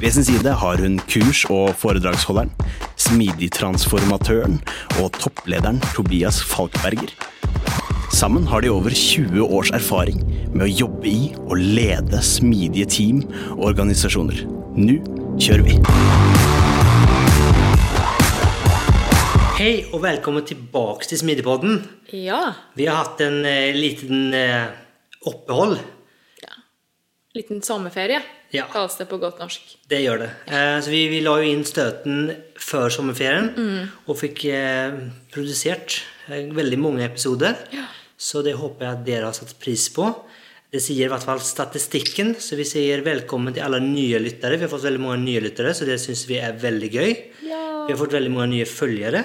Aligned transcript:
Ved 0.00 0.12
sin 0.12 0.24
side 0.26 0.50
har 0.60 0.80
hun 0.82 0.98
kurs- 1.08 1.44
og 1.50 1.74
foredragsholderen, 1.80 2.50
smidig-transformatøren 3.00 4.58
og 5.00 5.12
topplederen 5.20 5.80
Tobias 5.94 6.42
Falkberger. 6.44 7.12
Sammen 8.14 8.46
har 8.46 8.60
de 8.62 8.70
over 8.70 8.90
20 8.94 9.42
års 9.42 9.70
erfaring 9.74 10.20
med 10.54 10.66
å 10.66 10.70
jobbe 10.70 11.08
i 11.10 11.32
og 11.46 11.56
lede 11.58 12.20
smidige 12.22 12.86
team 12.90 13.22
og 13.56 13.64
organisasjoner. 13.72 14.44
Nå 14.76 14.98
kjører 15.40 15.64
vi! 15.66 15.78
Hei 19.54 19.74
og 19.94 20.00
velkommen 20.02 20.44
tilbake 20.46 21.06
til 21.08 21.18
Smidigpodden. 21.22 21.78
Ja. 22.12 22.40
Vi 22.76 22.88
har 22.90 23.04
hatt 23.04 23.20
en 23.24 23.44
eh, 23.46 23.70
liten 23.74 24.34
eh, 24.34 24.66
opphold. 25.30 25.78
ja. 26.42 26.56
Liten 27.38 27.62
sommerferie, 27.66 28.18
Ja. 28.54 28.68
kalles 28.72 28.96
det 29.00 29.08
på 29.10 29.18
godt 29.22 29.40
norsk. 29.42 29.74
Det 29.90 30.00
gjør 30.02 30.24
det. 30.24 30.30
Eh, 30.46 30.78
så 30.84 30.92
vi, 30.92 31.04
vi 31.12 31.20
la 31.24 31.36
jo 31.40 31.50
inn 31.50 31.64
støten 31.68 32.30
før 32.60 32.92
sommerferien 32.94 33.50
mm. 33.56 34.06
og 34.06 34.18
fikk 34.20 34.46
eh, 34.52 34.96
produsert 35.34 36.00
eh, 36.28 36.48
veldig 36.54 36.80
mange 36.80 37.04
episoder. 37.06 37.58
Ja. 37.74 37.88
Så 38.16 38.44
det 38.46 38.56
håper 38.60 38.86
jeg 38.86 38.94
at 38.94 39.04
dere 39.06 39.28
har 39.28 39.36
satt 39.36 39.56
pris 39.60 39.88
på. 39.94 40.08
Det 40.74 40.80
sier 40.82 41.06
i 41.06 41.10
hvert 41.12 41.22
fall 41.22 41.38
statistikken, 41.42 42.32
så 42.42 42.56
vi 42.58 42.66
sier 42.66 43.04
velkommen 43.06 43.54
til 43.54 43.62
alle 43.62 43.78
nye 43.82 44.18
lyttere. 44.22 44.56
Vi 44.58 44.66
har 44.66 44.72
fått 44.72 44.86
veldig 44.88 45.02
mange 45.02 45.22
nye 45.22 45.42
lyttere, 45.44 45.74
så 45.76 45.86
det 45.86 46.00
syns 46.02 46.24
vi 46.26 46.40
er 46.42 46.56
veldig 46.58 46.90
gøy. 46.90 47.12
Ja. 47.46 47.62
Vi 47.86 47.94
har 47.94 48.00
fått 48.00 48.16
veldig 48.16 48.32
mange 48.34 48.52
nye 48.56 48.66
följare. 48.66 49.22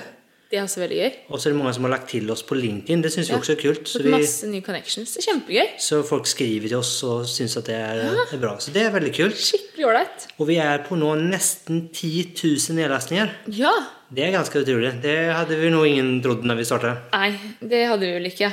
Det 0.50 0.58
er 0.58 0.64
også 0.66 0.80
veldig 0.82 0.98
gøy. 0.98 1.18
Og 1.30 1.38
så 1.38 1.50
er 1.50 1.54
det 1.54 1.60
mange 1.60 1.74
som 1.78 1.84
har 1.86 1.92
lagt 1.94 2.08
til 2.10 2.30
oss 2.34 2.42
på 2.42 2.56
LinkedIn. 2.58 3.04
Det 3.06 3.12
syns 3.14 3.28
vi 3.30 3.36
Ja. 3.36 3.38
er 3.38 3.56
kult. 3.62 3.62
kul. 3.62 3.86
Så 3.86 4.02
vi, 4.02 4.10
masse 4.10 4.48
nye 4.50 4.62
connections. 4.66 5.12
Det 5.14 5.22
er 5.22 5.32
kjempegøy. 5.32 5.68
Så 5.78 6.00
folk 6.08 6.26
skriver 6.26 6.68
til 6.68 6.78
oss 6.78 7.04
og 7.04 7.26
syns 7.30 7.56
at 7.58 7.66
det 7.70 7.76
er, 7.76 8.02
er 8.34 8.38
bra. 8.42 8.56
Så 8.58 8.74
det 8.74 8.82
er 8.88 8.90
veldig 8.90 9.14
kult. 9.14 9.36
Skikkelig 9.38 9.86
ålreit. 9.86 10.26
Og 10.40 10.48
vi 10.48 10.56
er 10.58 10.80
på 10.88 10.98
nå 10.98 11.12
nesten 11.22 11.90
10 11.94 12.34
000 12.34 12.76
nedlastninger. 12.82 13.30
Ja. 13.54 13.72
Det 14.12 14.26
er 14.26 14.32
ganske 14.34 14.58
utrolig. 14.64 14.96
Det 15.04 15.18
hadde 15.36 15.56
vi 15.62 15.70
nå 15.70 15.84
ingen 15.86 16.20
trodd 16.24 16.42
når 16.44 16.58
vi 16.58 16.66
starta. 16.66 16.96
Nei, 17.14 17.30
det 17.62 17.86
hadde 17.88 18.00
vi 18.08 18.14
vel 18.18 18.26
ikke. 18.32 18.50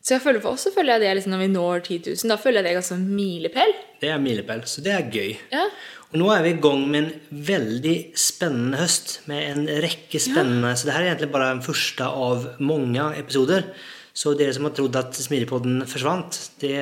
Så 0.00 0.14
jeg 0.14 0.22
føler 0.22 0.40
for 0.40 0.54
oss 0.56 0.62
så 0.64 0.70
føler 0.72 0.96
jeg 0.96 1.00
det 1.02 1.16
liksom 1.18 1.32
når 1.34 1.40
vi 1.42 1.48
når 1.52 1.82
10 1.84 1.98
000, 2.14 2.28
da 2.30 2.36
føler 2.40 2.62
jeg 2.62 2.64
det 2.64 2.70
er 2.70 2.78
ganske 2.78 2.96
milepæl. 3.04 3.72
Det 4.00 4.08
er 4.08 4.18
milepæl, 4.22 4.62
så 4.64 4.80
det 4.86 4.92
er 4.94 5.10
gøy. 5.12 5.34
Ja. 5.52 5.66
Og 6.10 6.18
nå 6.18 6.26
er 6.34 6.42
vi 6.42 6.50
i 6.56 6.58
gang 6.62 6.80
med 6.90 7.04
en 7.04 7.40
veldig 7.46 7.94
spennende 8.18 8.80
høst 8.80 9.20
med 9.30 9.44
en 9.46 9.68
rekke 9.84 10.18
spennende 10.18 10.72
Så 10.74 10.88
det 10.88 10.96
her 10.96 11.04
er 11.04 11.12
egentlig 11.12 11.30
bare 11.30 11.52
den 11.52 11.62
første 11.62 12.08
av 12.08 12.48
mange 12.58 13.04
episoder. 13.20 13.68
Så 14.10 14.32
dere 14.34 14.52
som 14.52 14.66
har 14.66 14.74
trodd 14.74 14.96
at 14.98 15.14
Smidigpodden 15.14 15.84
forsvant, 15.88 16.34
det, 16.60 16.74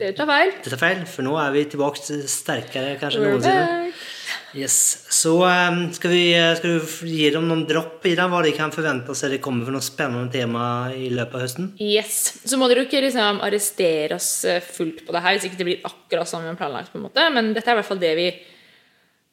Det 0.00 0.10
tar 0.18 0.26
feil. 0.26 0.50
det 0.64 0.72
tar 0.72 0.80
feil. 0.82 1.04
For 1.06 1.22
nå 1.22 1.36
er 1.38 1.54
vi 1.54 1.62
tilbake 1.70 2.18
sterkere 2.26 2.98
kanskje 2.98 3.22
We're 3.22 3.36
noensinne. 3.36 3.94
Yes. 4.54 5.06
Så 5.10 5.32
um, 5.42 5.80
skal, 5.94 6.12
vi, 6.14 6.26
skal 6.58 6.76
du 6.76 7.06
gi 7.10 7.30
dem 7.34 7.46
noen 7.50 7.64
dropp 7.66 8.04
i 8.06 8.14
det, 8.14 8.26
hva 8.30 8.42
de 8.44 8.52
kan 8.54 8.74
forvente 8.74 9.14
seg 9.18 9.34
det 9.34 9.40
kommer 9.42 9.66
for 9.66 9.74
noe 9.74 9.82
spennende 9.82 10.30
tema 10.34 10.66
i 10.94 11.08
løpet 11.14 11.38
av 11.38 11.42
høsten? 11.42 11.70
Yes. 11.82 12.18
Så 12.46 12.58
må 12.58 12.68
dere 12.70 12.86
ikke 12.86 13.02
liksom 13.02 13.42
arrestere 13.42 14.18
oss 14.18 14.44
eh, 14.46 14.62
fullt 14.62 15.02
på 15.06 15.14
det 15.14 15.22
her, 15.24 15.38
hvis 15.38 15.48
ikke 15.48 15.62
det 15.62 15.68
blir 15.70 15.88
akkurat 15.90 16.30
som 16.30 16.42
vi 16.42 16.50
har 16.50 16.58
planlagt. 16.58 16.92
på 16.92 17.00
en 17.00 17.06
måte. 17.08 17.26
Men 17.34 17.50
dette 17.54 17.70
er 17.70 17.78
i 17.78 17.82
hvert 17.82 17.90
fall 17.90 18.02
det 18.02 18.14
vi 18.18 18.28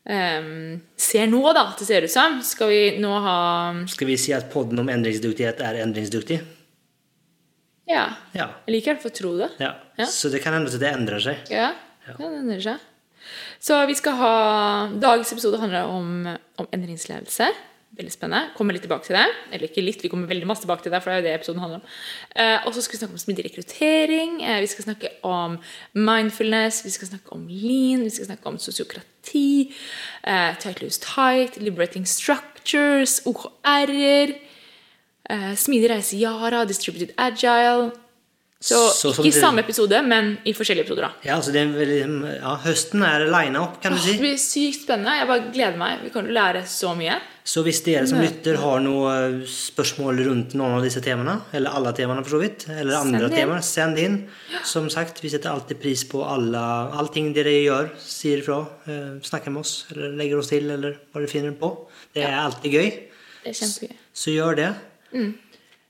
ehm, 0.09 0.81
ser 0.97 1.27
nå, 1.27 1.41
da. 1.53 1.67
at 1.71 1.79
Det 1.79 1.87
ser 1.87 2.07
ut 2.07 2.11
som. 2.13 2.39
Skal 2.45 2.69
vi 2.71 2.81
nå 3.01 3.11
ha 3.25 3.37
Skal 3.87 4.07
vi 4.07 4.17
si 4.17 4.33
at 4.33 4.49
podden 4.53 4.79
om 4.79 4.89
endringsdyktighet 4.89 5.61
er 5.61 5.81
endringsdyktig? 5.85 6.41
Ja. 7.89 8.05
Ja. 8.33 8.47
Jeg 8.67 8.77
liker 8.77 8.91
i 8.91 8.93
hvert 8.95 9.03
fall 9.03 9.11
å 9.11 9.19
tro 9.19 9.33
det. 9.39 9.49
ja. 9.59 9.73
Ja. 9.99 10.07
Så 10.07 10.29
det 10.33 10.39
kan 10.41 10.55
hende 10.55 10.71
at 10.71 10.79
det 10.81 10.89
endrer 10.89 11.21
seg. 11.21 11.41
Ja, 11.51 11.73
ja. 12.07 12.15
det 12.17 12.29
endrer 12.29 12.61
seg. 12.63 12.87
Så 13.61 13.75
vi 13.85 13.93
skal 13.93 14.15
ha 14.17 14.35
Dagens 14.97 15.29
episode 15.33 15.59
handler 15.61 15.85
om, 15.85 16.25
om 16.57 16.69
endringsledelse. 16.73 17.51
Veldig 17.91 18.11
spennende. 18.13 18.53
Kommer 18.55 18.71
litt 18.75 18.85
tilbake 18.85 19.03
til 19.03 19.17
det. 19.17 19.25
Eller 19.51 19.67
ikke 19.67 19.83
litt, 19.83 20.03
vi 20.03 20.09
kommer 20.11 20.29
veldig 20.29 20.47
masse 20.47 20.63
tilbake 20.63 20.85
til 20.85 20.93
det, 20.93 21.01
for 21.03 21.11
det 21.11 21.17
er 21.17 21.21
jo 21.21 21.25
det 21.25 21.33
episoden 21.35 21.63
handler 21.63 21.81
om. 21.81 21.89
Eh, 22.39 22.67
og 22.67 22.75
så 22.75 22.83
skal 22.85 22.95
vi 22.95 22.99
snakke 23.01 23.17
om 23.17 23.23
smidig 23.23 23.45
rekruttering. 23.49 24.37
Eh, 24.47 24.59
vi 24.63 24.69
skal 24.71 24.87
snakke 24.87 25.11
om 25.27 25.57
mindfulness. 25.93 26.85
Vi 26.85 26.93
skal 26.95 27.11
snakke 27.11 27.35
om 27.35 27.43
lean. 27.51 28.05
Vi 28.07 28.13
skal 28.15 28.29
snakke 28.29 28.47
om 28.47 28.59
sosiokrati. 28.63 29.73
Eh, 30.23 30.53
tight 30.63 30.79
loose 30.81 31.03
tight. 31.03 31.59
Liberating 31.59 32.07
structures. 32.07 33.19
OKR-er. 33.27 34.37
Eh, 35.29 35.51
smidig 35.55 35.91
reise 35.91 36.15
Yara. 36.15 36.63
Distributed 36.65 37.11
agile. 37.17 37.91
Så, 38.61 38.77
Så 38.93 39.09
ikke 39.15 39.25
i 39.25 39.33
samme 39.33 39.63
episode, 39.63 39.97
men 40.05 40.35
i 40.45 40.51
forskjellige 40.53 40.85
episoder. 40.85 41.07
da. 41.07 41.11
Ja, 41.25 41.37
altså 41.39 41.49
det 41.51 41.63
er 41.63 41.71
veldig, 41.73 42.33
ja, 42.35 42.51
Høsten 42.61 43.01
er 43.07 43.23
lina 43.25 43.63
opp, 43.63 43.79
kan 43.81 43.95
du 43.95 43.97
si. 43.97 44.11
Det 44.13 44.21
blir 44.21 44.37
sykt 44.37 44.83
spennende. 44.83 45.15
Jeg 45.17 45.29
bare 45.31 45.47
gleder 45.55 45.79
meg. 45.81 46.03
Vi 46.03 46.11
kommer 46.13 46.29
til 46.29 46.35
å 46.35 46.37
lære 46.37 46.61
så 46.69 46.91
mye. 46.99 47.15
Så 47.43 47.63
hvis 47.65 47.79
dere 47.81 48.05
som 48.05 48.21
lytter 48.21 48.59
har 48.61 48.83
noen 48.85 49.39
spørsmål 49.49 50.21
rundt 50.27 50.53
noen 50.53 50.77
av 50.77 50.85
disse 50.85 51.01
temaene, 51.01 51.39
eller 51.57 51.73
alle 51.73 51.95
temaene 51.97 52.21
for 52.21 52.35
så 52.37 52.41
vidt, 52.43 52.67
eller 52.69 52.99
andre 52.99 53.31
temaer, 53.33 53.65
send 53.65 53.97
inn. 53.97 54.19
Som 54.63 54.91
sagt, 54.93 55.23
vi 55.25 55.33
setter 55.33 55.49
alltid 55.49 55.81
pris 55.81 56.05
på 56.05 56.21
alle, 56.21 56.61
allting 57.01 57.33
dere 57.33 57.55
gjør, 57.63 57.89
sier 57.97 58.43
ifra, 58.43 58.61
eh, 58.85 59.17
snakker 59.25 59.49
med 59.49 59.65
oss, 59.65 59.87
eller 59.89 60.13
legger 60.21 60.37
oss 60.37 60.53
til, 60.53 60.69
eller 60.69 60.99
hva 61.09 61.17
dere 61.23 61.33
finner 61.33 61.57
på. 61.57 61.73
Det 62.13 62.23
er 62.29 62.37
alltid 62.45 62.77
gøy. 62.77 62.91
Det 63.41 63.55
er 63.55 63.57
kjempegøy. 63.57 63.97
Så 64.13 64.35
gjør 64.37 64.55
det. 64.61 64.75
Mm. 65.17 65.33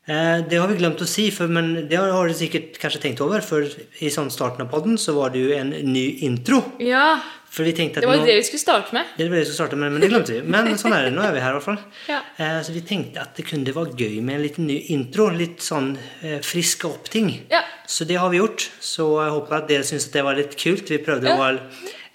Eh, 0.08 0.40
det 0.50 0.58
har 0.58 0.66
vi 0.66 0.78
glemt 0.80 0.98
å 1.00 1.06
si, 1.06 1.28
for, 1.30 1.46
men 1.46 1.86
det 1.88 1.96
har 2.00 2.26
du 2.26 2.34
sikkert 2.34 2.78
kanskje 2.82 3.00
tenkt 3.04 3.20
over. 3.22 3.40
For 3.40 3.62
i 4.02 4.08
sånn 4.10 4.30
starten 4.34 4.64
av 4.64 4.70
podden 4.72 4.96
så 4.98 5.14
var 5.14 5.30
det 5.30 5.38
jo 5.44 5.52
en 5.54 5.70
ny 5.70 6.18
intro. 6.26 6.58
Ja, 6.82 7.20
det 7.52 8.00
var 8.02 8.16
nå- 8.16 8.24
det 8.24 8.34
vi 8.38 8.42
skulle 8.48 8.58
starte 8.64 8.94
med. 8.96 9.04
det 9.18 9.28
var 9.28 9.36
det 9.36 9.42
vi 9.42 9.44
skulle 9.44 9.60
starte 9.68 9.76
med, 9.76 9.92
men 9.92 10.00
det 10.00 10.08
glemte 10.10 10.32
vi. 10.32 10.40
Men 10.42 10.66
sånn 10.80 10.94
er 10.96 11.02
det. 11.04 11.12
Nå 11.12 11.22
er 11.22 11.32
vi 11.34 11.40
her 11.44 11.50
i 11.50 11.58
hvert 11.58 11.62
fall. 11.68 11.78
Ja. 12.08 12.20
Eh, 12.38 12.62
Så 12.64 12.72
vi 12.72 12.80
tenkte 12.80 13.20
at 13.20 13.36
det 13.36 13.44
kunne 13.46 13.64
være 13.76 13.92
gøy 13.94 14.22
med 14.22 14.36
en 14.36 14.42
liten 14.42 14.66
ny 14.66 14.78
intro. 14.88 15.28
Litt 15.30 15.58
sånn 15.60 15.98
eh, 16.24 16.38
friske 16.40 16.86
opp 16.88 17.10
ting. 17.12 17.28
Ja. 17.50 17.60
Så 17.86 18.06
det 18.08 18.16
har 18.16 18.30
vi 18.30 18.38
gjort. 18.38 18.70
Så 18.80 19.04
jeg 19.22 19.30
håper 19.36 19.52
at 19.58 19.68
dere 19.68 19.82
syns 19.84 20.10
det 20.10 20.24
var 20.24 20.34
litt 20.34 20.56
kult. 20.56 20.88
Vi 20.88 20.98
prøvde 20.98 21.28
Ja. 21.28 21.36
å 21.36 21.38
være 21.38 21.60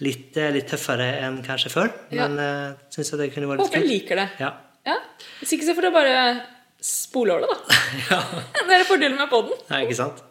litt, 0.01 0.35
eh, 0.37 0.51
litt 0.51 0.67
tøffere 0.67 1.21
enn 1.21 1.43
kanskje 1.45 1.69
før. 1.71 1.93
Ja. 2.11 2.27
Men 2.27 2.39
eh, 2.39 2.73
syns 2.89 3.11
det 3.15 3.31
kunne 3.33 3.47
vært 3.47 3.59
litt 3.61 3.67
Håper 3.67 3.79
jeg 3.79 3.83
kult. 3.83 3.93
liker 3.93 4.15
det. 4.15 4.29
Ja. 4.39 4.53
Ja. 4.87 4.97
Hvis 5.39 5.53
ikke 5.53 5.65
så 5.69 5.75
får 5.77 5.81
dere 5.83 5.93
bare 5.93 6.41
spole 6.81 7.33
over 7.33 7.45
det, 7.47 7.49
da. 7.49 7.79
ja. 8.11 8.19
Det 8.67 8.75
er 8.79 8.85
fordelen 8.87 9.17
med 9.17 9.29
podden. 9.31 9.57
ja, 9.69 9.79
ikke 9.85 9.95
sant? 9.97 10.23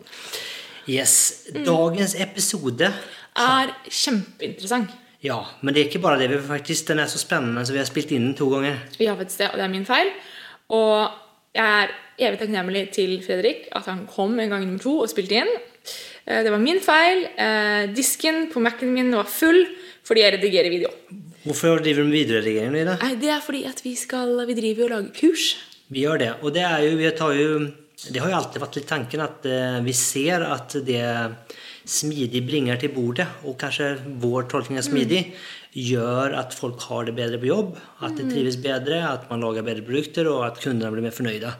Yes. 0.88 1.14
Mm. 1.54 1.64
Dagens 1.66 2.14
episode 2.22 2.92
Er 3.36 3.72
kjempeinteressant. 3.90 4.92
Ja, 5.24 5.40
men 5.64 5.74
det 5.74 5.80
er 5.82 5.88
ikke 5.88 6.02
bare 6.04 6.20
det. 6.20 6.28
Vi 6.30 6.38
faktisk, 6.46 6.86
den 6.92 7.00
er 7.02 7.08
så 7.10 7.18
spennende, 7.18 7.64
så 7.66 7.74
vi 7.74 7.80
har 7.82 7.88
spilt 7.88 8.12
inn 8.14 8.28
den 8.28 8.36
to 8.38 8.46
ganger. 8.52 8.78
Vi 8.98 9.08
har 9.08 9.16
faktisk 9.18 9.40
det, 9.42 9.48
og 9.50 9.58
det 9.58 9.64
er 9.66 9.72
min 9.72 9.86
feil. 9.88 10.12
Og 10.70 11.08
jeg 11.56 11.82
er 11.82 11.94
evig 12.28 12.38
takknemlig 12.40 12.84
til 12.94 13.16
Fredrik 13.26 13.66
at 13.76 13.88
han 13.90 14.04
kom 14.12 14.38
en 14.40 14.52
gang 14.54 14.62
nummer 14.66 14.80
to 14.82 14.94
og 15.02 15.10
spilte 15.10 15.40
inn. 15.42 15.50
Eh, 16.26 16.42
Det 16.46 16.52
var 16.54 16.62
min 16.62 16.78
feil. 16.84 17.24
Eh, 17.34 17.90
Disken 17.96 18.46
på 18.52 18.62
Mac-en 18.62 18.94
min 18.94 19.10
var 19.16 19.26
full 19.26 19.64
fordi 20.06 20.22
jeg 20.22 20.36
redigerer 20.36 20.70
video. 20.70 20.88
Hvorfor 21.42 21.80
driver 21.82 22.04
du 22.04 22.08
med 22.10 22.18
videoredigering 22.20 22.72
det? 22.74 22.98
Nei, 23.02 23.14
Det 23.18 23.30
er 23.34 23.40
fordi 23.42 23.64
at 23.66 23.82
vi, 23.82 23.94
skal, 23.98 24.36
vi 24.46 24.54
driver 24.54 24.84
og 24.84 24.90
lager 24.90 25.10
kurs. 25.18 25.56
Vi 25.92 26.02
gjør 26.02 26.22
det. 26.22 26.32
Og 26.42 26.54
det 26.54 26.64
jo, 26.84 26.96
vi 26.98 27.10
tar 27.16 27.36
jo 27.36 27.50
Det 27.96 28.20
har 28.20 28.28
jo 28.28 28.38
alltid 28.40 28.60
vært 28.60 28.76
litt 28.76 28.90
tanken 28.90 29.22
at 29.24 29.46
eh, 29.48 29.78
vi 29.80 29.94
ser 29.96 30.42
at 30.44 30.74
det 30.84 31.04
smidig 31.86 32.42
bringer 32.44 32.76
til 32.82 32.90
bordet, 32.92 33.24
og 33.46 33.54
kanskje 33.60 33.94
vår 34.20 34.48
tolkning 34.50 34.80
av 34.80 34.84
smidig, 34.84 35.22
gjør 35.76 36.34
at 36.36 36.54
folk 36.56 36.82
har 36.90 37.06
det 37.06 37.14
bedre 37.16 37.38
på 37.40 37.48
jobb, 37.48 37.76
at 38.04 38.18
det 38.18 38.26
trives 38.32 38.58
bedre, 38.60 38.98
at 39.06 39.26
man 39.30 39.40
lager 39.44 39.64
bedre 39.64 39.84
produkter, 39.86 40.28
og 40.28 40.42
at 40.48 40.60
kundene 40.60 40.90
blir 40.92 41.04
mer 41.06 41.14
fornøyde. 41.14 41.52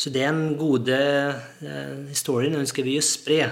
Så 0.00 0.12
den 0.14 0.54
gode 0.60 0.96
eh, 0.96 1.94
historien 2.10 2.56
ønsker 2.60 2.86
vi 2.86 2.98
å 3.00 3.04
spre. 3.04 3.50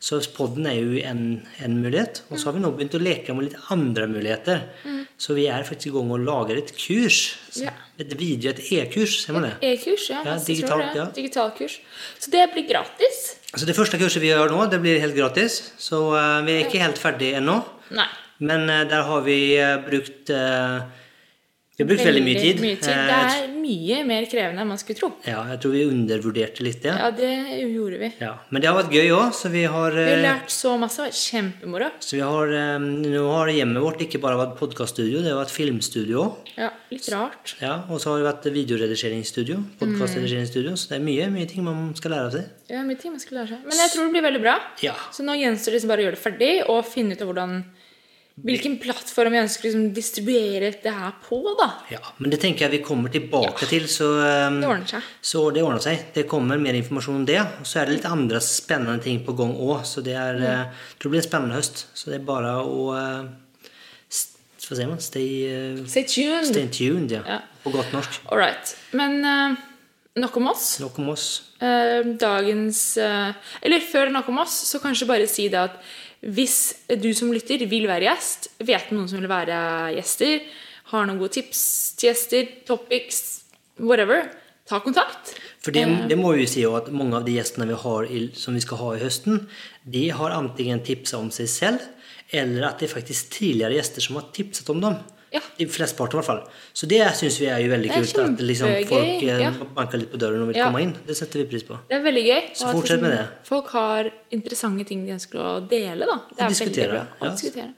Så 0.00 0.16
podden 0.32 0.64
er 0.64 0.78
jo 0.80 0.96
en, 1.04 1.24
en 1.60 1.74
mulighet. 1.82 2.22
Og 2.30 2.40
så 2.40 2.48
har 2.48 2.56
vi 2.56 2.62
nå 2.64 2.70
begynt 2.72 2.96
å 2.96 3.02
leke 3.02 3.34
med 3.36 3.50
litt 3.50 3.72
andre 3.74 4.06
muligheter. 4.08 4.62
Så 5.20 5.34
vi 5.36 5.44
er 5.52 5.66
faktisk 5.68 5.90
i 5.90 5.92
gang 5.92 6.12
og 6.14 6.22
lager 6.24 6.56
et 6.56 6.70
kurs. 6.72 7.18
Ja. 7.60 7.74
Et 8.00 8.14
video, 8.16 8.54
et 8.54 8.62
e-kurs, 8.72 9.18
ser 9.20 9.36
man 9.36 9.44
det? 9.44 9.50
E-kurs, 9.60 10.06
ja. 10.08 10.22
Ja, 10.24 10.38
jeg 10.38 10.40
tror 10.40 10.48
digitalt, 10.48 10.94
det. 10.96 11.04
Digitalkurs. 11.18 11.74
Så 12.16 12.32
det 12.32 12.46
blir 12.54 12.64
gratis. 12.70 13.18
Så 13.52 13.68
det 13.68 13.76
første 13.76 14.00
kurset 14.00 14.24
vi 14.24 14.30
gjør 14.30 14.54
nå, 14.54 14.62
det 14.72 14.80
blir 14.80 15.02
helt 15.02 15.18
gratis. 15.18 15.60
Så 15.76 16.00
uh, 16.14 16.40
vi 16.46 16.56
er 16.56 16.64
ikke 16.64 16.80
helt 16.80 17.00
ferdig 17.02 17.34
ennå. 17.36 17.58
Nei. 17.92 18.08
Men 18.40 18.64
uh, 18.72 18.80
der 18.88 19.04
har 19.10 19.28
vi 19.28 19.36
uh, 19.60 19.76
brukt 19.84 20.32
eh, 20.32 20.80
Vi 21.80 21.84
har 21.86 21.88
brukt 21.94 22.04
veldig 22.04 22.22
mye 22.26 22.40
tid. 22.44 22.58
Mye 22.60 22.76
tid. 22.76 22.92
Eh, 22.92 23.06
Det 23.08 23.40
er 23.40 23.54
mye 23.56 24.00
mer 24.04 24.26
krevende 24.28 24.60
enn 24.60 24.68
man 24.68 24.76
skulle 24.80 24.98
tro. 24.98 25.08
ja, 25.24 25.40
jeg 25.48 25.60
tror 25.62 25.72
vi 25.72 25.84
undervurderte 25.88 26.60
litt 26.66 26.82
det. 26.84 26.92
Ja, 26.92 27.08
det 27.10 27.30
gjorde 27.72 27.98
vi. 28.02 28.10
Ja. 28.20 28.34
Men 28.50 28.60
det 28.60 28.68
har 28.68 28.76
vært 28.82 28.92
gøy 28.92 29.08
òg, 29.16 29.32
så 29.32 29.48
vi 29.48 29.62
har 29.64 29.90
Vi 29.96 30.04
har 30.04 30.18
eh, 30.18 30.22
lært 30.26 30.50
så 30.52 30.74
masse. 30.78 31.08
Kjempemoro. 31.16 31.88
så 32.04 32.16
vi 32.18 32.20
har, 32.20 32.52
eh, 32.52 32.78
Nå 32.80 33.24
har 33.32 33.48
hjemmet 33.48 33.80
vårt 33.80 34.04
ikke 34.04 34.20
bare 34.20 34.36
vært 34.36 34.58
podkaststudio, 34.60 35.22
det 35.24 35.32
har 35.32 35.40
vært 35.40 35.54
filmstudio 35.56 36.20
òg. 36.26 36.52
Ja, 36.58 36.70
litt 36.90 37.08
rart. 37.08 37.54
Ja, 37.62 37.84
og 37.88 37.98
så 38.00 38.10
har 38.12 38.18
det 38.20 38.28
vært 38.28 38.52
videoredigeringsstudio. 38.52 39.56
Podkastredigeringsstudio. 39.80 40.76
Så 40.76 40.88
det 40.92 41.00
er 41.00 41.04
mye, 41.04 41.30
mye 41.32 41.48
ting 41.48 41.64
man 41.64 41.94
skal 41.96 42.10
lære 42.12 42.26
av 42.26 42.32
seg. 42.36 42.44
Ja, 42.68 42.82
mye 42.84 42.98
ting 43.00 43.12
man 43.12 43.20
skal 43.22 43.38
lære 43.38 43.48
seg. 43.54 43.64
Men 43.64 43.78
jeg 43.78 43.90
tror 43.94 44.04
det 44.04 44.12
blir 44.18 44.26
veldig 44.28 44.42
bra. 44.44 44.58
Ja. 44.84 44.94
Så 45.14 45.24
nå 45.24 45.32
gjenstår 45.40 45.72
det 45.72 45.78
liksom 45.80 45.88
bare 45.94 46.02
å 46.04 46.08
gjøre 46.10 46.18
det 46.18 46.24
ferdig 46.26 46.52
og 46.68 46.84
finne 46.84 47.12
ut 47.16 47.22
av 47.22 47.30
hvordan 47.32 47.64
Hvilken 48.46 48.76
plattform 48.80 49.34
vi 49.34 49.40
ønsker 49.40 49.66
å 49.66 49.68
liksom 49.68 49.88
distribuere 49.96 50.70
det 50.82 50.92
her 50.94 51.12
på, 51.24 51.40
da. 51.58 51.66
ja. 51.92 52.00
Men 52.20 52.32
det 52.32 52.38
tenker 52.40 52.66
jeg 52.66 52.78
vi 52.78 52.80
kommer 52.86 53.12
tilbake 53.12 53.68
til, 53.68 53.84
så 53.90 54.08
um, 54.16 54.60
Det 54.62 54.70
ordner 54.70 54.90
seg. 54.94 55.10
Så 55.32 55.42
det 55.54 55.64
ordner 55.66 55.84
seg. 55.84 56.06
Det 56.14 56.24
kommer 56.30 56.60
mer 56.62 56.78
informasjon 56.78 57.20
om 57.20 57.26
det. 57.28 57.40
Og 57.60 57.68
så 57.68 57.82
er 57.82 57.90
det 57.90 57.98
litt 57.98 58.08
andre 58.08 58.40
spennende 58.44 59.04
ting 59.04 59.20
på 59.26 59.36
gang 59.36 59.52
òg. 59.56 59.84
Så 59.88 60.04
det 60.06 60.16
er, 60.16 60.40
mm. 60.40 60.46
jeg 60.46 60.96
tror 60.96 61.10
det 61.10 61.14
blir 61.16 61.22
en 61.22 61.28
spennende 61.28 61.60
høst. 61.60 61.84
Så 61.92 62.12
det 62.12 62.20
er 62.20 62.26
bare 62.32 62.56
å 62.64 62.84
uh, 62.96 63.30
Hva 64.10 64.78
sier 64.78 64.88
man? 64.88 65.02
Stay, 65.04 65.32
uh, 65.50 65.80
Stay 65.90 66.06
tuned. 66.08 66.52
stay 66.52 66.68
tuned, 66.72 67.16
ja. 67.18 67.24
Ja. 67.26 67.40
På 67.64 67.74
godt 67.74 67.92
norsk. 67.92 68.22
All 68.32 68.40
right. 68.40 68.76
Men 68.96 69.20
nok 70.16 70.38
om 70.40 70.52
oss. 70.54 70.78
Nok 70.80 70.96
om 71.02 71.10
oss. 71.12 71.26
Dagens 71.60 72.84
Eller 72.96 73.82
før 73.84 74.08
nok 74.14 74.30
om 74.32 74.40
oss, 74.40 74.54
så 74.70 74.80
kanskje 74.80 75.08
bare 75.10 75.28
si 75.28 75.50
det 75.52 75.60
at 75.60 75.76
hvis 76.20 76.56
du 77.00 77.12
som 77.16 77.32
lytter 77.32 77.62
vil 77.68 77.86
være 77.88 78.10
gjest, 78.10 78.50
vet 78.60 78.90
noen 78.92 79.08
som 79.08 79.20
vil 79.20 79.30
være 79.30 79.60
gjester, 79.96 80.42
har 80.90 81.06
noen 81.06 81.20
gode 81.20 81.38
tips 81.38 81.62
til 81.96 82.10
gjester, 82.10 82.50
topics, 82.68 83.20
whatever, 83.80 84.26
ta 84.68 84.82
kontakt. 84.84 85.32
For 85.60 85.74
det, 85.74 85.84
det 86.10 86.18
må 86.20 86.34
vi 86.36 86.46
si 86.48 86.64
at 86.68 86.90
mange 86.92 87.18
av 87.18 87.24
de 87.26 87.38
gjestene 87.38 87.68
vi 87.68 87.78
har 87.82 88.08
i, 88.08 88.26
som 88.36 88.56
vi 88.56 88.62
skal 88.64 88.80
ha 88.82 88.90
i 88.96 89.02
høsten, 89.02 89.46
de 89.84 90.04
har 90.16 90.36
antingen 90.36 90.82
tipsa 90.84 91.20
om 91.20 91.30
seg 91.34 91.48
selv, 91.52 91.88
eller 92.30 92.68
at 92.68 92.80
det 92.80 92.88
er 92.88 92.94
faktisk 92.98 93.32
tidligere 93.34 93.78
gjester 93.78 94.04
som 94.04 94.20
har 94.20 94.28
tipset 94.36 94.68
om 94.72 94.84
dem. 94.84 95.00
Ja. 95.32 95.40
I 95.62 95.66
flesteparten, 95.70 96.16
i 96.16 96.18
hvert 96.18 96.26
fall. 96.26 96.40
Så 96.74 96.88
det 96.90 97.00
syns 97.14 97.36
vi 97.38 97.46
er 97.46 97.60
jo 97.62 97.68
veldig 97.70 97.90
kult. 97.92 98.18
At 98.18 98.40
liksom 98.42 98.72
folk 98.90 99.22
eh, 99.22 99.42
ja. 99.44 99.50
banker 99.76 100.00
litt 100.02 100.10
på 100.10 100.18
døren 100.18 100.42
og 100.42 100.48
vil 100.50 100.56
Ja. 100.58 100.66
komme 100.66 100.82
inn. 100.82 100.94
Det 101.06 101.14
setter 101.16 101.44
vi 101.44 101.44
pris 101.52 101.62
på. 101.68 101.78
Det 101.88 102.00
er 102.00 102.02
veldig 102.02 102.24
gøy. 102.26 102.40
Så 102.58 102.72
fortsett 102.74 103.00
med 103.04 103.12
liksom 103.12 103.28
det. 103.30 103.46
Folk 103.46 103.68
har 103.76 104.10
interessante 104.34 104.86
ting 104.88 105.04
de 105.06 105.12
ønsker 105.14 105.38
å 105.38 105.52
dele. 105.68 106.06
da. 106.10 106.16
Det 106.34 106.42
er 106.42 106.48
diskutere, 106.48 106.88
veldig 106.88 107.20
bra. 107.20 107.28
å 107.28 107.30
diskutere. 107.36 107.74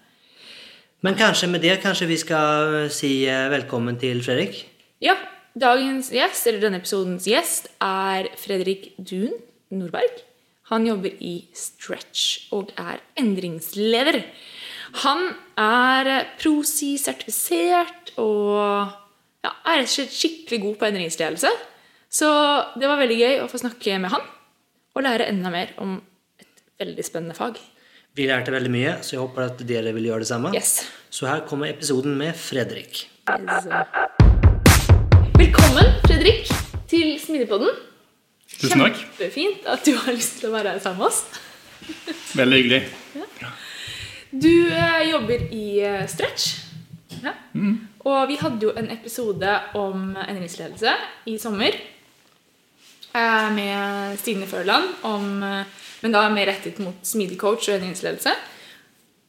Men 1.02 1.14
kanskje 1.18 1.48
med 1.50 1.60
det 1.60 1.76
kanskje 1.82 2.06
vi 2.06 2.16
skal 2.16 2.88
si 2.94 3.12
eh, 3.26 3.48
velkommen 3.50 3.98
til 4.00 4.22
Fredrik. 4.22 4.64
Ja, 5.02 5.16
dagens 5.58 6.12
gjest, 6.14 6.46
eller 6.46 6.60
denne 6.60 6.78
episodens 6.80 7.26
gjest, 7.26 7.68
er 7.82 8.30
Fredrik 8.38 8.92
Dun 8.96 9.34
Nordberg. 9.74 10.22
Han 10.70 10.86
jobber 10.86 11.10
i 11.20 11.48
Stretch 11.52 12.46
og 12.54 12.70
er 12.78 13.02
endringsleder. 13.20 14.22
Han 15.02 15.34
er 15.62 16.30
Prosi-sertifisert 16.40 18.14
og 18.22 18.58
ja, 19.42 19.50
er 19.50 19.82
rett 19.82 19.88
og 19.88 19.94
slett 19.94 20.14
skikkelig 20.14 20.60
god 20.64 20.78
på 20.80 20.88
endringsledelse. 20.88 21.52
Så 22.12 22.28
det 22.78 22.88
var 22.90 23.00
veldig 23.00 23.18
gøy 23.18 23.42
å 23.42 23.50
få 23.50 23.62
snakke 23.62 23.98
med 24.02 24.12
han 24.12 24.24
og 24.92 25.06
lære 25.06 25.30
enda 25.32 25.52
mer 25.52 25.72
om 25.80 25.96
et 26.42 26.64
veldig 26.82 27.04
spennende 27.06 27.36
fag. 27.38 27.56
Vi 28.12 28.26
lærte 28.28 28.52
veldig 28.52 28.72
mye, 28.72 28.96
så 29.00 29.16
jeg 29.16 29.22
håper 29.22 29.46
at 29.46 29.62
dere 29.64 29.94
vil 29.96 30.10
gjøre 30.10 30.26
det 30.26 30.28
samme. 30.28 30.52
Yes. 30.52 30.82
Så 31.08 31.24
her 31.30 31.46
kommer 31.48 31.70
episoden 31.72 32.18
med 32.20 32.36
Fredrik. 32.36 33.06
Velkommen, 35.38 35.88
Fredrik, 36.04 36.52
til 36.92 37.14
Smidigpodden. 37.22 37.72
Tusen 38.52 38.84
takk. 38.84 39.00
Kjempefint 39.00 39.64
at 39.72 39.86
du 39.88 39.96
har 39.96 40.12
lyst 40.12 40.42
til 40.42 40.50
å 40.50 40.56
være 40.58 40.74
her 40.74 40.84
sammen 40.84 41.00
med 41.00 41.08
oss. 41.08 41.24
Veldig 42.36 42.60
hyggelig. 42.60 42.82
Du 44.32 44.48
eh, 44.72 45.02
jobber 45.10 45.42
i 45.52 45.64
eh, 45.84 46.06
Stretch. 46.08 46.58
Ja. 47.22 47.34
Og 48.02 48.28
vi 48.30 48.36
hadde 48.40 48.64
jo 48.66 48.72
en 48.78 48.88
episode 48.90 49.50
om 49.78 50.14
endringsledelse 50.16 50.94
i 51.30 51.36
sommer. 51.38 51.76
eh, 53.14 53.50
Med 53.54 54.16
Stine 54.18 54.46
Førland, 54.48 54.88
om, 55.04 55.42
eh, 55.42 55.64
men 56.02 56.12
da 56.16 56.24
mer 56.32 56.46
rettet 56.48 56.80
mot 56.82 56.96
smidig 57.06 57.36
coach 57.38 57.68
og 57.68 57.76
endringsledelse. 57.76 58.32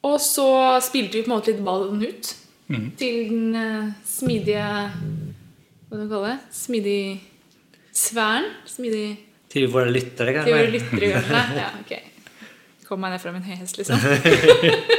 Og 0.04 0.16
så 0.20 0.48
spilte 0.84 1.18
vi 1.20 1.22
på 1.24 1.30
en 1.30 1.36
måte 1.36 1.52
litt 1.52 1.62
ballen 1.64 2.02
ut 2.02 2.32
til 2.98 3.28
den 3.28 3.54
eh, 3.60 3.92
smidige 4.08 4.64
Hva 4.64 5.94
skal 5.94 6.00
man 6.00 6.08
kalle 6.10 6.32
det? 6.32 6.38
Smidig 6.56 6.98
sfæren? 7.94 8.48
Smidig 8.66 9.04
Til 9.52 9.68
våre 9.70 9.92
lyttere, 9.92 10.42
til 10.44 10.56
våre 10.56 10.64
kanskje. 10.66 10.74
lyttere, 10.80 11.12
kanskje? 11.12 11.58
Ja, 11.62 11.68
ok. 11.84 11.92
Kom 12.94 13.02
meg 13.02 13.10
ned 13.10 13.18
fra 13.24 13.32
min 13.34 13.42
høye 13.42 13.56
hest, 13.58 13.74
liksom. 13.80 13.98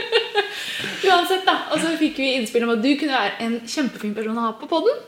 Uansett, 1.08 1.46
da. 1.48 1.54
Og 1.72 1.80
så 1.80 1.94
fikk 1.96 2.18
vi 2.20 2.34
innspill 2.36 2.66
om 2.66 2.74
at 2.74 2.82
du 2.84 2.90
kunne 3.00 3.16
være 3.16 3.38
en 3.46 3.54
kjempefin 3.72 4.12
person 4.18 4.36
å 4.36 4.50
ha 4.50 4.52
på 4.60 4.68
podden. 4.68 5.00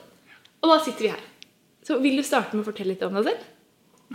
Og 0.63 0.71
da 0.71 0.77
sitter 0.85 1.03
vi 1.03 1.11
her. 1.11 1.25
Så 1.83 1.97
vil 1.99 2.15
du 2.15 2.23
starte 2.23 2.55
med 2.55 2.63
å 2.63 2.69
fortelle 2.69 2.93
litt 2.93 3.03
om 3.03 3.19
deg 3.19 3.27
selv? 3.27 3.43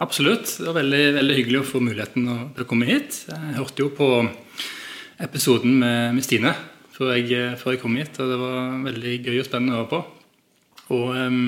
Absolutt. 0.00 0.56
Det 0.56 0.70
var 0.70 0.80
veldig, 0.80 1.02
veldig 1.18 1.38
hyggelig 1.42 1.60
å 1.60 1.68
få 1.68 1.84
muligheten 1.84 2.32
til 2.56 2.64
å 2.64 2.68
komme 2.72 2.88
hit. 2.88 3.26
Jeg 3.28 3.60
hørte 3.60 3.84
jo 3.84 3.92
på 4.00 4.10
episoden 5.28 5.76
med, 5.84 6.16
med 6.16 6.24
Stine 6.24 6.56
før 6.96 7.12
jeg, 7.18 7.56
før 7.60 7.76
jeg 7.76 7.84
kom 7.84 8.00
hit, 8.00 8.16
og 8.24 8.32
det 8.32 8.40
var 8.40 8.76
veldig 8.88 9.16
gøy 9.20 9.36
og 9.36 9.48
spennende 9.52 9.76
å 9.76 9.82
høre 9.82 9.92
på. 9.92 10.04
Og 10.96 11.08
um, 11.12 11.42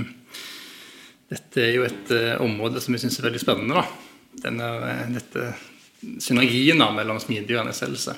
dette 1.33 1.71
er 1.71 1.77
jo 1.79 1.89
et 1.89 2.13
uh, 2.13 2.35
område 2.45 2.85
som 2.85 2.93
jeg 2.93 3.09
syns 3.09 3.23
er 3.23 3.33
veldig 3.33 3.47
spennende. 3.49 3.81
da. 3.81 4.11
Denne, 4.45 4.75
eh, 4.91 5.07
dette 5.15 5.55
synergien 6.23 6.81
da, 6.81 6.91
mellom 6.95 7.21
smidig 7.23 7.59
og 7.59 7.69
NSL-else. 7.69 8.15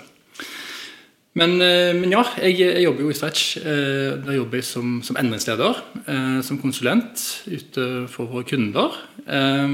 Men, 1.36 1.58
eh, 1.60 1.92
men 1.92 2.14
ja, 2.14 2.22
jeg, 2.40 2.56
jeg 2.62 2.84
jobber 2.86 3.04
jo 3.04 3.10
i 3.12 3.16
Stretch. 3.18 3.58
Der 3.60 4.22
Da 4.24 4.32
jobber 4.32 4.56
jeg 4.56 4.64
som, 4.64 5.02
som 5.04 5.18
endringsleder, 5.20 5.82
eh, 6.08 6.38
som 6.42 6.60
konsulent 6.62 7.24
ute 7.46 8.06
for 8.08 8.30
våre 8.30 8.46
kunder. 8.48 8.96
eh, 9.26 9.68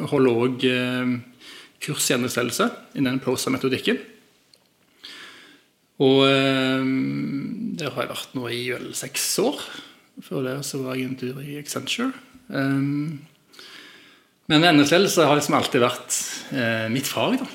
Og 0.00 0.10
holder 0.10 0.42
òg 0.48 0.66
kurs 1.84 2.10
i 2.10 2.14
endringsledelse 2.16 2.70
innen 2.96 3.20
prosa-metodikken. 3.20 3.98
Og 6.02 6.24
eh, 6.26 6.82
der 7.78 7.94
har 7.94 8.02
jeg 8.02 8.10
vært 8.10 8.34
nå 8.34 8.48
i 8.50 8.64
vel 8.72 8.90
seks 8.98 9.28
år. 9.38 9.60
Før 10.22 10.42
det 10.46 10.56
så 10.66 10.82
var 10.82 10.98
jeg 10.98 11.10
en 11.10 11.16
tur 11.18 11.38
i 11.42 11.58
Accenture. 11.58 12.10
Men 14.52 14.64
endringsledelse 14.68 15.24
har 15.24 15.38
liksom 15.38 15.56
alltid 15.56 15.84
vært 15.84 16.16
eh, 16.52 16.88
mitt 16.92 17.08
fag. 17.08 17.38
da 17.40 17.52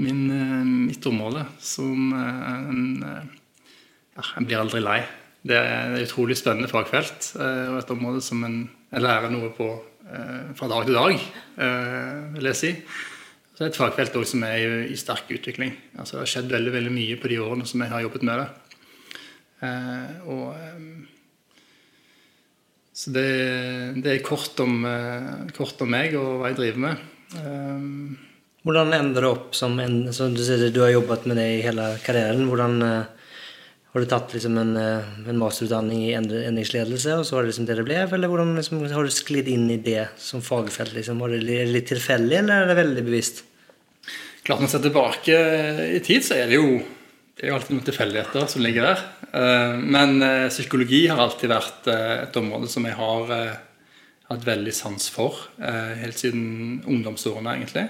min, 0.00 0.30
eh, 0.30 0.64
mitt 0.64 1.06
område 1.06 1.44
som 1.58 2.12
eh, 2.12 2.50
en 2.70 3.02
eh, 3.02 3.36
ja, 4.16 4.24
En 4.36 4.44
blir 4.44 4.60
aldri 4.60 4.80
lei. 4.82 5.00
Det 5.46 5.56
er 5.56 5.94
et 5.94 6.08
utrolig 6.08 6.36
spennende 6.36 6.68
fagfelt 6.68 7.30
eh, 7.40 7.68
og 7.70 7.78
et 7.80 7.94
område 7.94 8.20
som 8.24 8.42
en, 8.44 8.60
lærer 8.90 9.30
noe 9.30 9.52
på 9.54 9.70
fra 10.58 10.66
dag 10.66 10.88
til 10.88 10.96
dag, 10.96 11.20
vil 12.34 12.46
jeg 12.48 12.58
si. 12.58 12.70
Så 13.54 13.60
det 13.60 13.66
er 13.68 13.68
et 13.68 13.76
fagfelt 13.78 14.16
også 14.18 14.32
som 14.32 14.42
er 14.48 14.88
i, 14.90 14.96
sterk 14.98 15.28
utvikling. 15.30 15.70
Altså, 15.94 16.16
det 16.16 16.24
har 16.24 16.30
skjedd 16.32 16.48
veldig, 16.50 16.72
veldig 16.74 16.94
mye 16.96 17.18
på 17.22 17.30
de 17.30 17.38
årene 17.38 17.68
som 17.70 17.84
jeg 17.84 17.92
har 17.92 18.02
jobbet 18.02 18.24
med 18.26 18.42
det. 18.42 18.48
Og, 20.26 20.48
så 23.00 23.12
det, 23.14 23.28
det 24.04 24.10
er 24.12 24.24
kort 24.26 24.58
om, 24.60 24.82
eh, 24.84 25.46
kort 25.56 25.80
om 25.80 25.88
meg 25.88 26.12
og 26.20 26.42
hva 26.42 26.50
jeg 26.50 26.58
driver 26.58 26.82
med. 26.84 27.06
Um, 27.40 28.18
Hvordan 28.60 28.92
ender 28.92 29.24
det 29.24 29.28
opp 29.30 29.54
som 29.56 29.78
en 29.80 30.10
som 30.12 30.34
Du 30.36 30.42
sier 30.44 30.66
du 30.68 30.82
har 30.82 30.90
jobbet 30.92 31.22
med 31.30 31.38
det 31.40 31.46
i 31.54 31.62
hele 31.64 31.86
karrieren. 32.04 32.42
Hvordan 32.50 32.74
uh, 32.84 33.30
Har 33.94 34.04
du 34.04 34.08
tatt 34.10 34.34
liksom 34.36 34.58
en, 34.60 34.74
eh, 34.76 35.06
en 35.32 35.38
masterutdanning 35.40 36.02
i 36.04 36.12
endringsledelse, 36.18 37.16
og 37.16 37.24
så 37.26 37.38
var 37.38 37.42
det 37.46 37.50
liksom 37.54 37.66
det 37.66 37.78
det 37.80 37.86
ble? 37.88 37.96
Eller 38.04 38.30
hvordan 38.30 38.52
liksom, 38.58 38.84
har 38.92 39.08
du 39.08 39.10
sklidd 39.10 39.48
inn 39.50 39.64
i 39.72 39.80
det 39.82 40.04
som 40.20 40.44
fagfelt? 40.44 40.92
Liksom? 40.94 41.18
Var 41.24 41.32
det 41.32 41.40
li- 41.42 41.64
litt 41.72 41.88
tilfeldig, 41.90 42.36
eller 42.42 42.66
er 42.66 42.70
det 42.70 42.76
veldig 42.82 43.06
bevisst? 43.08 43.42
klart 44.46 44.62
man 44.62 44.70
ser 44.72 44.82
tilbake 44.84 45.40
i 45.96 45.98
tid, 46.04 46.24
så 46.24 46.38
er 46.38 46.50
det 46.50 46.60
jo, 46.60 46.78
det 47.36 47.46
er 47.46 47.52
jo 47.52 47.56
alltid 47.56 47.76
noen 47.76 47.86
tilfeldigheter 47.86 48.48
som 48.52 48.62
ligger 48.64 48.84
der. 48.84 49.02
Eh, 49.32 49.76
Men 49.80 50.20
eh, 50.22 50.48
psykologi 50.52 51.06
har 51.08 51.22
alltid 51.22 51.52
vært 51.52 51.88
eh, 51.88 52.16
et 52.26 52.36
område 52.36 52.68
som 52.68 52.84
jeg 52.84 52.98
har 52.98 53.30
hatt 54.30 54.44
veldig 54.46 54.72
sans 54.76 55.08
for. 55.10 55.38
Helt 55.58 56.20
siden 56.20 56.84
ungdomsårene, 56.86 57.56
egentlig. 57.56 57.88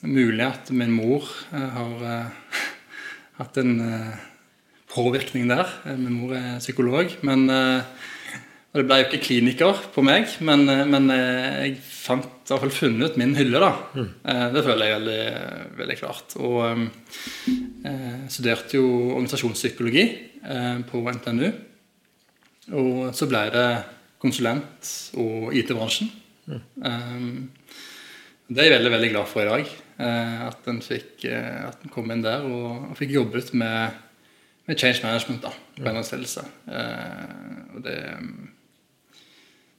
Mulig 0.00 0.46
at 0.46 0.70
min 0.72 0.94
mor 0.96 1.28
har 1.52 2.30
hatt 3.36 3.58
en 3.60 3.74
påvirkning 4.88 5.52
der. 5.52 5.68
Min 6.00 6.16
mor 6.22 6.32
er 6.38 6.56
psykolog. 6.56 7.12
men 7.20 7.44
og 8.74 8.80
det 8.80 8.86
ble 8.88 8.96
jo 8.98 9.04
ikke 9.06 9.20
kliniker 9.22 9.76
på 9.94 10.02
meg, 10.02 10.26
men, 10.42 10.64
eh, 10.68 10.80
men 10.90 11.04
eh, 11.14 11.58
jeg 11.68 11.76
fant 11.86 12.24
i 12.26 12.50
hvert 12.50 12.64
fall 12.64 12.72
funnet 12.74 13.14
min 13.20 13.36
hylle. 13.38 13.60
da. 13.62 13.68
Mm. 13.94 14.08
Det 14.56 14.64
føler 14.66 14.88
jeg 14.90 14.96
veldig, 14.98 15.76
veldig 15.78 15.96
klart. 16.00 16.34
Og 16.42 16.56
eh, 16.66 16.82
eh, 17.88 18.16
studerte 18.34 18.76
jo 18.80 18.88
organisasjonspsykologi 19.14 20.04
eh, 20.42 20.82
på 20.90 21.00
NTNU. 21.06 21.46
Og 22.74 23.14
så 23.16 23.28
ble 23.30 23.44
det 23.54 23.66
konsulent 24.24 24.90
og 25.20 25.54
IT-bransjen. 25.56 26.10
Eh, 26.50 27.30
Det 28.44 28.60
er 28.60 28.66
jeg 28.68 28.74
veldig 28.76 28.90
veldig 28.92 29.10
glad 29.14 29.26
for 29.30 29.40
i 29.40 29.48
dag. 29.48 29.70
eh, 30.04 30.40
At 30.50 30.66
en 30.68 30.82
fikk 30.84 31.24
eh, 31.30 31.62
at 31.70 31.78
en 31.86 31.92
kom 31.94 32.10
inn 32.12 32.20
der 32.26 32.42
og, 32.44 32.90
og 32.90 32.98
fikk 32.98 33.14
jobbet 33.16 33.54
med, 33.56 33.94
med 34.66 34.76
change 34.76 35.00
management 35.06 35.40
da, 35.46 35.54
på 35.78 35.88
en 35.88 35.96
ansettelse. 36.02 36.44
Eh, 36.68 37.72
og 37.74 37.80
det, 37.86 37.96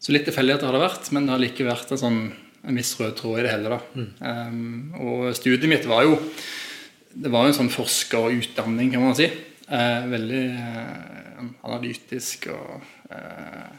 så 0.06 0.14
litt 0.14 0.28
tilfeldigheter 0.28 0.70
har 0.70 0.76
det 0.78 0.84
vært, 0.84 1.08
men 1.16 1.26
det 1.26 1.34
har 1.34 1.42
like 1.42 1.66
vært 1.66 1.92
en, 1.96 1.98
sånn, 1.98 2.20
en 2.62 2.78
viss 2.78 2.92
rød 3.00 3.16
tråd 3.18 3.40
i 3.40 3.46
det 3.48 3.54
hele. 3.56 3.74
da. 3.74 4.04
Um, 4.22 4.92
og 5.02 5.32
studiet 5.34 5.66
mitt 5.72 5.88
var 5.90 6.06
jo 6.06 6.20
det 7.16 7.32
var 7.34 7.48
en 7.48 7.56
sånn 7.58 7.72
forskerutdanning, 7.74 8.92
kan 8.94 9.02
man 9.02 9.18
si. 9.18 9.32
Uh, 9.66 10.06
veldig 10.12 10.44
uh, 10.60 11.48
analytisk 11.66 12.46
og 12.54 12.86
uh, 13.10 13.72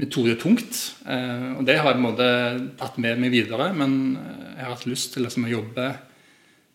metodetungt. 0.00 0.80
Eh, 1.04 1.48
og 1.58 1.64
det 1.68 1.76
har 1.76 1.90
jeg 1.90 1.98
på 1.98 2.00
en 2.00 2.06
måte 2.06 2.28
tatt 2.80 2.98
med 3.04 3.20
meg 3.20 3.34
videre, 3.34 3.66
men 3.76 4.16
jeg 4.56 4.64
har 4.64 4.72
hatt 4.72 4.86
lyst 4.88 5.12
til 5.12 5.26
liksom, 5.26 5.44
å 5.44 5.52
jobbe, 5.52 5.90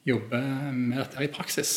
jobbe 0.06 0.42
med 0.70 1.00
dette 1.02 1.18
her 1.18 1.26
i 1.26 1.34
praksis. 1.34 1.72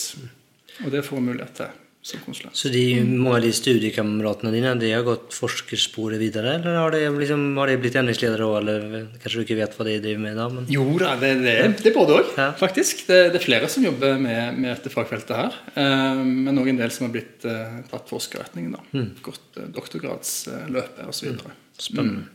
Og 0.84 0.92
det 0.92 1.00
får 1.06 1.16
jeg 1.16 1.28
mulighet 1.30 1.54
til 1.62 1.87
som 2.02 2.20
konsulent. 2.24 2.54
Så 2.56 2.70
de, 2.72 2.82
mange 3.04 3.36
av 3.40 3.42
de 3.44 3.50
studiekameratene 3.52 4.52
dine 4.54 4.70
de 4.80 4.92
har 4.94 5.02
gått 5.04 5.34
forskersporet 5.34 6.20
videre, 6.22 6.54
eller 6.60 6.78
har 6.78 6.94
de, 6.94 7.00
liksom, 7.20 7.42
har 7.58 7.68
de 7.72 7.76
blitt 7.82 7.98
endringsledere 8.00 8.46
òg, 8.46 8.56
eller 8.62 8.86
kanskje 9.20 9.42
du 9.42 9.44
ikke 9.44 9.58
vet 9.58 9.74
hva 9.76 9.86
de 9.88 9.96
driver 10.06 10.22
med 10.22 10.38
da? 10.38 10.46
Men... 10.54 10.68
Jo 10.72 10.86
da, 11.02 11.16
det, 11.20 11.32
det, 11.42 11.56
det 11.82 11.90
er 11.92 11.96
både 11.98 12.16
òg, 12.20 12.30
Ja. 12.38 12.48
faktisk. 12.60 13.02
Det, 13.10 13.18
det 13.34 13.42
er 13.42 13.44
flere 13.44 13.68
som 13.72 13.84
jobber 13.84 14.16
med, 14.22 14.56
med 14.62 14.70
dette 14.76 14.94
fagfeltet 14.94 15.36
her. 15.36 15.58
Eh, 15.74 16.22
men 16.24 16.62
òg 16.62 16.70
en 16.72 16.80
del 16.80 16.94
som 16.94 17.08
har 17.08 17.14
blitt 17.18 17.44
eh, 17.50 17.78
tatt 17.90 18.08
forskerretningen. 18.08 18.78
da. 18.78 19.04
Gått 19.26 19.58
eh, 19.60 19.68
doktorgradsløpet 19.76 21.04
osv. 21.10 21.36
Spennende. 21.78 22.28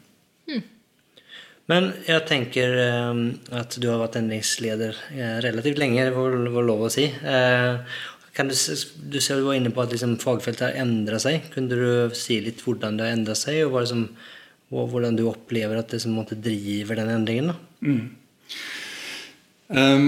Men 1.71 1.85
jeg 2.03 2.25
tenker 2.27 2.73
eh, 2.75 3.19
at 3.55 3.77
du 3.79 3.85
har 3.87 4.01
vært 4.01 4.17
endringsleder 4.19 4.97
eh, 5.15 5.37
relativt 5.45 5.79
lenge, 5.79 6.03
det 6.09 6.11
var 6.11 6.33
var 6.51 6.65
lov 6.67 6.81
å 6.89 6.89
si. 6.91 7.05
Eh, 7.07 7.77
kan 8.33 8.49
du, 8.49 8.55
du 8.55 9.19
ser 9.21 9.37
du 9.37 9.45
var 9.45 9.57
inne 9.59 9.71
på 9.73 9.83
at 9.83 9.93
liksom, 9.93 10.17
fagfeltet 10.21 10.65
har 10.65 10.81
endra 10.81 11.19
seg. 11.21 11.51
Kunne 11.53 11.77
du 11.77 12.15
si 12.17 12.39
litt 12.41 12.63
hvordan 12.65 12.97
det 12.97 13.05
har 13.05 13.17
endra 13.17 13.35
seg, 13.37 13.61
og 13.67 13.85
som, 13.89 14.07
og 14.73 14.89
hvordan 14.89 15.17
du 15.19 15.27
opplever 15.29 15.77
at 15.77 15.93
det 15.93 16.01
som 16.01 16.15
måtte 16.17 16.39
driver 16.41 16.97
den 17.01 17.13
endringen? 17.13 17.53
da? 17.53 17.57
Um, 19.73 20.07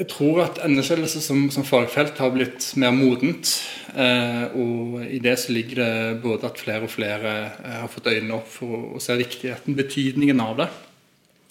jeg 0.00 0.08
tror 0.12 0.42
at 0.44 0.60
NS-ledelse 0.64 1.20
som, 1.24 1.48
som 1.52 1.64
fagfelt 1.66 2.20
har 2.20 2.30
blitt 2.32 2.68
mer 2.80 2.92
modent. 2.96 3.54
Uh, 3.96 4.44
og 4.52 5.00
i 5.08 5.18
det 5.22 5.38
så 5.40 5.56
ligger 5.56 5.80
det 5.80 6.20
både 6.22 6.48
at 6.48 6.60
flere 6.60 6.86
og 6.86 6.92
flere 6.92 7.34
uh, 7.56 7.80
har 7.82 7.90
fått 7.92 8.12
øynene 8.12 8.36
opp 8.36 8.52
for 8.52 8.76
å, 8.76 8.84
å 8.96 9.02
se 9.02 9.16
viktigheten, 9.20 9.76
betydningen 9.80 10.44
av 10.44 10.60
det 10.60 10.68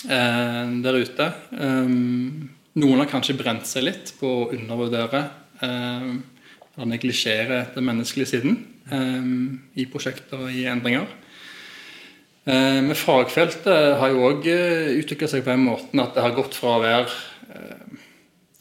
uh, 0.06 0.64
der 0.86 1.02
ute. 1.02 1.30
Um, 1.58 2.50
noen 2.80 3.04
har 3.04 3.10
kanskje 3.12 3.38
brent 3.40 3.68
seg 3.70 3.88
litt 3.88 4.14
på 4.20 4.28
å 4.28 4.50
undervurdere 4.56 5.24
eh, 5.66 6.12
neglisjere 6.90 7.66
den 7.76 7.88
menneskelige 7.90 8.34
siden 8.34 8.60
eh, 8.90 9.32
i 9.82 9.88
prosjekter 9.92 10.46
og 10.46 10.54
i 10.56 10.66
endringer. 10.72 11.10
Eh, 12.48 12.80
Men 12.86 12.96
fagfeltet 12.98 14.00
har 14.00 14.14
jo 14.14 14.24
òg 14.30 14.48
utvikla 14.48 15.30
seg 15.32 15.44
på 15.46 15.54
den 15.54 15.68
måten 15.68 16.04
at 16.04 16.16
det 16.16 16.24
har 16.26 16.38
gått 16.38 16.58
fra 16.58 16.78
å 16.78 16.84
være 16.84 17.10
eh, 17.52 18.00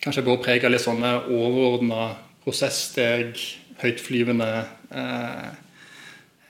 kanskje 0.04 0.26
bør 0.26 0.42
prege 0.42 0.70
litt 0.70 0.84
sånne 0.84 1.14
overordna 1.26 2.10
prosesssteg, 2.44 3.38
høytflyvende 3.82 4.50
eh, 4.90 5.48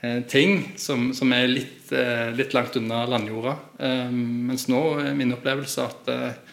eh, 0.01 0.19
ting 0.31 0.63
som, 0.79 1.09
som 1.17 1.33
er 1.35 1.49
litt, 1.51 1.91
eh, 1.93 2.29
litt 2.37 2.55
langt 2.55 2.77
unna 2.79 3.03
landjorda. 3.09 3.55
Eh, 3.83 4.07
mens 4.13 4.67
nå 4.71 4.83
er 5.03 5.17
min 5.17 5.35
opplevelse 5.35 5.85
at 5.85 6.13
eh, 6.13 6.48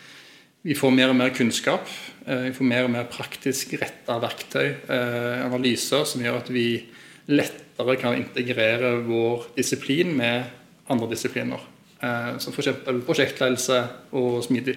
vi 0.67 0.75
får 0.75 0.95
mer 0.95 1.13
og 1.13 1.19
mer 1.19 1.31
kunnskap. 1.35 1.87
eh, 2.27 2.49
Vi 2.49 2.53
får 2.57 2.67
mer 2.67 2.85
og 2.85 2.91
mer 2.91 3.07
praktisk 3.11 3.77
retta 3.79 4.19
verktøy, 4.23 4.75
eh, 4.91 5.45
analyser, 5.47 6.05
som 6.05 6.23
gjør 6.23 6.41
at 6.43 6.51
vi 6.51 6.85
lettere 7.29 7.97
kan 8.01 8.17
integrere 8.19 8.97
vår 9.07 9.49
disiplin 9.57 10.17
med 10.17 10.45
andre 10.91 11.11
disipliner. 11.11 11.61
Eh, 12.03 12.39
Som 12.39 12.53
f.eks. 12.53 12.69
prosjektledelse 13.07 13.89
og 14.13 14.43
smidig. 14.45 14.77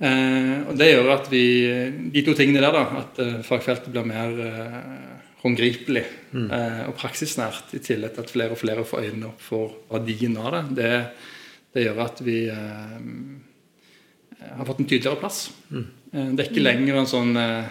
Og 0.00 0.78
Det 0.78 0.86
gjør 0.94 1.10
at 1.12 1.30
vi 1.30 1.44
De 2.12 2.22
to 2.22 2.32
tingene 2.34 2.60
der, 2.60 2.72
da, 2.72 3.04
at 3.04 3.44
fagfeltet 3.44 3.92
blir 3.92 4.06
mer 4.06 4.30
håndgripelig 5.42 6.04
eh, 6.52 6.88
og 6.88 6.96
praksisnært, 6.96 7.74
i 7.74 7.78
tillegg 7.78 8.14
til 8.14 8.24
at 8.24 8.30
flere 8.30 8.50
og 8.50 8.58
flere 8.58 8.84
får 8.84 9.06
øynene 9.06 9.30
opp 9.30 9.40
for 9.40 9.76
verdien 9.90 10.36
av 10.36 10.52
det, 10.52 10.64
det, 10.76 10.90
det 11.74 11.84
gjør 11.86 12.02
at 12.04 12.20
vi 12.26 12.38
har 14.56 14.68
fått 14.68 14.82
en 14.82 14.88
tydeligere 14.88 15.20
plass. 15.20 15.42
Mm. 15.70 15.86
Det 16.10 16.42
er 16.42 16.48
ikke 16.48 16.64
lenger 16.64 17.00
en 17.00 17.10
sånn 17.10 17.36
eh, 17.38 17.70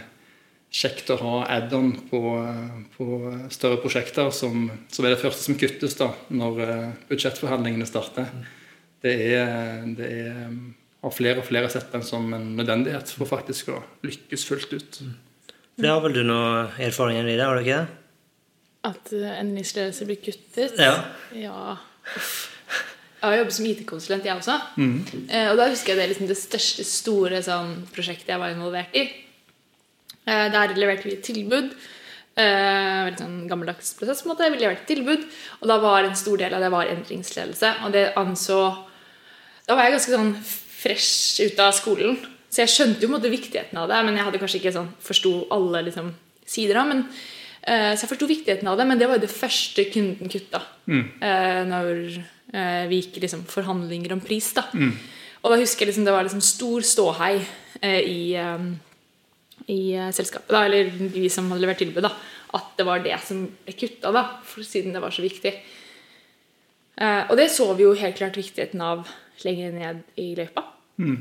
kjekt 0.71 1.09
å 1.11 1.19
ha 1.19 1.35
add-on 1.57 1.91
på, 2.11 2.21
eh, 2.39 2.75
på 2.95 3.07
større 3.51 3.81
prosjekter 3.83 4.31
som, 4.35 4.69
som 4.87 5.05
er 5.05 5.15
det 5.15 5.21
første 5.23 5.47
som 5.47 5.59
kuttes 5.59 5.97
da, 5.99 6.11
når 6.29 6.61
budsjettforhandlingene 7.09 7.89
starter. 7.89 8.31
Det 9.03 9.15
er, 9.31 9.87
det 9.95 10.11
er 10.11 10.43
har 10.99 11.15
flere 11.15 11.41
og 11.41 11.47
flere 11.47 11.69
sett 11.71 11.91
den 11.93 12.03
som 12.05 12.27
en 12.35 12.51
nødvendighet 12.57 13.11
for 13.15 13.29
faktisk 13.29 13.71
å 13.73 13.79
lykkes 14.05 14.45
fullt 14.49 14.75
ut. 14.75 15.01
Det 15.79 15.87
har 15.87 16.01
vel 16.03 16.17
du 16.17 16.23
noen 16.27 16.75
erfaringer 16.83 17.27
i 17.27 17.37
det, 17.37 17.45
har 17.45 17.55
du 17.55 17.63
ikke 17.63 17.79
det? 17.79 17.97
At 18.89 19.11
uh, 19.15 19.27
endringsledelse 19.39 20.07
blir 20.07 20.19
kuttet? 20.23 20.79
Ja. 20.79 20.95
Ja. 21.35 21.77
Uff. 22.15 22.48
Jeg 23.19 23.27
har 23.27 23.37
jobbet 23.41 23.55
som 23.55 23.65
IT-konsulent, 23.67 24.25
jeg 24.25 24.39
også. 24.39 24.55
Eh, 25.27 25.47
og 25.51 25.57
da 25.59 25.67
husker 25.67 25.91
jeg 25.91 25.99
det, 25.99 26.09
liksom, 26.13 26.27
det 26.29 26.37
største 26.39 26.85
store 26.87 27.41
sånn, 27.43 27.73
prosjektet 27.91 28.31
jeg 28.31 28.39
var 28.39 28.53
involvert 28.53 28.95
i. 28.95 29.09
Eh, 30.23 30.45
der 30.53 30.75
leverte 30.79 31.09
vi 31.09 31.17
et 31.17 31.25
tilbud. 31.27 31.73
Eh, 32.39 32.99
veldig 33.09 33.19
sånn 33.19 33.39
gammeldags 33.49 33.91
prosess. 33.99 34.23
på 34.23 34.29
en 34.29 34.35
måte. 34.35 34.51
Vi 34.53 34.61
leverte 34.61 34.87
tilbud, 34.87 35.25
og 35.59 35.67
da 35.67 35.79
var 35.83 36.07
en 36.07 36.15
stor 36.15 36.39
del 36.39 36.53
av 36.55 36.63
det 36.63 36.71
var 36.71 36.87
endringsledelse. 36.87 37.73
Og 37.85 37.91
det 37.91 38.13
anså 38.15 38.85
Da 39.69 39.75
var 39.75 39.85
jeg 39.85 39.99
ganske 39.99 40.15
sånn 40.15 40.31
fresh 40.41 41.43
ut 41.45 41.59
av 41.61 41.75
skolen. 41.77 42.15
Så 42.49 42.63
jeg 42.63 42.71
skjønte 42.73 43.03
jo 43.03 43.09
på 43.09 43.13
en 43.13 43.17
måte 43.19 43.29
viktigheten 43.29 43.77
av 43.77 43.89
det, 43.91 43.99
men 44.05 44.15
jeg 44.17 44.25
hadde 44.25 44.39
kanskje 44.41 44.57
ikke 44.63 44.73
sånn 44.73 44.87
forsto 45.05 45.33
alle 45.53 45.83
liksom, 45.85 46.15
sider 46.49 46.79
av 46.81 46.87
men, 46.89 47.03
eh, 47.03 47.38
Så 47.59 48.03
jeg 48.05 48.09
forsto 48.09 48.27
viktigheten 48.29 48.67
av 48.71 48.77
det, 48.79 48.85
men 48.87 48.97
det 48.97 49.07
var 49.09 49.17
jo 49.19 49.23
det 49.25 49.33
første 49.33 49.83
kunden 49.91 50.31
kutta. 50.31 50.61
Mm. 50.89 51.03
når 51.69 51.89
eh, 52.53 52.85
vi 52.89 53.01
gikk 53.01 53.19
liksom, 53.21 53.43
forhandlinger 53.49 54.15
om 54.15 54.21
pris. 54.23 54.47
da 54.57 54.63
Og 55.41 55.53
da 55.53 55.59
husker 55.61 55.85
jeg 55.85 55.93
liksom, 55.93 56.05
det 56.07 56.13
var 56.15 56.25
liksom 56.27 56.43
stor 56.43 56.85
ståhei 56.85 57.33
eh, 57.81 58.01
i, 58.03 58.21
eh, 58.35 58.65
i 59.71 59.79
eh, 59.95 60.11
selskapet, 60.15 60.51
da, 60.51 60.65
eller 60.67 60.91
vi 61.13 61.29
som 61.31 61.47
hadde 61.51 61.63
levert 61.63 61.79
tilbud, 61.79 62.03
da, 62.03 62.11
at 62.57 62.73
det 62.79 62.87
var 62.87 63.03
det 63.05 63.15
som 63.23 63.45
ble 63.47 63.75
kutta, 63.77 64.11
da, 64.15 64.25
siden 64.57 64.95
det 64.95 65.03
var 65.03 65.15
så 65.15 65.23
viktig. 65.23 65.53
Eh, 66.99 67.21
og 67.29 67.37
det 67.39 67.49
så 67.55 67.69
vi 67.73 67.87
jo 67.87 67.95
helt 67.95 68.19
klart 68.19 68.39
viktigheten 68.39 68.83
av 68.83 69.07
lenger 69.45 69.75
ned 69.75 70.03
i 70.19 70.33
løypa. 70.39 70.65
Mm. 70.99 71.19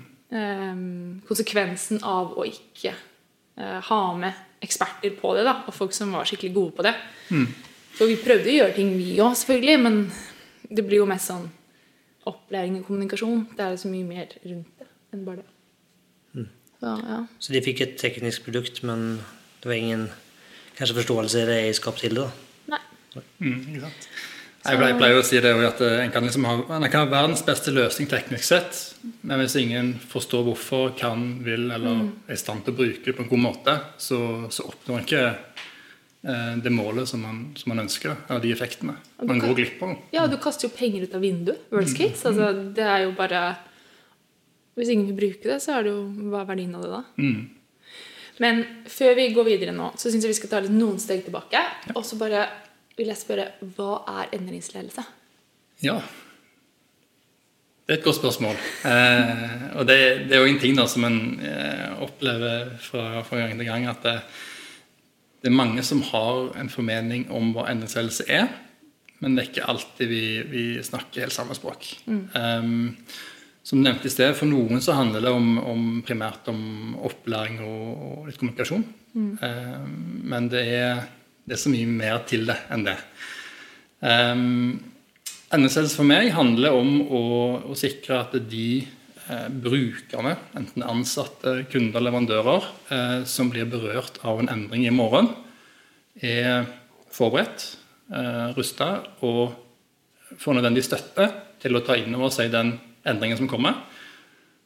konsekvensen 1.25 2.03
av 2.05 2.33
å 2.37 2.43
ikke 2.45 2.91
eh, 2.91 3.77
ha 3.87 4.01
med 4.19 4.35
eksperter 4.65 5.15
på 5.21 5.35
det, 5.37 5.45
da, 5.47 5.61
og 5.67 5.75
folk 5.75 5.95
som 5.97 6.15
var 6.17 6.29
skikkelig 6.29 6.55
gode 6.55 6.77
på 6.79 6.87
det. 6.87 6.95
For 7.99 8.11
vi 8.11 8.19
prøvde 8.23 8.51
å 8.51 8.57
gjøre 8.61 8.75
ting, 8.77 8.91
vi 8.99 9.13
òg, 9.23 9.37
selvfølgelig, 9.39 9.79
men 9.85 10.01
det 10.69 10.85
blir 10.87 11.03
jo 11.03 11.09
mest 11.11 11.31
sånn 11.31 11.47
opplæring 12.29 12.81
og 12.81 12.89
kommunikasjon. 12.89 13.47
Det 13.57 13.65
er 13.65 13.75
jo 13.75 13.83
så 13.85 13.93
mye 13.93 14.07
mer 14.07 14.35
rundt 14.45 14.83
det 14.83 14.89
enn 15.15 15.25
bare 15.25 15.41
det. 15.43 15.53
Så, 16.79 16.91
ja. 17.03 17.19
Så 17.43 17.55
de 17.55 17.63
fikk 17.65 17.81
et 17.83 17.95
teknisk 17.99 18.45
produkt, 18.47 18.83
men 18.87 19.19
det 19.63 19.71
var 19.71 19.79
ingen 19.79 20.05
kanskje 20.79 21.01
forståelse 21.01 21.41
eller 21.43 21.65
eierskap 21.65 21.99
til 21.99 22.15
det? 22.15 22.27
da? 22.29 22.77
Nei. 22.77 23.25
Mm, 23.43 23.57
ikke 23.73 23.81
sant? 23.89 24.11
Jeg 24.69 24.79
pleier, 24.79 24.93
jeg 24.93 24.99
pleier 25.01 25.19
å 25.19 25.25
si 25.25 25.41
det 25.41 25.53
at 25.69 25.81
eh, 25.85 26.01
en 26.03 26.13
kan, 26.13 26.25
liksom 26.27 26.45
ha, 26.49 26.55
en 26.77 26.87
kan 26.93 27.05
ha 27.05 27.09
verdens 27.11 27.43
beste 27.47 27.73
løsning 27.73 28.09
teknisk 28.11 28.45
sett, 28.45 28.81
men 29.27 29.41
hvis 29.41 29.57
ingen 29.61 29.95
forstår 30.11 30.45
hvorfor, 30.49 30.91
kan, 30.99 31.25
vil 31.47 31.71
eller 31.73 32.03
er 32.29 32.37
i 32.37 32.41
stand 32.41 32.67
til 32.67 32.75
å 32.75 32.79
bruke 32.83 33.07
det 33.07 33.15
på 33.17 33.25
en 33.25 33.31
god 33.31 33.45
måte, 33.47 33.77
så, 34.01 34.21
så 34.53 34.67
oppnår 34.69 34.99
en 34.99 35.07
ikke 35.07 35.23
eh, 35.31 36.53
det 36.65 36.75
målet 36.75 37.09
som 37.09 37.25
man, 37.25 37.41
som 37.57 37.73
man 37.73 37.85
ønsker, 37.87 38.17
eller 38.29 38.45
de 38.45 38.53
effektene. 38.53 38.99
Man 39.23 39.41
går 39.43 39.57
glipp 39.57 39.85
av. 39.87 39.97
Ja, 40.15 40.27
du 40.29 40.37
kaster 40.43 40.69
jo 40.69 40.75
penger 40.77 41.09
ut 41.09 41.17
av 41.17 41.25
vinduet. 41.25 41.65
Worst 41.73 41.97
case. 41.97 42.29
Altså, 42.29 42.53
det 42.77 42.85
er 42.85 43.07
jo 43.07 43.17
bare 43.19 43.47
Hvis 44.79 44.93
ingen 44.93 45.09
vil 45.09 45.17
bruke 45.19 45.49
det, 45.49 45.63
så 45.65 45.79
er 45.79 45.89
det 45.89 45.91
jo 45.91 46.05
Hva 46.31 46.45
er 46.45 46.51
verdien 46.53 46.77
av 46.79 46.85
det 46.85 46.91
da? 46.93 47.01
Men 48.39 48.61
før 48.87 49.17
vi 49.19 49.25
går 49.35 49.47
videre 49.49 49.73
nå, 49.75 49.89
så 49.99 50.13
syns 50.13 50.23
jeg 50.23 50.31
vi 50.31 50.39
skal 50.39 50.53
ta 50.53 50.61
litt 50.63 50.75
noen 50.75 51.01
steg 51.03 51.25
tilbake. 51.27 51.59
Og 51.97 52.05
så 52.07 52.19
bare 52.21 52.45
vil 52.99 53.13
jeg 53.13 53.21
spørre 53.21 53.51
hva 53.77 54.03
er 54.19 54.35
endringsledelse? 54.37 55.05
Ja. 55.85 56.01
Det 57.89 57.95
er 57.95 58.01
et 58.03 58.05
godt 58.05 58.19
spørsmål. 58.19 58.59
Eh, 58.85 59.67
og 59.81 59.87
det, 59.89 59.99
det 60.29 60.37
er 60.37 60.43
jo 60.43 60.51
en 60.51 60.61
ting 60.61 60.77
da 60.77 60.85
som 60.91 61.07
en 61.09 61.21
eh, 61.41 62.03
opplever 62.05 62.75
fra, 62.85 63.23
fra 63.25 63.41
gang 63.41 63.55
til 63.57 63.71
gang, 63.71 63.87
at 63.89 64.03
det, 64.05 64.19
det 65.41 65.49
er 65.49 65.57
mange 65.57 65.85
som 65.87 66.03
har 66.11 66.51
en 66.61 66.69
formening 66.69 67.29
om 67.33 67.55
hva 67.55 67.69
endringsledelse 67.71 68.27
er, 68.29 68.51
men 69.23 69.35
det 69.35 69.43
er 69.43 69.51
ikke 69.51 69.71
alltid 69.73 70.11
vi, 70.11 70.23
vi 70.51 70.65
snakker 70.85 71.25
helt 71.25 71.35
samme 71.35 71.57
språk. 71.57 71.89
Um, 72.07 72.95
som 73.67 73.81
nevnt 73.83 74.07
i 74.07 74.13
sted, 74.13 74.35
For 74.39 74.49
noen 74.49 74.83
så 74.85 74.95
handler 74.97 75.25
det 75.25 75.33
om, 75.35 75.49
om 75.59 75.87
primært 76.07 76.47
om 76.53 76.95
opplæring 77.09 77.59
og, 77.67 77.89
og 78.09 78.29
litt 78.29 78.39
kommunikasjon. 78.41 78.85
Um, 79.17 79.97
men 80.29 80.47
det 80.53 80.63
er, 80.77 81.03
det 81.49 81.57
er 81.57 81.63
så 81.65 81.73
mye 81.73 81.89
mer 81.89 82.23
til 82.29 82.47
det 82.51 82.59
enn 82.73 82.85
det. 82.87 82.99
Um, 84.05 84.79
Endringsledelse 85.49 85.97
for 85.97 86.05
meg 86.05 86.29
handler 86.37 86.77
om 86.77 86.99
å, 87.09 87.23
å 87.73 87.75
sikre 87.79 88.19
at 88.21 88.35
de 88.51 88.83
eh, 88.85 89.47
brukerne, 89.49 90.35
enten 90.61 90.85
ansatte, 90.85 91.55
kunder, 91.73 92.05
leverandører, 92.05 92.67
eh, 92.93 93.15
som 93.25 93.49
blir 93.49 93.65
berørt 93.73 94.21
av 94.29 94.43
en 94.43 94.51
endring 94.53 94.85
i 94.85 94.93
morgen, 94.93 95.31
er 96.21 96.69
forberedt, 97.17 97.65
eh, 98.13 98.51
rusta 98.59 98.91
og 99.25 99.57
får 100.37 100.59
nødvendig 100.59 100.85
støtte 100.85 101.31
til 101.65 101.81
å 101.81 101.85
ta 101.87 101.97
inn 101.97 102.13
over 102.19 102.35
seg 102.35 102.53
den 102.53 102.75
endringen 103.09 103.41
som 103.41 103.49
kommer, 103.49 103.81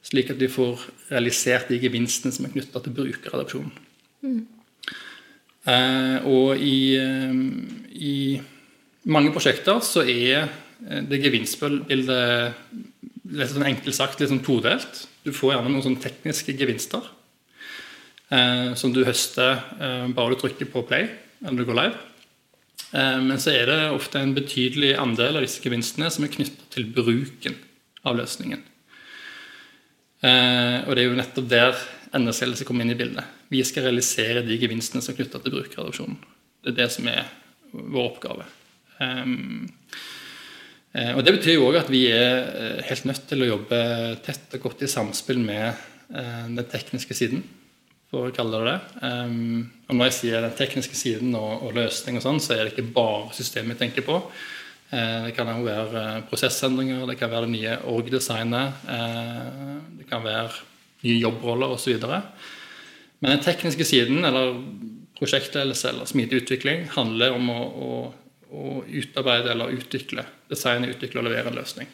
slik 0.02 0.34
at 0.34 0.42
de 0.42 0.50
får 0.50 0.82
realisert 1.12 1.70
de 1.70 1.78
gevinstene 1.78 2.34
som 2.34 2.48
er 2.48 2.56
knytta 2.56 2.82
til 2.82 2.98
brukeradopsjonen. 2.98 3.70
Eh, 4.26 4.42
og 5.62 6.58
i, 6.58 6.96
eh, 6.98 7.34
i 7.94 8.16
mange 9.10 9.32
prosjekter 9.34 9.80
så 9.84 10.02
er 10.02 10.42
eh, 10.42 11.02
det 11.06 11.20
gevinstbildet 11.22 12.54
litt 13.32 13.52
sånn 13.52 13.68
enkelt 13.68 13.96
sagt 13.96 14.20
litt 14.20 14.32
sånn 14.32 14.44
todelt. 14.44 15.04
Du 15.22 15.32
får 15.34 15.54
gjerne 15.54 15.70
noen 15.70 15.84
sånn 15.84 16.00
tekniske 16.02 16.54
gevinster 16.58 17.04
eh, 18.32 18.72
som 18.78 18.94
du 18.94 19.04
høster 19.06 19.60
eh, 19.78 20.08
bare 20.14 20.34
du 20.34 20.40
trykker 20.42 20.70
på 20.72 20.84
play 20.88 21.08
eller 21.42 21.62
du 21.62 21.68
går 21.68 21.78
live. 21.78 22.02
Eh, 22.92 23.20
men 23.22 23.40
så 23.42 23.54
er 23.54 23.70
det 23.70 23.80
ofte 23.94 24.20
en 24.20 24.34
betydelig 24.36 24.94
andel 25.00 25.38
av 25.38 25.46
disse 25.46 25.62
gevinstene 25.64 26.10
som 26.12 26.26
er 26.26 26.34
knytta 26.34 26.68
til 26.74 26.90
bruken 26.92 27.56
av 28.06 28.18
løsningen. 28.18 28.62
Eh, 30.22 30.78
og 30.86 30.94
det 30.94 31.02
er 31.02 31.08
jo 31.08 31.18
nettopp 31.18 31.50
der 31.50 31.78
endringsledelse 32.16 32.66
kommer 32.68 32.84
inn 32.84 32.94
i 32.94 32.98
bildet. 32.98 33.24
Vi 33.52 33.62
skal 33.66 33.88
realisere 33.88 34.44
de 34.46 34.58
gevinstene 34.60 35.02
som 35.04 35.14
er 35.14 35.20
knytta 35.20 35.40
til 35.42 35.54
brukeradopsjonen. 35.54 36.18
Det 36.62 36.74
er 36.74 36.80
det 36.82 36.90
som 36.94 37.08
er 37.10 37.24
vår 37.72 38.10
oppgave. 38.10 38.46
Um, 39.00 39.70
og 40.92 41.22
Det 41.24 41.32
betyr 41.38 41.56
jo 41.56 41.70
òg 41.70 41.78
at 41.80 41.88
vi 41.88 42.02
er 42.12 42.34
eh, 42.52 42.80
helt 42.84 43.06
nødt 43.08 43.22
til 43.24 43.40
å 43.40 43.46
jobbe 43.48 43.76
tett 44.26 44.52
og 44.58 44.66
godt 44.66 44.82
i 44.84 44.90
samspill 44.92 45.38
med 45.40 45.70
eh, 45.72 46.42
den 46.52 46.66
tekniske 46.68 47.16
siden, 47.16 47.40
for 48.12 48.28
å 48.28 48.34
kalle 48.36 48.60
det 48.60 48.74
det. 48.74 48.98
Um, 49.00 49.70
og 49.88 49.96
når 49.96 50.10
jeg 50.10 50.16
sier 50.18 50.44
den 50.44 50.52
tekniske 50.58 50.98
siden 50.98 51.32
og, 51.38 51.64
og 51.64 51.78
løsning, 51.78 52.18
og 52.20 52.26
sånn, 52.26 52.42
så 52.44 52.58
er 52.58 52.66
det 52.66 52.74
ikke 52.74 52.92
bare 52.92 53.32
systemet 53.38 53.78
jeg 53.78 53.86
tenker 53.86 54.04
på. 54.04 54.18
Det 54.92 55.32
kan 55.32 55.48
jo 55.48 55.64
være 55.64 56.02
prosessendringer, 56.28 57.06
det 57.08 57.16
kan 57.16 57.30
være 57.32 57.48
det 57.48 57.54
nye 57.54 57.78
org-designet, 57.88 58.82
det 59.96 60.04
kan 60.10 60.20
være 60.20 60.50
nye 61.02 61.18
jobbroller 61.18 61.74
osv. 61.74 61.98
Men 63.22 63.36
den 63.36 63.44
tekniske 63.44 63.84
siden, 63.86 64.24
eller 64.24 64.56
prosjektledelse 65.18 65.90
eller 65.92 66.08
smidig 66.10 66.42
utvikling, 66.42 66.88
handler 66.96 67.34
om 67.36 67.50
å, 67.52 67.58
å, 67.62 67.90
å 68.50 68.70
utarbeide 68.88 69.52
eller 69.54 69.74
utvikle, 69.76 70.24
designe, 70.50 70.90
utvikle 70.90 71.22
og 71.22 71.28
levere 71.28 71.52
en 71.52 71.60
løsning. 71.60 71.90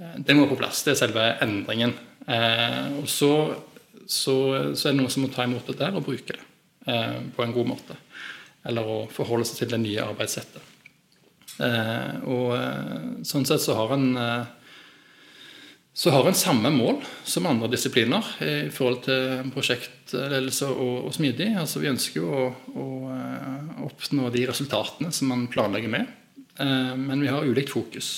Eh, 0.00 0.14
Det 0.24 0.36
må 0.36 0.46
på 0.48 0.56
plass. 0.56 0.84
Det 0.86 0.94
er 0.94 1.02
selve 1.02 1.26
endringen. 1.44 1.92
Eh, 2.26 2.86
og 3.02 3.08
så, 3.10 3.32
så, 4.06 4.36
så 4.72 4.88
er 4.88 4.94
det 4.94 5.00
noen 5.02 5.12
som 5.12 5.26
må 5.26 5.32
ta 5.32 5.44
imot 5.44 5.68
det 5.68 5.76
der 5.82 5.98
og 5.98 6.06
bruke 6.06 6.38
det 6.38 6.40
eh, 6.88 7.20
på 7.36 7.44
en 7.44 7.52
god 7.52 7.72
måte. 7.74 7.98
Eller 8.64 8.88
å 8.88 8.98
forholde 9.12 9.48
seg 9.48 9.64
til 9.64 9.74
det 9.74 9.82
nye 9.82 10.04
arbeidssettet. 10.06 10.68
Og 12.32 13.26
sånn 13.28 13.44
sett 13.44 13.60
så 13.60 13.74
har 13.76 13.90
en 13.92 14.06
så 15.94 16.10
har 16.10 16.24
en 16.24 16.36
samme 16.36 16.70
mål 16.72 17.02
som 17.28 17.46
andre 17.46 17.68
disipliner 17.68 18.24
i 18.40 18.70
forhold 18.72 19.02
til 19.04 19.50
prosjektledelse 19.52 20.70
og, 20.72 21.08
og 21.08 21.12
smidig. 21.12 21.50
Altså 21.60 21.82
Vi 21.82 21.90
ønsker 21.90 22.22
jo 22.22 22.30
å, 22.32 22.46
å, 22.80 22.86
eh, 23.12 23.82
oppnå 23.84 24.30
de 24.32 24.46
resultatene 24.48 25.12
som 25.12 25.28
man 25.28 25.44
planlegger 25.52 25.92
med. 25.92 26.08
Eh, 26.56 26.94
men 26.96 27.20
vi 27.20 27.28
har 27.28 27.44
ulikt 27.44 27.74
fokus 27.74 28.08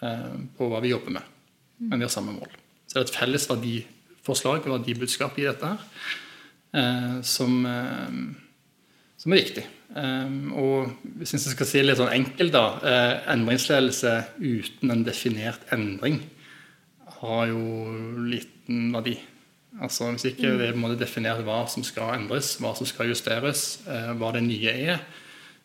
eh, 0.00 0.40
på 0.56 0.70
hva 0.72 0.80
vi 0.80 0.94
jobber 0.94 1.18
med. 1.18 1.28
Men 1.84 2.00
vi 2.00 2.08
har 2.08 2.14
samme 2.16 2.32
mål. 2.32 2.56
Så 2.88 2.96
det 2.96 3.02
er 3.02 3.08
et 3.10 3.20
felles 3.20 3.48
verdiforslag 3.50 4.64
og 4.64 4.74
verdibudskap 4.78 5.36
i 5.40 5.48
dette 5.50 5.72
her 5.72 5.88
som, 7.28 7.58
som 9.20 9.32
er 9.34 9.42
viktig. 9.42 9.68
Eh, 10.00 10.36
og 10.56 10.94
hvis 11.20 11.36
jeg 11.36 11.44
skal 11.44 11.68
si 11.68 11.84
litt 11.84 12.00
sånn 12.00 12.14
enkelt, 12.14 12.56
da. 12.56 12.64
endringsledelse 13.34 14.14
uten 14.40 14.96
en 14.96 15.04
definert 15.04 15.68
endring 15.76 16.22
har 17.22 17.46
jo 17.52 17.62
liten 18.26 18.90
verdi. 18.94 19.16
Altså 19.80 20.10
Hvis 20.12 20.26
ikke 20.28 20.52
det 20.60 20.72
er 20.74 20.96
definert 21.00 21.44
hva 21.46 21.62
som 21.70 21.84
skal 21.86 22.18
endres, 22.18 22.56
hva 22.60 22.74
som 22.76 22.88
skal 22.88 23.08
justeres, 23.08 23.80
eh, 23.88 24.12
hva 24.18 24.32
det 24.34 24.42
nye 24.44 24.72
er. 24.72 25.04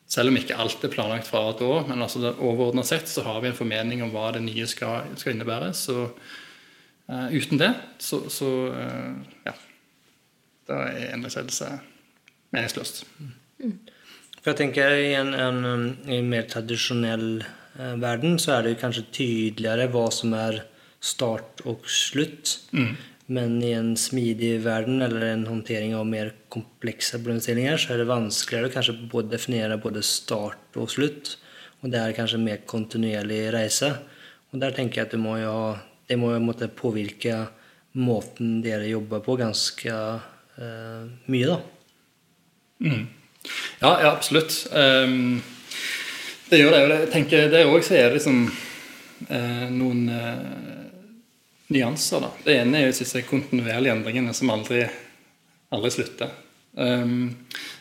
Selv 0.08 0.32
om 0.32 0.38
ikke 0.39 0.56
alt 0.56 0.84
er 0.86 0.93
planlagt 0.93 1.28
fra 1.28 1.50
et 1.52 1.62
år, 1.62 1.88
men 1.89 2.02
altså 2.02 2.32
overordna 2.32 2.86
sett 2.88 3.10
så 3.12 3.26
har 3.26 3.41
vi 3.43 3.50
en 3.50 3.58
formening 3.58 4.04
om 4.06 4.13
hva 4.13 4.30
det 4.32 4.46
nye 4.46 4.67
skal, 4.70 5.10
skal 5.20 5.34
innebære. 5.34 5.74
Så 5.76 6.06
uh, 6.08 7.28
uten 7.28 7.60
det, 7.60 7.74
så, 8.00 8.22
så 8.32 8.52
uh, 8.72 9.17
ja. 9.43 9.52
Da 10.67 10.80
er 10.93 11.12
endringsledelse 11.12 11.74
meningsløst. 12.56 13.04
For 14.39 14.54
jeg 14.54 14.60
tenker 14.62 14.96
I 14.96 15.12
en, 15.20 15.34
en, 15.36 15.60
en 16.08 16.32
mer 16.32 16.48
tradisjonell 16.48 17.43
verden 18.00 18.39
så 18.39 18.56
er 18.56 18.63
det 18.65 18.80
kanskje 18.80 19.10
tydeligere 19.12 19.91
hva 19.91 20.08
som 20.15 20.32
er 20.39 20.63
start 21.03 21.63
og 21.65 21.86
slutt. 21.91 22.57
Men 23.27 23.57
i 23.63 23.73
en 23.75 23.91
smidig 23.99 24.53
verden 24.63 25.01
eller 25.03 25.25
en 25.27 25.47
håndtering 25.49 25.95
av 25.97 26.05
mer 26.07 26.31
komplekse 26.53 27.19
problemstillinger 27.19 27.79
så 27.81 27.93
er 27.93 28.01
det 28.01 28.07
vanskeligere 28.07 28.69
å 28.69 28.75
kanskje 28.77 28.95
både 29.12 29.33
definere 29.36 29.79
både 29.83 30.03
start 30.05 30.79
og 30.79 30.88
slutt. 30.93 31.36
Og 31.83 31.91
det 31.91 31.99
er 31.99 32.15
kanskje 32.15 32.39
mer 32.39 32.63
kontinuerlig 32.69 33.41
reise. 33.53 33.91
Og 34.53 34.62
der 34.63 34.71
tenker 34.75 35.01
jeg 35.01 35.10
at 35.10 35.15
det 35.17 35.19
må 35.19 35.36
jo, 35.41 35.75
det 36.07 36.17
må 36.19 36.31
jo 36.33 36.69
påvirke 36.79 37.49
måten 37.97 38.62
dere 38.63 38.88
jobber 38.88 39.19
på, 39.25 39.36
ganske 39.39 39.91
uh, 39.91 41.03
mye. 41.27 41.51
da. 41.51 41.60
Ja, 43.81 43.91
ja 44.01 44.12
absolutt. 44.13 44.67
Um, 44.71 45.41
det 46.49 46.62
gjør 46.62 46.71
det. 46.71 46.99
Jeg 47.01 47.12
tenker 47.12 47.51
det 47.51 47.65
òg 47.67 47.83
så 47.83 47.97
er 47.97 48.07
det 48.07 48.21
liksom 48.21 48.45
uh, 48.47 49.67
noen 49.73 50.07
eh, 50.13 50.76
nyanser. 51.67 52.23
da. 52.23 52.32
Det 52.43 52.58
ene 52.62 52.80
er 52.80 52.88
jo 52.88 52.97
disse 52.97 53.23
kontinuerlige 53.27 53.95
endringene 53.95 54.34
som 54.36 54.51
aldri, 54.53 54.84
aldri 55.73 55.93
slutter. 55.93 56.32
Um, 56.77 57.34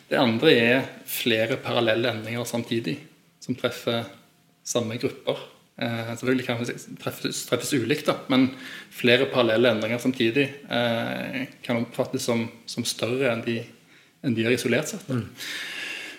det 0.09 0.19
andre 0.19 0.55
er 0.55 0.87
flere 1.07 1.59
parallelle 1.61 2.11
endringer 2.11 2.47
samtidig, 2.47 2.97
som 3.43 3.57
treffer 3.59 4.07
samme 4.67 4.97
grupper. 4.99 5.39
Uh, 5.77 6.09
selvfølgelig 6.17 6.47
kan 6.47 6.61
det 6.65 6.77
treffes, 7.03 7.43
treffes 7.47 7.73
ulikt, 7.77 8.07
da, 8.09 8.17
men 8.33 8.49
flere 8.93 9.29
parallelle 9.29 9.75
endringer 9.75 10.01
samtidig 10.01 10.49
uh, 10.71 11.43
kan 11.63 11.83
oppfattes 11.83 12.25
som, 12.27 12.47
som 12.65 12.87
større 12.87 13.29
enn 13.31 13.45
de, 13.45 13.59
enn 14.25 14.35
de 14.35 14.47
er 14.47 14.57
isolert 14.57 14.89
sett. 14.89 15.05
Mm. 15.07 15.27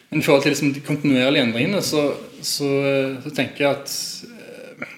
Men 0.08 0.22
i 0.22 0.24
forhold 0.24 0.46
til 0.46 0.54
liksom, 0.54 0.70
de 0.72 0.84
kontinuerlige 0.86 1.44
endringene, 1.44 1.82
så, 1.84 2.06
så, 2.40 2.70
så 3.24 3.34
tenker 3.34 3.66
jeg 3.66 3.74
at 3.74 3.98
uh, 4.30 4.96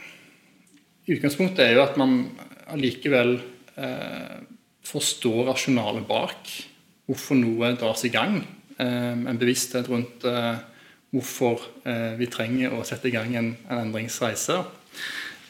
utgangspunktet 1.16 1.64
er 1.64 1.74
jo 1.78 1.82
at 1.88 1.98
man 1.98 2.20
allikevel 2.74 3.36
eh, 3.76 4.40
forstå 4.86 5.34
rasjonalet 5.50 6.06
bak 6.08 6.50
hvorfor 7.10 7.38
noe 7.38 7.72
dras 7.78 8.04
i 8.06 8.12
gang. 8.14 8.40
Eh, 8.80 9.12
en 9.12 9.40
bevissthet 9.40 9.88
rundt 9.90 10.26
eh, 10.28 10.58
hvorfor 11.10 11.64
eh, 11.84 12.14
vi 12.20 12.28
trenger 12.30 12.74
å 12.76 12.84
sette 12.86 13.10
i 13.10 13.14
gang 13.14 13.34
en, 13.38 13.50
en 13.68 13.82
endringsreise. 13.86 14.60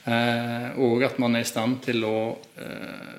Eh, 0.09 0.68
og 0.80 1.04
at 1.04 1.20
man 1.20 1.37
er 1.37 1.44
i 1.44 1.48
stand 1.48 1.83
til 1.85 2.04
å 2.09 2.18
eh, 2.61 3.18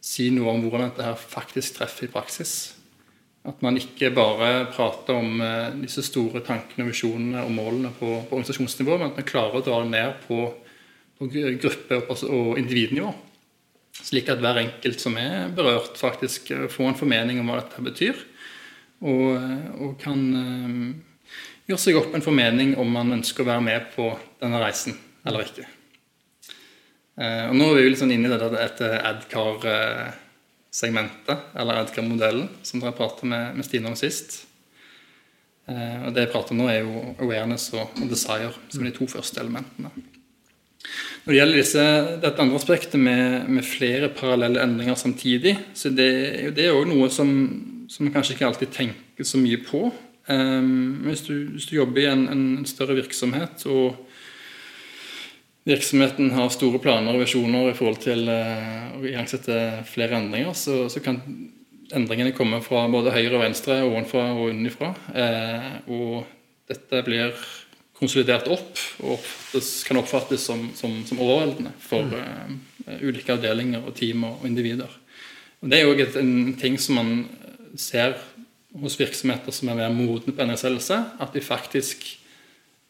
si 0.00 0.30
noe 0.32 0.54
om 0.54 0.64
hvordan 0.64 0.88
dette 0.88 1.04
her 1.04 1.18
faktisk 1.20 1.76
treffer 1.76 2.08
i 2.08 2.12
praksis. 2.12 2.54
At 3.44 3.60
man 3.64 3.78
ikke 3.80 4.10
bare 4.12 4.66
prater 4.72 5.16
om 5.16 5.38
disse 5.80 6.02
store 6.04 6.42
tankene, 6.44 6.84
visjonene 6.90 7.46
og 7.46 7.54
målene 7.56 7.92
på, 7.96 8.08
på, 8.28 8.36
organisasjonsnivå, 8.36 8.98
men 8.98 9.12
at 9.12 9.20
man 9.20 9.28
klarer 9.28 9.60
å 9.60 9.64
dra 9.64 9.78
det 9.80 9.92
ned 9.94 10.18
på, 10.26 10.42
på 11.20 11.28
gruppe- 11.28 12.00
og, 12.08 12.22
og 12.32 12.58
individnivå. 12.58 13.12
Slik 14.00 14.30
at 14.32 14.40
hver 14.40 14.56
enkelt 14.62 15.00
som 15.02 15.16
er 15.20 15.50
berørt, 15.52 15.98
faktisk 16.00 16.50
eh, 16.54 16.68
får 16.72 16.86
en 16.88 17.00
formening 17.02 17.40
om 17.40 17.48
hva 17.50 17.56
dette 17.60 17.82
betyr. 17.84 18.16
Og, 19.04 19.36
eh, 19.36 19.68
og 19.84 19.90
kan 20.00 20.20
gjøre 21.68 21.80
seg 21.80 21.96
opp 22.00 22.14
en 22.16 22.24
formening 22.24 22.68
om 22.80 22.88
man 22.92 23.12
ønsker 23.18 23.42
å 23.44 23.50
være 23.52 23.66
med 23.66 23.80
på 23.94 24.04
denne 24.40 24.58
reisen 24.62 24.94
eller 25.28 25.40
ikke. 25.44 25.66
Og 27.20 27.52
Nå 27.52 27.76
er 27.76 27.84
vi 27.84 28.00
sånn 28.00 28.14
inne 28.14 28.28
i 28.30 28.32
dette 28.32 28.88
Adcar-segmentet, 29.04 31.38
eller 31.60 31.80
Adcar-modellen, 31.82 32.48
som 32.64 32.80
dere 32.80 32.96
pratet 32.96 33.28
med, 33.28 33.44
med 33.58 33.64
Stine 33.66 33.90
om 33.90 33.96
sist. 33.98 34.28
Og 35.68 36.10
Det 36.16 36.22
jeg 36.24 36.32
prater 36.32 36.52
om 36.56 36.60
nå, 36.62 36.66
er 36.72 36.80
jo 36.80 36.94
awareness 37.20 37.68
og, 37.76 37.92
desire, 38.08 38.56
som 38.72 38.80
er 38.80 38.88
de 38.88 38.96
to 38.96 39.04
første 39.12 39.36
elementene. 39.44 39.92
Når 41.24 41.32
det 41.32 41.38
gjelder 41.38 41.60
disse, 41.60 41.86
dette 42.22 42.42
andre 42.42 42.58
aspektet 42.58 43.00
med, 43.00 43.48
med, 43.52 43.66
flere 43.66 44.08
parallelle 44.16 44.62
endringer 44.64 44.96
samtidig, 44.96 45.52
så 45.76 45.92
det, 45.92 46.10
det 46.56 46.64
er 46.66 46.72
jo 46.72 46.86
noe 46.88 47.10
som, 47.12 47.30
som 47.92 48.06
man 48.06 48.14
kanskje 48.14 48.36
ikke 48.36 48.48
alltid 48.48 48.72
tenker 48.74 49.28
så 49.28 49.40
mye 49.40 49.60
på. 49.60 49.90
Um, 50.30 51.02
hvis, 51.04 51.24
du, 51.26 51.34
hvis, 51.52 51.68
du, 51.68 51.76
jobber 51.76 52.04
i 52.04 52.08
en, 52.10 52.26
en 52.30 52.66
større 52.68 52.94
virksomhet 52.94 53.64
og 53.66 53.96
virksomheten 55.66 56.30
har 56.36 56.52
store 56.54 56.78
planer 56.82 57.16
og 57.16 57.24
visjoner 57.24 57.70
i 57.70 57.76
forhold 57.76 57.98
til 58.04 58.28
uh, 58.30 58.96
å 58.96 59.04
igangsette 59.04 59.56
flere 59.90 60.20
endringer, 60.20 60.54
så, 60.56 60.84
så, 60.92 61.02
kan 61.04 61.20
endringene 61.92 62.32
komme 62.36 62.62
fra 62.64 62.86
både 62.88 63.12
høyre 63.12 63.36
og 63.36 63.44
venstre, 63.44 63.82
ovenfra 63.84 64.30
og 64.36 64.52
unnifra. 64.52 64.94
Uh, 65.12 65.72
og 65.90 66.70
dette 66.70 67.04
blir 67.04 67.34
konsolidert 68.00 68.48
opp 68.50 68.80
og 69.02 69.14
oppfattes, 69.18 69.70
kan 69.86 70.00
oppfattes 70.00 70.46
som, 70.48 70.66
som, 70.76 70.98
som 71.06 71.20
overveldende 71.20 71.72
for 71.84 72.16
uh, 72.16 72.50
ulike 73.04 73.34
avdelinger 73.36 73.84
og 73.84 73.94
team 73.98 74.24
og, 74.28 74.40
og 74.40 74.48
individer. 74.48 74.98
Og 75.60 75.70
Det 75.70 75.78
er 75.78 75.86
jo 75.86 76.20
en 76.20 76.54
ting 76.60 76.78
som 76.80 76.96
man 76.96 77.14
ser 77.78 78.16
hos 78.80 78.96
virksomheter 78.98 79.52
som 79.54 79.68
er 79.68 79.82
mer 79.82 79.92
modne 79.92 80.32
på 80.34 80.46
NSLC, 80.46 80.90
at 81.20 81.34
de 81.34 81.42
faktisk 81.44 82.06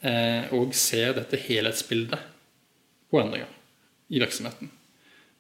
òg 0.01 0.70
uh, 0.70 0.77
ser 0.77 1.12
dette 1.18 1.37
helhetsbildet 1.37 2.20
på 3.11 3.20
endringer 3.20 3.51
i 4.11 4.20
virksomheten. 4.23 4.70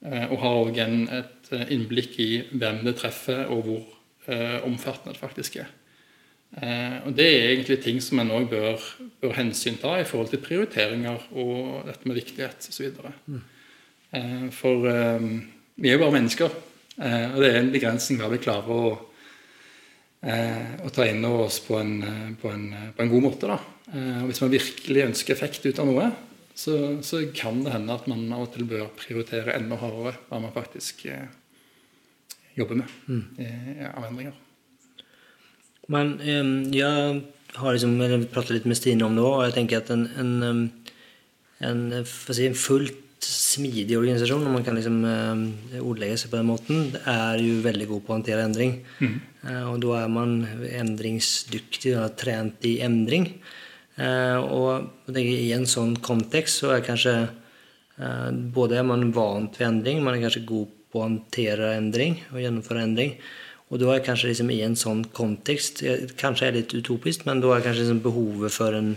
Uh, 0.00 0.26
og 0.32 0.36
har 0.42 0.58
òg 0.64 0.78
et 0.80 1.50
eh, 1.52 1.72
innblikk 1.74 2.16
i 2.22 2.30
hvem 2.50 2.80
det 2.86 2.96
treffer, 3.00 3.44
og 3.52 3.66
hvor 3.66 3.82
eh, 4.32 4.58
omfattende 4.64 5.12
det 5.12 5.20
faktisk 5.20 5.58
er. 5.60 5.68
Eh, 6.56 6.96
og 7.06 7.14
Det 7.14 7.26
er 7.26 7.52
egentlig 7.52 7.82
ting 7.84 8.00
som 8.02 8.18
en 8.18 8.32
òg 8.34 8.48
bør, 8.50 8.80
bør 9.22 9.36
hensynta 9.36 9.98
i 10.00 10.06
forhold 10.08 10.32
til 10.32 10.42
prioriteringer 10.42 11.28
og 11.32 11.86
dette 11.86 12.08
med 12.08 12.18
viktighet 12.18 12.70
osv. 12.72 12.90
Mm. 13.26 13.42
Eh, 14.12 14.48
for 14.50 14.88
vi 15.80 15.88
er 15.88 15.94
jo 15.96 16.02
bare 16.02 16.16
mennesker, 16.18 16.50
og 17.00 17.38
det 17.40 17.48
er 17.48 17.60
en 17.60 17.70
begrensning 17.72 18.18
hva 18.20 18.28
vi 18.28 18.42
klarer 18.42 18.68
å 18.68 18.82
å 20.20 20.90
ta 20.92 21.06
inn 21.08 21.24
over 21.24 21.46
oss 21.46 21.60
på 21.64 21.78
en, 21.80 22.02
eh, 22.04 22.32
på 22.40 22.50
en, 22.52 22.72
eh, 22.72 22.90
på 22.92 23.02
en 23.02 23.08
god 23.08 23.22
måte. 23.22 23.46
Da. 23.46 23.58
og 23.90 24.26
hvis 24.28 24.40
man 24.40 24.52
virkelig 24.52 25.06
ønsker 25.08 25.34
effekt 25.34 25.64
ut 25.66 25.78
av 25.78 25.86
noe, 25.88 26.12
så, 26.54 27.02
så, 27.02 27.24
kan 27.34 27.64
det 27.64 27.72
hende 27.72 27.94
at 27.94 28.06
man 28.06 28.32
av 28.32 28.44
og 28.44 28.52
til 28.54 28.66
bør 28.68 28.90
prioritere 28.94 29.56
enda 29.56 29.78
hardere 29.80 30.12
hva 30.28 30.40
man 30.42 30.52
faktisk 30.52 31.06
eh, 31.06 31.26
jobber 32.54 32.82
med 32.82 32.88
mm. 33.08 33.24
eh, 33.38 33.88
av 33.90 34.06
endringer. 34.10 34.36
Men 35.90 36.16
jeg 36.74 37.22
har 37.58 37.74
liksom 37.74 37.96
pratet 38.30 38.56
litt 38.56 38.68
med 38.70 38.78
Stine 38.78 39.06
om 39.06 39.16
det 39.16 39.24
òg, 39.24 39.36
og 39.36 39.46
jeg 39.48 39.56
tenker 39.56 39.80
at 39.80 39.90
en, 39.94 40.06
en, 40.22 40.60
en, 41.66 41.80
si, 42.06 42.46
en 42.46 42.58
fullt 42.58 43.06
smidig 43.20 43.98
organisasjon, 43.98 44.42
når 44.44 44.54
man 44.54 44.64
kan 44.64 44.76
liksom 44.78 45.00
um, 45.04 45.42
ordlegge 45.82 46.20
seg 46.22 46.32
på 46.32 46.38
den 46.38 46.48
måten, 46.48 46.86
er 47.04 47.40
jo 47.42 47.58
veldig 47.64 47.88
god 47.90 48.04
på 48.04 48.12
å 48.12 48.16
håndtere 48.16 48.46
endring. 48.46 48.78
Mm. 49.00 49.18
Uh, 49.44 49.64
og 49.72 49.82
da 49.84 49.98
er 50.00 50.14
man 50.14 50.38
endringsdyktig 50.70 51.96
og 52.00 52.16
trent 52.20 52.64
i 52.68 52.78
endring. 52.86 53.28
Uh, 54.00 54.38
og 54.40 55.18
i 55.20 55.50
en 55.52 55.68
sånn 55.68 55.98
kontekst 56.00 56.62
så 56.62 56.74
er 56.76 56.86
kanskje 56.86 57.18
både 58.54 58.78
er 58.80 58.84
man 58.88 59.10
vant 59.12 59.58
ved 59.58 59.66
endring, 59.66 59.98
man 60.00 60.14
er 60.16 60.22
kanskje 60.22 60.46
god 60.48 60.68
på 60.88 61.02
å 61.02 61.02
håndtere 61.04 61.74
endring 61.76 62.14
og 62.30 62.38
gjennomføre 62.40 62.84
endring. 62.86 63.10
Og 63.70 63.78
da 63.78 63.94
er 63.94 64.04
kanskje 64.04 64.32
liksom 64.32 64.50
i 64.50 64.60
en 64.66 64.76
sånn 64.78 65.04
kontekst 65.14 65.84
Kanskje 66.18 66.48
er 66.48 66.54
det 66.54 66.62
litt 66.64 66.72
utopisk, 66.80 67.26
men 67.28 67.42
da 67.42 67.54
er 67.54 67.64
kanskje 67.64 67.84
liksom 67.84 68.00
behovet 68.02 68.54
for 68.54 68.74
en 68.74 68.96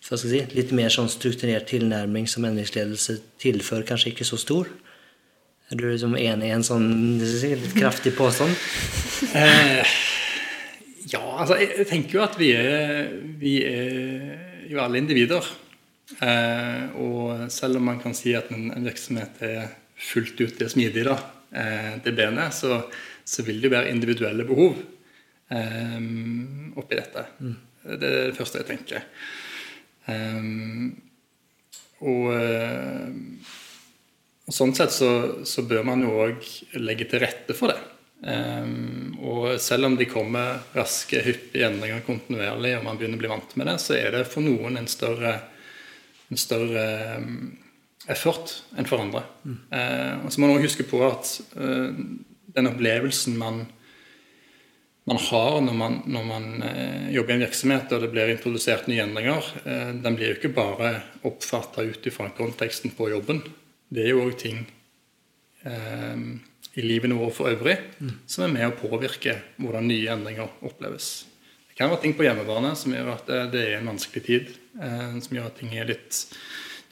si, 0.00 0.42
litt 0.54 0.70
mer 0.76 0.92
sånn 0.94 1.10
strukturert 1.10 1.66
tilnærming 1.70 2.28
som 2.30 2.46
endringsledelse 2.46 3.18
tilfører, 3.42 3.86
kanskje 3.88 4.14
ikke 4.14 4.28
så 4.28 4.38
stor? 4.40 4.70
Er 5.68 5.76
du 5.76 5.88
liksom 5.90 6.14
enig 6.16 6.48
i 6.48 6.54
en 6.54 6.64
sånn 6.64 7.18
litt 7.20 7.74
kraftig 7.76 8.14
påstand? 8.16 8.54
eh, 9.36 9.96
ja, 11.12 11.20
altså 11.20 11.58
jeg 11.60 11.88
tenker 11.90 12.18
jo 12.18 12.24
at 12.24 12.38
vi 12.40 12.52
er, 12.56 13.10
vi 13.40 13.58
er 13.66 14.70
jo 14.70 14.80
alle 14.80 15.02
individer. 15.02 15.44
Eh, 16.24 16.96
og 16.96 17.50
selv 17.52 17.80
om 17.80 17.90
man 17.90 18.00
kan 18.00 18.16
si 18.16 18.32
at 18.36 18.48
en, 18.54 18.70
en 18.72 18.88
virksomhet 18.88 19.42
er 19.44 19.68
fullt 19.98 20.40
ut 20.40 20.56
det 20.62 20.70
smidige, 20.72 21.10
da, 21.10 21.18
eh, 21.52 21.92
det 22.04 22.14
benet, 22.16 22.56
så, 22.56 22.80
så, 23.28 23.44
vil 23.46 23.60
det 23.60 23.68
jo 23.68 23.74
være 23.76 23.92
individuelle 23.92 24.46
behov 24.48 24.78
um, 25.50 26.72
oppi 26.80 26.98
dette. 26.98 27.26
Mm. 27.40 27.56
Det 27.88 28.08
er 28.08 28.30
det 28.30 28.36
første 28.36 28.62
jeg 28.62 28.68
tenker. 28.68 29.06
Um, 30.08 30.96
og, 32.08 32.30
uh, 32.32 33.08
sånn 34.48 34.74
sett 34.76 34.94
så, 34.94 35.10
så, 35.48 35.64
bør 35.68 35.84
man 35.88 36.04
jo 36.04 36.16
òg 36.24 36.50
legge 36.80 37.08
til 37.10 37.22
rette 37.24 37.56
for 37.56 37.72
det. 37.72 37.78
Um, 38.18 39.14
og 39.22 39.60
selv 39.62 39.86
om 39.86 39.96
de 39.98 40.08
kommer 40.10 40.64
raske, 40.74 41.20
hyppige 41.22 41.68
endringer 41.68 42.02
kontinuerlig, 42.06 42.74
og 42.78 42.86
man 42.86 42.98
begynner 42.98 43.20
å 43.20 43.22
bli 43.22 43.30
vant 43.30 43.56
med 43.60 43.70
det, 43.70 43.78
så 43.82 43.98
er 43.98 44.16
det 44.16 44.26
for 44.30 44.44
noen 44.46 44.80
en 44.80 44.90
større, 44.90 45.36
en 46.32 46.40
større 46.40 46.86
um, 47.20 47.52
effort 48.10 48.56
enn 48.78 48.88
for 48.88 49.04
andre. 49.04 49.22
Mm. 49.44 49.60
Uh, 49.70 50.14
og 50.24 50.32
så 50.32 50.40
må 50.40 50.48
man 50.48 50.56
også 50.56 50.70
huske 50.70 50.88
på 50.88 51.04
at 51.06 51.34
uh, 51.60 51.92
den 52.54 52.70
opplevelsen 52.70 53.36
man 53.38 53.66
man 55.08 55.16
har 55.16 55.60
når 55.64 55.76
man, 55.76 55.94
når 56.04 56.24
man 56.28 56.48
eh, 56.62 57.06
jobber 57.14 57.32
i 57.32 57.36
en 57.38 57.44
virksomhet 57.46 57.92
og 57.94 58.02
det 58.04 58.10
blir 58.12 58.32
introdusert 58.32 58.90
nye 58.90 59.06
endringer, 59.06 59.46
eh, 59.64 59.92
den 60.04 60.18
blir 60.18 60.34
jo 60.34 60.36
ikke 60.36 60.52
bare 60.56 60.90
oppfatta 61.28 61.84
ut 61.86 62.04
ifra 62.10 62.28
konteksten 62.36 62.92
på 62.96 63.08
jobben. 63.14 63.40
Det 63.88 64.04
er 64.04 64.12
jo 64.12 64.26
òg 64.26 64.36
ting 64.42 64.60
eh, 65.64 66.20
i 66.76 66.84
livet 66.84 67.16
vårt 67.16 67.38
for 67.38 67.48
øvrig 67.48 67.78
mm. 67.98 68.12
som 68.28 68.44
er 68.44 68.54
med 68.58 68.68
å 68.68 68.76
påvirke 68.76 69.38
hvordan 69.56 69.88
nye 69.88 70.12
endringer 70.12 70.52
oppleves. 70.68 71.24
Det 71.70 71.78
kan 71.78 71.92
være 71.94 72.04
ting 72.04 72.16
på 72.18 72.28
hjemmebane 72.28 72.74
som 72.76 72.92
gjør 72.92 73.12
at 73.14 73.26
det, 73.30 73.42
det 73.56 73.64
er 73.64 73.78
en 73.78 73.92
vanskelig 73.94 74.24
tid. 74.28 74.54
Eh, 74.76 75.18
som 75.24 75.40
gjør 75.40 75.48
at 75.48 75.60
ting 75.62 75.72
er 75.72 75.88
litt 75.88 76.20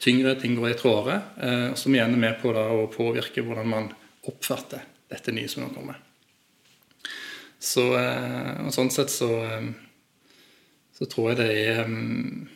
tyngre, 0.01 0.33
ting 0.41 0.57
går 0.57 0.73
i 0.73 0.81
tråder. 0.81 1.21
Eh, 1.37 1.71
som 1.77 1.93
igjen 1.93 2.17
er 2.17 2.25
med 2.29 2.41
på 2.41 2.49
å 2.49 2.85
påvirke 2.89 3.45
hvordan 3.45 3.75
man 3.77 3.91
oppfatter 4.27 4.81
dette 5.11 5.33
nye 5.35 5.49
som 5.51 5.63
nå 5.63 5.71
kommer. 5.75 5.99
Så, 7.59 7.83
eh, 7.97 8.65
og 8.65 8.73
sånn 8.73 8.91
sett 8.93 9.11
så, 9.11 9.29
eh, 9.45 9.71
så 10.97 11.07
tror 11.09 11.31
jeg 11.31 11.39
det 11.39 11.47
er, 11.55 11.87
mm, 11.87 12.49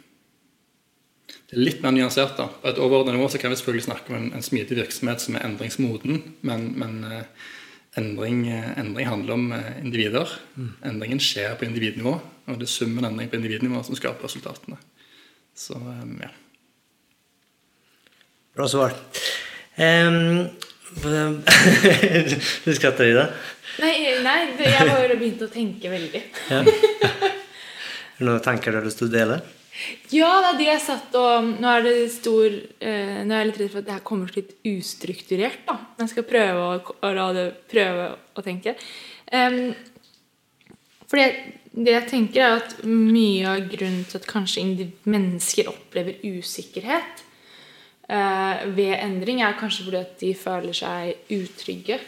det 1.49 1.57
er 1.57 1.63
litt 1.65 1.81
mer 1.81 1.95
nyansert. 1.95 2.37
da. 2.37 2.47
På 2.47 2.69
et 2.69 2.77
overordnet 2.77 3.15
nivå 3.15 3.29
så 3.29 3.39
kan 3.39 3.51
vi 3.51 3.57
selvfølgelig 3.57 3.87
snakke 3.87 4.09
om 4.09 4.15
en, 4.15 4.33
en 4.33 4.45
smidig 4.45 4.77
virksomhet 4.77 5.21
som 5.21 5.35
er 5.35 5.45
endringsmoden, 5.45 6.21
men, 6.41 6.79
men 6.79 7.03
eh, 7.03 7.23
endring, 7.97 8.47
endring, 8.51 9.07
handler 9.07 9.33
om 9.33 9.53
individer. 9.81 10.29
Mm. 10.55 10.75
Endringen 10.85 11.19
skjer 11.19 11.57
på 11.59 11.65
individnivå, 11.65 12.13
og 12.47 12.59
det 12.59 12.67
er 12.67 12.71
summen 12.71 13.05
endring 13.05 13.29
på 13.29 13.35
individnivå 13.35 13.83
som 13.83 13.95
skaper 13.95 14.29
resultatene. 14.29 14.77
Så 15.55 15.75
ja. 16.21 16.31
Bra 18.55 18.67
svar. 18.67 18.95
Um, 19.75 20.47
du 22.65 22.73
skratter 22.75 23.07
i 23.07 23.15
det? 23.15 23.27
Nei, 23.81 23.93
nei 24.25 24.39
jeg 24.59 24.89
bare 24.89 25.15
begynt 25.15 25.45
å 25.45 25.49
tenke 25.51 25.91
veldig. 25.91 26.23
ja. 26.51 26.61
Er 26.61 28.25
det 28.25 28.27
noen 28.27 28.43
tanker 28.45 28.73
du 28.73 28.77
har 28.77 28.85
lyst 28.85 28.99
til 29.01 29.09
å 29.09 29.13
dele? 29.13 29.39
Ja, 30.13 30.29
det 30.43 30.49
er 30.49 30.57
det 30.59 30.67
jeg 30.67 30.81
satt 30.83 31.15
og 31.17 31.47
Nå 31.61 31.69
er 31.71 31.85
det 31.85 31.93
stor 32.13 32.45
eh, 32.51 33.21
Nå 33.25 33.33
er 33.33 33.39
jeg 33.39 33.47
litt 33.49 33.61
redd 33.61 33.71
for 33.71 33.81
at 33.81 33.87
det 33.87 33.95
her 33.95 34.03
kommer 34.05 34.35
litt 34.35 34.51
ustrukturert. 34.67 35.63
da 35.65 35.77
Jeg 36.03 36.11
skal 36.11 36.27
prøve 36.29 36.67
å, 36.67 36.75
å, 37.07 37.31
det, 37.33 37.47
prøve 37.71 38.11
å 38.35 38.43
tenke. 38.45 38.75
Um, 39.31 39.71
for 41.07 41.17
det 41.17 41.31
jeg 41.71 42.07
tenker, 42.11 42.43
er 42.43 42.59
at 42.59 42.81
mye 42.83 43.47
av 43.47 43.65
grunnen 43.71 44.03
til 44.07 44.19
at 44.19 44.27
kanskje 44.27 44.91
mennesker 45.07 45.71
opplever 45.71 46.19
usikkerhet 46.27 47.23
ved 48.11 48.95
endring, 48.97 49.41
er 49.41 49.55
kanskje 49.59 49.85
fordi 49.87 49.99
at 50.01 50.15
de 50.19 50.31
føler 50.35 50.75
seg 50.75 51.31
utrygge, 51.31 51.99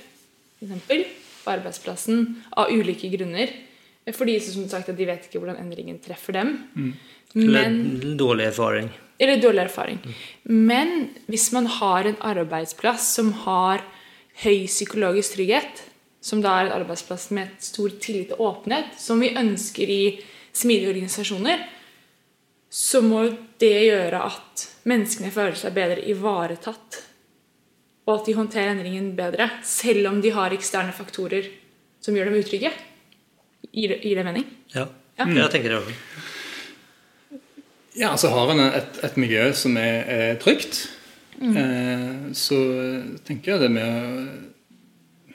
f.eks. 0.60 1.06
på 1.44 1.54
arbeidsplassen, 1.54 2.26
av 2.60 2.72
ulike 2.74 3.08
grunner. 3.14 3.54
Fordi 4.12 4.36
som 4.44 4.66
sagt, 4.68 4.90
at 4.92 4.98
de 5.00 5.08
vet 5.08 5.30
ikke 5.30 5.40
hvordan 5.40 5.62
endringen 5.64 6.02
treffer 6.04 6.36
dem. 6.36 6.58
Eller 7.36 7.70
Men 7.70 8.18
dårlig 8.20 8.50
erfaring. 8.52 8.90
eller 9.20 9.40
dårlig 9.42 9.64
erfaring. 9.64 10.00
Men 10.44 11.10
hvis 11.32 11.52
man 11.56 11.66
har 11.80 12.06
en 12.10 12.20
arbeidsplass 12.20 13.14
som 13.16 13.32
har 13.46 13.84
høy 14.44 14.66
psykologisk 14.68 15.38
trygghet, 15.38 15.86
som 16.24 16.42
da 16.44 16.50
er 16.60 16.68
en 16.68 16.82
arbeidsplass 16.82 17.30
med 17.32 17.48
et 17.48 17.64
stor 17.64 17.90
tillit 18.02 18.32
og 18.36 18.44
åpenhet, 18.50 18.92
som 19.00 19.20
vi 19.24 19.32
ønsker 19.40 19.88
i 19.88 20.04
smidige 20.54 20.92
organisasjoner, 20.94 21.64
så 22.74 23.02
må 23.06 23.20
jo 23.28 23.34
det 23.62 23.74
gjøre 23.86 24.20
at 24.26 24.64
menneskene 24.90 25.30
føler 25.34 25.58
seg 25.60 25.76
bedre 25.76 26.02
ivaretatt. 26.10 27.02
Og 28.08 28.16
at 28.18 28.26
de 28.28 28.34
håndterer 28.36 28.74
endringen 28.74 29.12
bedre, 29.16 29.46
selv 29.64 30.10
om 30.10 30.18
de 30.24 30.32
har 30.36 30.52
eksterne 30.56 30.92
faktorer 30.98 31.46
som 32.04 32.18
gjør 32.18 32.32
dem 32.32 32.40
utrygge. 32.42 32.72
Gir 33.74 33.94
det, 33.94 34.00
gir 34.04 34.18
det 34.20 34.26
mening? 34.28 34.48
Ja, 34.74 34.88
Ja. 35.20 35.26
jeg 35.30 35.52
tenker 35.54 35.70
det 35.70 35.78
også. 35.78 35.94
Ja, 37.96 38.10
altså 38.10 38.32
har 38.34 38.50
en 38.52 38.60
et, 38.66 38.98
et 39.06 39.18
miljø 39.22 39.52
som 39.54 39.78
er, 39.78 40.00
er 40.10 40.36
trygt. 40.42 40.88
Eh, 41.44 42.32
så 42.34 42.58
tenker 43.26 43.52
jeg 43.54 43.60
det 43.62 43.72
med 43.72 43.86
å- 43.86 45.34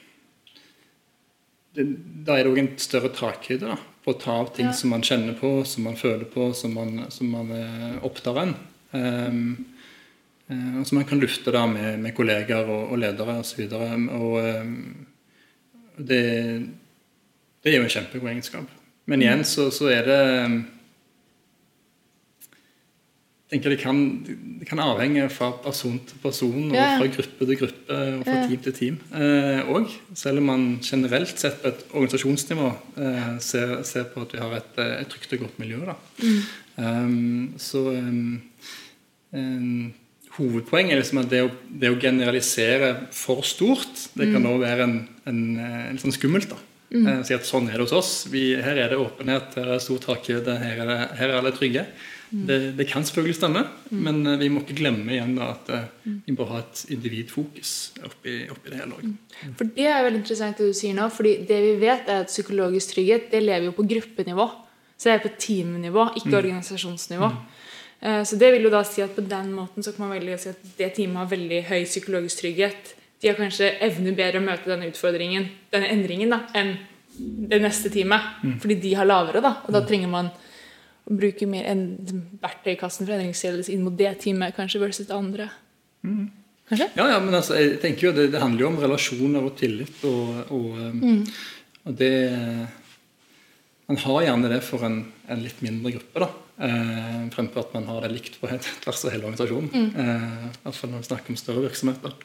det, 1.74 1.87
Da 2.27 2.37
er 2.38 2.44
det 2.44 2.53
òg 2.53 2.59
en 2.59 2.72
større 2.79 3.11
takhøyde 3.14 3.68
da, 3.70 3.77
å 4.09 4.16
ta 4.18 4.38
av 4.42 4.53
ting 4.57 4.66
Ja. 4.66 4.73
som 4.73 4.90
man 4.90 5.03
kjenner 5.03 5.35
på, 5.38 5.64
som 5.64 5.85
man 5.85 5.97
føler 5.97 6.25
på, 6.25 6.53
som 6.55 6.75
man, 6.75 7.05
som 7.11 7.31
man 7.31 7.51
eh, 7.53 7.99
opptar 8.05 8.42
en. 8.42 8.55
Um, 8.90 9.66
eh, 10.49 10.81
og 10.81 10.87
som 10.88 10.99
man 10.99 11.07
kan 11.09 11.21
lufte 11.21 11.53
da 11.53 11.66
med, 11.66 12.01
med 12.01 12.14
kollegaer 12.16 12.68
og, 12.68 12.92
og 12.92 12.99
ledere 12.99 13.38
osv. 13.42 13.61
Og, 13.66 13.71
så 13.71 14.16
og 14.16 14.38
um, 14.62 15.07
det, 15.99 16.25
det 17.62 17.73
er 17.73 17.79
jo 17.79 17.87
en 17.87 17.94
kjempegod 17.97 18.33
egenskap. 18.33 18.75
Men 19.09 19.23
igjen 19.25 19.44
så, 19.44 19.71
så 19.75 19.88
er 19.92 20.05
det 20.09 20.18
jeg 20.18 20.64
tenker 23.49 23.73
det 23.73 23.79
kan, 23.81 24.01
det 24.61 24.67
kan 24.69 24.81
avhenge 24.85 25.25
fra 25.33 25.51
person 25.65 25.99
til 26.05 26.19
person 26.23 26.67
og 26.69 26.77
Ja, 26.77 26.99
fra 27.01 27.09
gruppe 27.09 27.47
til 27.49 27.57
gruppe 27.63 27.99
og 28.19 28.25
fra 28.27 28.35
Ja. 28.35 28.47
team 28.49 28.63
til 28.67 28.75
team. 28.77 28.99
Eh, 29.15 29.87
selv 30.15 30.39
om 30.43 30.45
man 30.51 30.67
generelt 30.83 31.39
sett 31.39 31.63
på 31.63 31.69
et 31.69 31.85
organisasjonsnivå 31.95 32.69
eh, 32.99 33.39
ser, 33.41 33.83
ser 33.89 34.05
på 34.13 34.21
at 34.27 34.35
vi 34.35 34.39
har 34.43 34.53
et, 34.59 34.75
eh, 34.77 35.01
et 35.01 35.09
trygt 35.09 35.33
og 35.33 35.47
godt 35.47 35.59
miljø. 35.59 35.81
Da. 35.87 35.97
Um, 36.79 37.55
så 37.59 37.81
um, 37.97 38.43
um, 39.33 39.93
hovedpoenget 40.39 40.93
er 40.95 41.01
liksom 41.01 41.23
at 41.25 41.31
det 41.33 41.43
å, 41.47 41.51
det 41.81 41.91
å 41.91 41.99
generalisere 41.99 42.93
for 43.17 43.43
stort, 43.43 44.11
det 44.15 44.29
kan 44.33 44.45
også 44.47 44.63
være 44.63 44.87
en, 44.87 44.99
en, 45.27 45.41
eh, 45.59 45.89
litt 45.95 46.05
sånn 46.05 46.15
skummelt. 46.15 46.53
da. 46.53 46.61
Eh, 46.93 47.23
Si 47.27 47.35
at 47.35 47.49
sånn 47.49 47.69
er 47.69 47.79
det 47.79 47.89
hos 47.89 47.97
oss. 47.97 48.13
Vi, 48.31 48.55
her 48.63 48.77
er 48.77 48.93
det 48.93 49.01
åpenhet, 49.01 49.57
her 49.59 49.75
er 49.75 49.83
stor 49.83 49.99
takhøyde, 50.05 50.59
her, 50.63 50.85
er 50.85 51.17
her 51.19 51.29
er 51.33 51.41
alle 51.41 51.53
trygge. 51.57 51.87
Det, 52.31 52.59
det 52.77 52.85
kan 52.91 53.05
selvfølgelig 53.07 53.37
stemme, 53.38 53.62
men 53.91 54.21
eh, 54.27 54.38
vi 54.41 54.51
må 54.53 54.61
ikke 54.61 54.77
glemme 54.83 55.14
igjen 55.14 55.35
da 55.38 55.53
at 55.55 55.71
mm. 56.05 56.19
vi 56.27 56.35
må 56.37 56.47
ha 56.51 56.59
et 56.61 56.83
individfokus 56.93 57.75
oppi, 58.05 58.43
oppi 58.53 58.73
det 58.73 58.81
hele. 58.83 58.99
også. 58.99 59.53
For 59.57 59.71
det 59.77 59.87
er 59.88 60.03
veldig 60.05 60.21
interessant 60.21 60.61
det 60.61 60.69
du 60.69 60.77
sier 60.77 60.97
nå. 60.99 61.09
fordi 61.14 61.37
det 61.49 61.61
vi 61.64 61.77
vet, 61.81 62.09
er 62.09 62.27
at 62.27 62.33
psykologisk 62.33 62.95
trygghet 62.97 63.31
det 63.33 63.41
lever 63.47 63.71
jo 63.71 63.77
på 63.79 63.87
gruppenivå. 63.95 64.49
Så 64.99 65.09
det 65.09 65.14
er 65.14 65.25
på 65.25 65.35
teamnivå, 65.38 66.09
ikke 66.19 66.37
organisasjonsnivå. 66.43 67.31
Eh, 68.01 68.23
Så 68.25 68.37
det 68.37 68.53
vil 68.53 68.67
jo 68.67 68.75
da 68.75 68.83
si 68.85 69.03
at 69.03 69.14
på 69.17 69.25
den 69.25 69.53
måten 69.55 69.83
så 69.83 69.93
kan 69.95 70.07
man 70.07 70.19
velge 70.19 70.37
å 70.37 70.43
si 70.43 70.53
at 70.53 70.62
det 70.79 70.93
teamet 70.99 71.23
har 71.23 71.31
veldig 71.33 71.62
høy 71.71 71.85
psykologisk 71.85 72.43
trygghet. 72.43 72.95
De 73.23 73.31
har 73.31 73.38
kanskje 73.38 73.73
evner 73.83 74.14
bedre 74.14 74.43
å 74.43 74.45
møte 74.45 74.69
denne 74.71 74.91
utfordringen, 74.93 75.49
denne 75.73 75.88
endringen, 75.91 76.31
da, 76.31 76.45
enn 76.55 76.77
det 77.51 77.59
neste 77.62 77.91
teamet. 77.91 78.21
Fordi 78.62 78.77
de 78.79 78.93
har 78.95 79.09
lavere, 79.09 79.41
da. 79.43 79.57
Og 79.67 79.73
da 79.75 79.81
trenger 79.87 80.12
man 80.12 80.29
bruke 81.09 81.47
mer 81.49 81.68
en 81.71 81.85
verktøykassen 82.42 83.07
for 83.07 83.16
endringsledelse 83.16 83.73
inn 83.73 83.85
mot 83.87 83.97
det 83.97 84.11
teamet 84.23 84.57
kanskje 84.57 84.83
versus 84.83 85.09
det 85.09 85.16
andre. 85.16 85.49
Kanskje? 86.68 86.90
Ja, 86.99 87.07
ja, 87.14 87.21
men 87.23 87.37
altså, 87.37 87.57
jeg 87.57 87.79
tenker 87.83 88.09
jo 88.09 88.16
det, 88.16 88.29
det 88.35 88.42
handler 88.42 88.66
jo 88.66 88.73
om 88.73 88.83
relasjoner 88.83 89.47
og 89.49 89.55
tillit. 89.57 90.03
Og, 90.09 90.53
og, 90.53 90.75
mm. 90.77 91.23
og 91.88 91.97
det 91.97 92.12
Man 93.88 93.97
har 94.03 94.27
gjerne 94.27 94.51
det 94.53 94.61
for 94.66 94.85
en, 94.85 94.99
en 95.33 95.40
litt 95.40 95.62
mindre 95.64 95.94
gruppe. 95.94 96.21
da, 96.21 96.29
eh, 96.66 97.23
Fremfor 97.33 97.64
at 97.64 97.73
man 97.79 97.88
har 97.88 98.05
det 98.05 98.11
likt 98.12 98.37
på 98.37 98.51
tvers 98.85 99.05
av 99.07 99.14
hele 99.14 99.31
organisasjonen. 99.31 99.94
Eh, 99.97 100.27
I 100.51 100.64
hvert 100.66 100.77
fall 100.77 100.92
når 100.92 101.07
vi 101.07 101.09
snakker 101.09 101.33
om 101.33 101.40
større 101.40 101.64
virksomheter. 101.64 102.18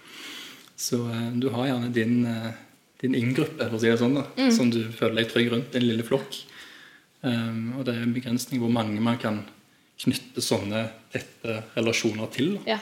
Så 0.75 0.99
eh, 1.07 1.29
du 1.39 1.47
har 1.53 1.69
gjerne 1.69 1.93
din, 1.95 2.17
eh, 2.27 2.49
din 3.05 3.15
inngruppe, 3.15 3.63
for 3.63 3.79
å 3.79 3.79
si 3.79 3.93
det 3.93 4.01
sånn, 4.01 4.19
da, 4.19 4.51
som 4.51 4.73
du 4.75 4.81
føler 4.91 5.21
deg 5.21 5.31
trygg 5.31 5.53
rundt. 5.55 5.71
Din 5.71 5.87
lille 5.87 6.03
flokk. 6.03 6.41
Um, 7.23 7.75
og 7.77 7.85
det 7.87 7.95
er 7.95 8.03
en 8.03 8.15
begrensning 8.15 8.59
hvor 8.59 8.71
mange 8.73 8.99
man 9.03 9.19
kan 9.19 9.43
knytte 10.03 10.43
sånne 10.43 10.87
tette 11.13 11.61
relasjoner 11.77 12.27
til. 12.33 12.57
da. 12.57 12.75
Ja. 12.75 12.79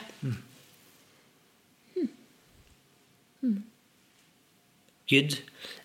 Good. 5.12 5.38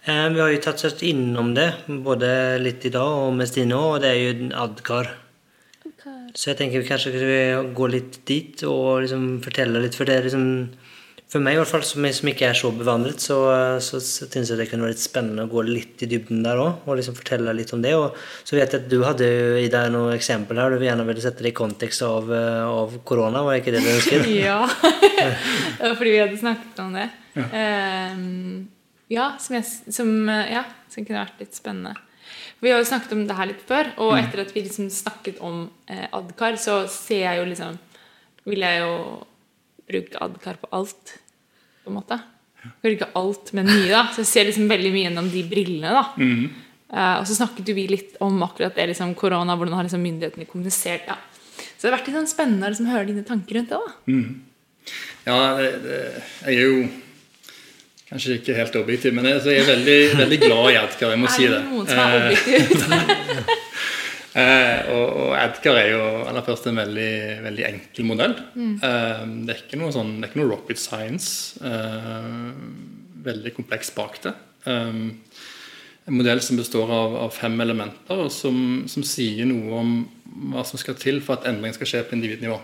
Eh, 0.07 0.29
vi 0.31 0.41
har 0.41 0.53
jo 0.53 0.59
tatt 0.63 0.85
oss 0.87 1.03
innom 1.03 1.51
det, 1.57 1.67
både 1.89 2.29
litt 2.63 2.85
i 2.87 2.93
dag 2.95 3.25
og 3.27 3.33
med 3.35 3.49
Stine 3.51 3.75
òg, 3.75 3.97
og 3.97 4.05
det 4.05 4.13
er 4.13 4.21
jo 4.21 4.51
Adkar. 4.63 5.09
Så 6.37 6.53
jeg 6.53 6.59
tenker 6.61 6.83
vi 6.83 6.87
kanskje 6.87 7.13
vi 7.17 7.41
gå 7.75 7.89
litt 7.91 8.21
dit 8.29 8.63
og 8.69 9.03
liksom 9.03 9.25
fortelle 9.43 9.81
litt. 9.83 9.97
For 9.99 10.07
det 10.07 10.15
er 10.15 10.29
liksom 10.29 10.47
For 11.27 11.43
meg, 11.43 11.57
i 11.57 11.59
hvert 11.59 11.71
fall, 11.73 11.83
som, 11.83 12.05
som 12.15 12.29
ikke 12.31 12.47
er 12.47 12.55
så 12.55 12.69
bevandret, 12.71 13.19
så, 13.19 13.37
så, 13.83 13.99
så 13.99 14.29
synes 14.31 14.53
jeg 14.53 14.61
det 14.61 14.69
kunne 14.71 14.87
være 14.87 14.95
litt 14.95 15.03
spennende 15.03 15.47
å 15.49 15.51
gå 15.51 15.65
litt 15.67 16.05
i 16.07 16.09
dybden 16.13 16.45
der 16.45 16.61
òg. 16.63 16.87
Og 16.87 17.01
liksom 17.01 17.17
fortelle 17.19 17.55
litt 17.57 17.73
om 17.75 17.83
det. 17.83 17.97
Og 17.99 18.15
så 18.47 18.55
vet 18.55 18.71
jeg 18.71 18.85
at 18.85 18.93
du 18.93 19.01
hadde 19.03 19.27
i 19.59 19.67
deg 19.73 19.91
noen 19.91 20.15
eksempler 20.15 20.63
her. 20.63 20.71
Du 20.71 20.79
vil 20.79 20.87
gjerne 20.87 21.09
ville 21.09 21.25
sette 21.25 21.43
det 21.43 21.51
i 21.51 21.59
kontekst 21.59 22.07
av, 22.07 22.31
eh, 22.31 22.63
av 22.63 22.95
korona. 23.11 23.43
Var 23.43 23.57
det 23.57 23.65
ikke 23.65 23.75
det 23.75 23.83
du 23.83 23.91
ønsket? 23.97 24.31
Ja. 24.47 24.63
det 25.81 25.83
var 25.83 25.99
fordi 25.99 26.15
vi 26.15 26.23
hadde 26.23 26.41
snakket 26.45 26.83
om 26.87 26.95
det. 26.95 27.11
Ja. 27.35 27.51
um, 28.15 28.67
ja, 29.11 29.29
som, 29.43 29.59
jeg, 29.59 29.95
som, 29.99 30.17
eh, 30.31 30.55
ja, 30.55 30.63
som 30.95 31.07
kunne 31.07 31.25
vært 31.27 31.43
litt 31.43 31.59
spennende. 31.59 31.99
Vi 32.63 32.71
har 32.71 32.79
jo 32.81 32.89
snakket 32.89 33.19
om 33.19 33.27
det 33.27 33.37
her 33.39 33.51
litt 33.51 33.63
før, 33.67 33.91
og 34.03 34.15
etter 34.17 34.47
at 34.47 34.53
vi 34.55 34.63
liksom 34.65 34.89
snakket 34.95 35.43
om 35.45 35.67
eh, 35.91 36.07
Adkar, 36.17 36.57
så 36.59 36.85
ser 36.91 37.27
jeg 37.27 37.41
jo 37.43 37.49
liksom 37.51 37.77
Vil 38.47 38.63
jeg 38.63 38.79
jo 38.79 38.95
bruke 39.87 40.21
Adkar 40.23 40.59
på 40.61 40.71
alt, 40.77 41.17
på 41.85 41.93
en 41.93 41.99
måte. 41.99 42.19
Ikke 42.87 43.09
alt, 43.19 43.53
men 43.55 43.69
mye, 43.69 43.91
da. 43.93 44.07
Så 44.15 44.25
jeg 44.25 44.31
ser 44.31 44.49
liksom 44.49 44.71
veldig 44.71 44.93
mye 44.95 45.07
gjennom 45.07 45.31
de 45.31 45.43
brillene, 45.47 45.93
da. 45.95 46.05
Eh, 46.87 47.15
og 47.21 47.25
så 47.29 47.39
snakket 47.39 47.71
jo 47.71 47.77
vi 47.79 47.87
litt 47.91 48.19
om 48.23 48.43
akkurat 48.47 48.75
det, 48.79 48.89
liksom 48.93 49.15
korona, 49.19 49.57
hvordan 49.59 49.79
har 49.79 49.87
liksom 49.87 50.03
myndighetene 50.03 50.49
kommunisert. 50.51 51.09
Ja. 51.11 51.19
Så 51.77 51.87
det 51.87 51.91
har 51.91 51.99
vært 51.99 52.11
litt 52.11 52.19
sånn 52.19 52.31
spennende 52.31 52.69
å 52.69 52.75
liksom 52.75 52.91
høre 52.91 53.09
dine 53.09 53.27
tanker 53.27 53.61
rundt 53.61 53.75
det. 53.75 53.81
da. 53.83 54.17
Ja, 55.27 55.39
det, 55.59 55.71
det, 55.83 56.01
jeg 56.47 56.55
er 56.55 56.63
jo 56.63 56.87
kanskje 58.07 58.39
ikke 58.39 58.55
helt 58.55 58.79
objektiv, 58.79 59.15
men 59.17 59.27
jeg, 59.27 59.43
jeg 59.51 59.65
er 59.65 59.71
veldig, 59.73 60.01
veldig 60.23 60.41
glad 60.47 60.73
i 60.73 60.81
Adkar. 60.83 61.15
Jeg 61.15 61.23
må 61.23 61.31
si 61.35 61.47
det. 61.47 61.59
Er 61.59 61.63
det 61.63 61.71
noen 61.71 61.87
som 61.91 62.03
er 62.03 62.19
objektiv? 62.23 63.55
Eh, 64.37 64.89
og, 64.93 65.07
og 65.17 65.31
Edgar 65.41 65.79
er 65.81 65.91
jo 65.95 66.01
aller 66.29 66.45
først 66.45 66.67
en 66.69 66.81
veldig, 66.83 67.13
veldig 67.47 67.65
enkel 67.71 68.09
modell. 68.09 68.35
Mm. 68.53 68.75
Eh, 68.85 69.23
det, 69.47 69.55
er 69.55 69.63
ikke 69.63 69.81
noe 69.81 69.95
sånn, 69.95 70.19
det 70.19 70.27
er 70.27 70.33
ikke 70.33 70.43
noe 70.43 70.51
rocket 70.53 70.81
science. 70.81 71.57
Eh, 71.65 72.53
veldig 73.27 73.55
kompleks 73.57 73.95
bak 73.97 74.21
det. 74.27 74.35
En 74.67 76.15
modell 76.15 76.43
som 76.45 76.59
består 76.59 76.91
av, 76.93 77.17
av 77.25 77.35
fem 77.35 77.57
elementer, 77.65 78.19
og 78.27 78.31
som, 78.35 78.85
som 78.91 79.05
sier 79.07 79.49
noe 79.49 79.81
om 79.81 79.93
hva 80.53 80.63
som 80.69 80.79
skal 80.79 80.99
til 81.01 81.23
for 81.25 81.39
at 81.39 81.49
endring 81.49 81.75
skal 81.75 81.89
skje 81.89 82.03
på 82.07 82.15
individnivå. 82.19 82.59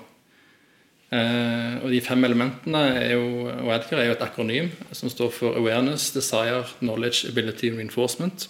Og 1.12 1.88
de 1.92 1.98
fem 2.00 2.24
elementene 2.24 2.80
er 3.02 3.11
jo, 3.16 3.24
og 3.50 3.72
Edgar 3.74 4.00
er 4.00 4.06
jo 4.08 4.14
et 4.14 4.24
akronym 4.24 4.70
som 4.96 5.11
står 5.12 5.32
for 5.35 5.58
Awareness, 5.61 6.08
Desire, 6.14 6.62
Knowledge, 6.80 7.28
Ability, 7.28 7.72
Reinforcement. 7.74 8.46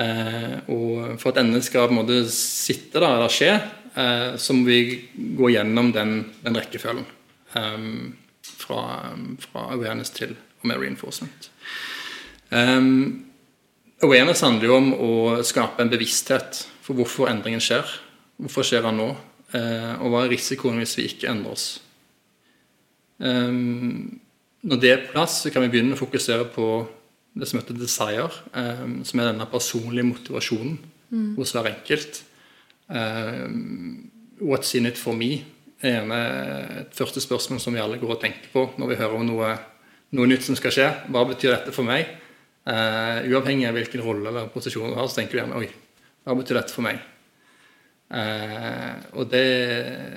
Eh, 0.00 0.54
og 0.72 1.18
for 1.20 1.32
at 1.32 1.42
endene 1.42 1.64
skal 1.64 1.88
på 1.88 1.96
en 1.96 2.00
måte 2.00 2.22
sitte 2.32 3.00
der, 3.00 3.18
eller 3.18 3.32
skje, 3.32 3.52
eh, 3.92 4.28
så 4.40 4.56
må 4.56 4.64
vi 4.70 4.80
gå 5.36 5.52
gjennom 5.52 5.92
den, 5.92 6.16
den 6.44 6.56
rekkefølgen. 6.56 7.06
eh, 7.56 7.86
fra, 8.42 8.82
fra 9.42 9.66
awareness 9.74 10.12
til 10.14 10.34
og 10.62 10.68
med 10.70 10.80
reinforcement. 10.80 11.50
Um, 12.52 13.24
awareness 14.02 14.42
handler 14.44 14.68
jo 14.68 14.78
om 14.78 14.90
å 14.94 15.12
skape 15.46 15.82
en 15.82 15.92
bevissthet 15.92 16.64
for 16.84 16.98
hvorfor 16.98 17.30
endringen 17.30 17.62
skjer. 17.62 17.86
Hvorfor 18.42 18.66
skjer 18.66 18.84
den 18.86 19.00
nå? 19.00 19.08
Eh, 19.56 19.94
og 20.00 20.12
hva 20.12 20.24
er 20.24 20.32
risikoen 20.32 20.80
hvis 20.80 20.96
vi 20.98 21.08
ikke 21.10 21.30
endrer 21.32 21.56
oss? 21.56 21.66
Um, 23.22 24.20
når 24.66 24.82
det 24.82 24.92
er 24.92 25.06
plass, 25.10 25.42
så 25.42 25.52
kan 25.52 25.64
vi 25.64 25.72
begynne 25.72 25.96
å 25.96 26.00
fokusere 26.00 26.46
på 26.54 26.66
det 27.34 27.48
som 27.48 27.60
heter 27.60 27.78
desire, 27.78 28.28
eh, 28.54 28.84
som 29.08 29.20
er 29.20 29.30
denne 29.30 29.48
personlige 29.50 30.08
motivasjonen 30.08 30.76
hos 31.36 31.52
hver 31.52 31.68
enkelt. 31.70 32.22
Eh, 32.92 33.48
what's 34.40 34.74
in 34.76 34.86
it 34.86 35.00
for 35.00 35.16
me? 35.16 35.44
er 35.82 36.06
et 36.82 36.94
første 36.94 37.20
spørsmål 37.20 37.60
som 37.60 37.74
vi 37.74 37.80
alle 37.82 37.98
går 37.98 38.14
og 38.14 38.20
tenker 38.22 38.50
på 38.52 38.68
når 38.78 38.92
vi 38.92 38.98
hører 39.00 39.18
om 39.18 39.26
noe, 39.26 39.52
noe 40.14 40.28
nytt 40.30 40.44
som 40.46 40.58
skal 40.58 40.74
skje. 40.74 40.88
Hva 41.10 41.24
betyr 41.26 41.56
dette 41.56 41.74
for 41.74 41.88
meg? 41.88 42.06
Uh, 42.62 43.26
uavhengig 43.26 43.66
av 43.66 43.74
hvilken 43.74 44.04
rolle 44.04 44.28
eller 44.30 44.50
posisjon 44.52 44.92
du 44.92 44.94
har, 44.94 45.08
så 45.10 45.18
tenker 45.18 45.34
du 45.34 45.40
gjerne 45.40 45.58
oi, 45.58 45.66
hva 46.22 46.36
betyr 46.38 46.60
dette 46.60 46.70
for 46.70 46.86
meg? 46.86 47.00
Uh, 48.12 48.92
og 49.18 49.26
det, 49.32 49.46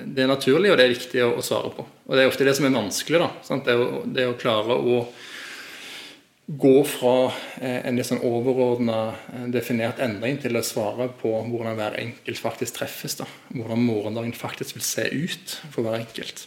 det, 0.04 0.22
er 0.22 0.30
naturlig, 0.30 0.70
og 0.70 0.78
det 0.78 0.84
er 0.84 0.92
viktig 0.92 1.24
å, 1.24 1.32
å, 1.40 1.42
svare 1.42 1.72
på. 1.74 1.86
Og 2.06 2.14
det 2.14 2.22
er 2.22 2.30
ofte 2.30 2.46
det 2.46 2.54
som 2.54 2.68
er 2.68 2.76
vanskelig. 2.76 3.18
da, 3.24 3.58
det 3.66 3.74
å, 3.74 3.88
det 4.06 4.28
å 4.30 4.36
klare 4.38 4.76
å 4.78 5.00
gå 6.46 6.84
fra 6.86 7.32
eh, 7.58 7.80
en 7.88 7.96
litt 7.98 8.06
sånn 8.06 8.22
overordna 8.24 8.98
eh, 9.34 9.46
definert 9.54 9.98
endring 10.02 10.38
til 10.42 10.54
å 10.54 10.64
svare 10.64 11.08
på 11.18 11.32
hvordan 11.48 11.78
hver 11.78 11.96
enkelt 11.98 12.38
faktisk 12.38 12.78
treffes. 12.78 13.18
da, 13.18 13.26
Hvordan 13.50 13.82
morgendagen 13.82 14.36
faktisk 14.36 14.78
vil 14.78 14.86
se 14.86 15.08
ut 15.10 15.56
for 15.72 15.82
hver 15.86 15.98
enkelt. 16.04 16.46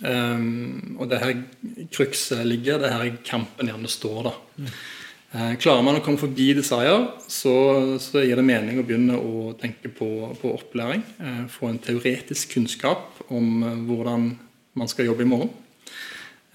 Um, 0.00 0.96
og 1.00 1.08
det 1.08 1.22
her 1.22 1.34
krukset 1.88 2.42
ligger, 2.44 2.80
det 2.80 2.92
her 2.92 3.04
er 3.04 3.18
kampen 3.24 3.68
gjerne 3.68 3.88
står. 3.88 4.18
da. 4.28 4.32
Mm. 4.56 4.72
Uh, 5.36 5.52
klarer 5.60 5.84
man 5.84 5.98
å 5.98 6.02
komme 6.04 6.20
forbi 6.20 6.50
desire, 6.56 6.96
så, 7.32 7.54
så, 8.00 8.22
gir 8.24 8.36
det 8.36 8.44
mening 8.48 8.80
å 8.80 8.84
begynne 8.86 9.16
å 9.16 9.52
tenke 9.60 9.92
på, 9.92 10.08
på 10.40 10.52
opplæring. 10.56 11.04
Uh, 11.20 11.44
få 11.52 11.68
en 11.68 11.80
teoretisk 11.84 12.56
kunnskap 12.56 13.24
om 13.28 13.60
hvordan 13.88 14.30
man 14.76 14.92
skal 14.92 15.08
jobbe 15.10 15.24
i 15.24 15.32
morgen. 15.32 15.52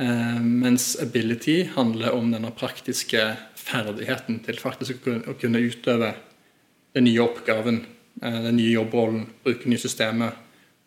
Eh, 0.02 0.42
mens 0.42 0.98
ability 1.02 1.64
handler 1.76 2.12
om 2.12 2.32
denne 2.32 2.50
praktiske 2.58 3.22
ferdigheten 3.60 4.40
til 4.42 4.58
faktisk 4.58 5.06
å 5.06 5.36
kunne 5.38 5.62
utøve 5.62 6.16
den 6.96 7.06
nye 7.06 7.22
oppgaven, 7.22 7.84
eh, 8.22 8.40
den 8.48 8.58
nye 8.58 8.72
jobbrollen, 8.74 9.28
bruke 9.44 9.70
nye 9.70 9.82
systemet 9.82 10.40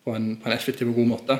på 0.03 0.15
en, 0.17 0.33
på 0.35 0.49
en 0.49 0.55
effektiv 0.55 0.91
og 0.91 0.99
god 0.99 1.07
måte. 1.13 1.37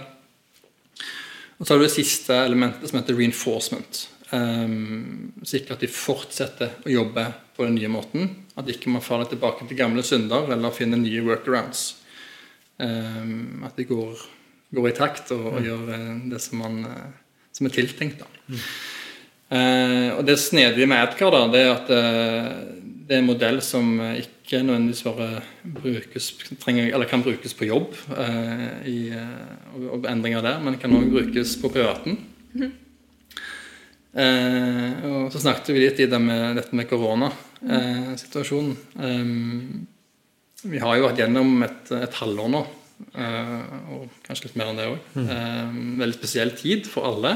Og 1.58 1.66
så 1.66 1.74
har 1.74 1.82
du 1.82 1.86
det 1.86 1.98
siste 1.98 2.38
elementet 2.46 2.88
som 2.88 3.02
heter 3.02 3.18
reinforcement. 3.18 4.06
Um, 4.32 5.34
sikre 5.46 5.76
at 5.76 5.84
de 5.84 5.88
fortsetter 5.92 6.80
å 6.84 6.92
jobbe 6.92 7.28
på 7.56 7.68
den 7.68 7.78
nye 7.78 7.92
måten. 7.92 8.32
At 8.56 8.72
ikke 8.72 8.92
man 8.92 9.04
faller 9.04 9.30
tilbake 9.30 9.68
til 9.68 9.80
gamle 9.80 10.04
synder 10.04 10.50
eller 10.52 10.74
finner 10.76 11.00
nye 11.00 11.24
workarounds. 11.24 12.02
Um, 12.80 13.64
at 13.68 13.78
de 13.78 13.86
går, 13.88 14.26
går, 14.76 14.90
i 14.90 14.96
takt 14.98 15.32
og, 15.36 15.46
og 15.54 15.64
gjør 15.64 15.94
det 16.32 16.42
som 16.44 16.64
man 16.64 16.82
som 17.56 17.70
er 17.70 17.76
tiltenkt. 17.76 18.20
da. 18.20 18.28
Mm. 18.52 18.60
Eh, 19.56 20.10
og 20.18 20.26
Det 20.26 20.40
snedige 20.42 20.88
med 20.90 21.04
Edgar 21.04 21.32
da, 21.34 21.44
det 21.54 21.62
er 21.62 21.74
at 21.76 21.92
eh, 21.94 22.48
det 23.06 23.14
er 23.14 23.22
en 23.22 23.28
modell 23.30 23.60
som 23.62 24.00
ikke 24.18 24.64
nødvendigvis 24.66 25.04
bare 25.06 25.44
brukes, 25.78 26.32
trenger, 26.62 26.90
eller 26.90 27.06
kan 27.10 27.24
brukes 27.24 27.54
på 27.54 27.68
jobb, 27.70 27.94
eh, 28.18 28.88
i, 28.90 28.98
og, 29.76 29.84
og, 30.00 30.08
endringer 30.10 30.42
der, 30.42 30.58
men 30.64 30.80
kan 30.82 30.96
også 30.98 31.14
brukes 31.14 31.56
på 31.62 31.70
privaten. 31.70 32.18
Mm. 32.56 32.72
og 34.16 35.32
Så 35.34 35.42
snakket 35.44 35.74
vi 35.76 35.84
litt 35.84 36.00
i 36.00 36.08
det 36.10 36.22
med 36.24 36.56
dette 36.56 36.76
med 36.76 36.88
koronasituasjonen. 36.88 38.78
vi 40.64 40.80
har 40.80 40.96
jo 40.96 41.06
vært 41.06 41.20
gjennom 41.20 41.64
et, 41.68 41.92
et 41.92 42.18
halvår 42.22 42.50
nå 42.50 42.66
og 43.16 44.08
kanskje 44.26 44.50
litt 44.50 44.58
mer 44.60 44.72
enn 44.72 44.80
det 44.80 44.88
òg. 44.90 45.06
Mm. 45.16 45.30
Uh, 45.30 45.78
veldig 46.02 46.18
spesiell 46.18 46.54
tid 46.58 46.90
for 46.90 47.08
alle. 47.10 47.36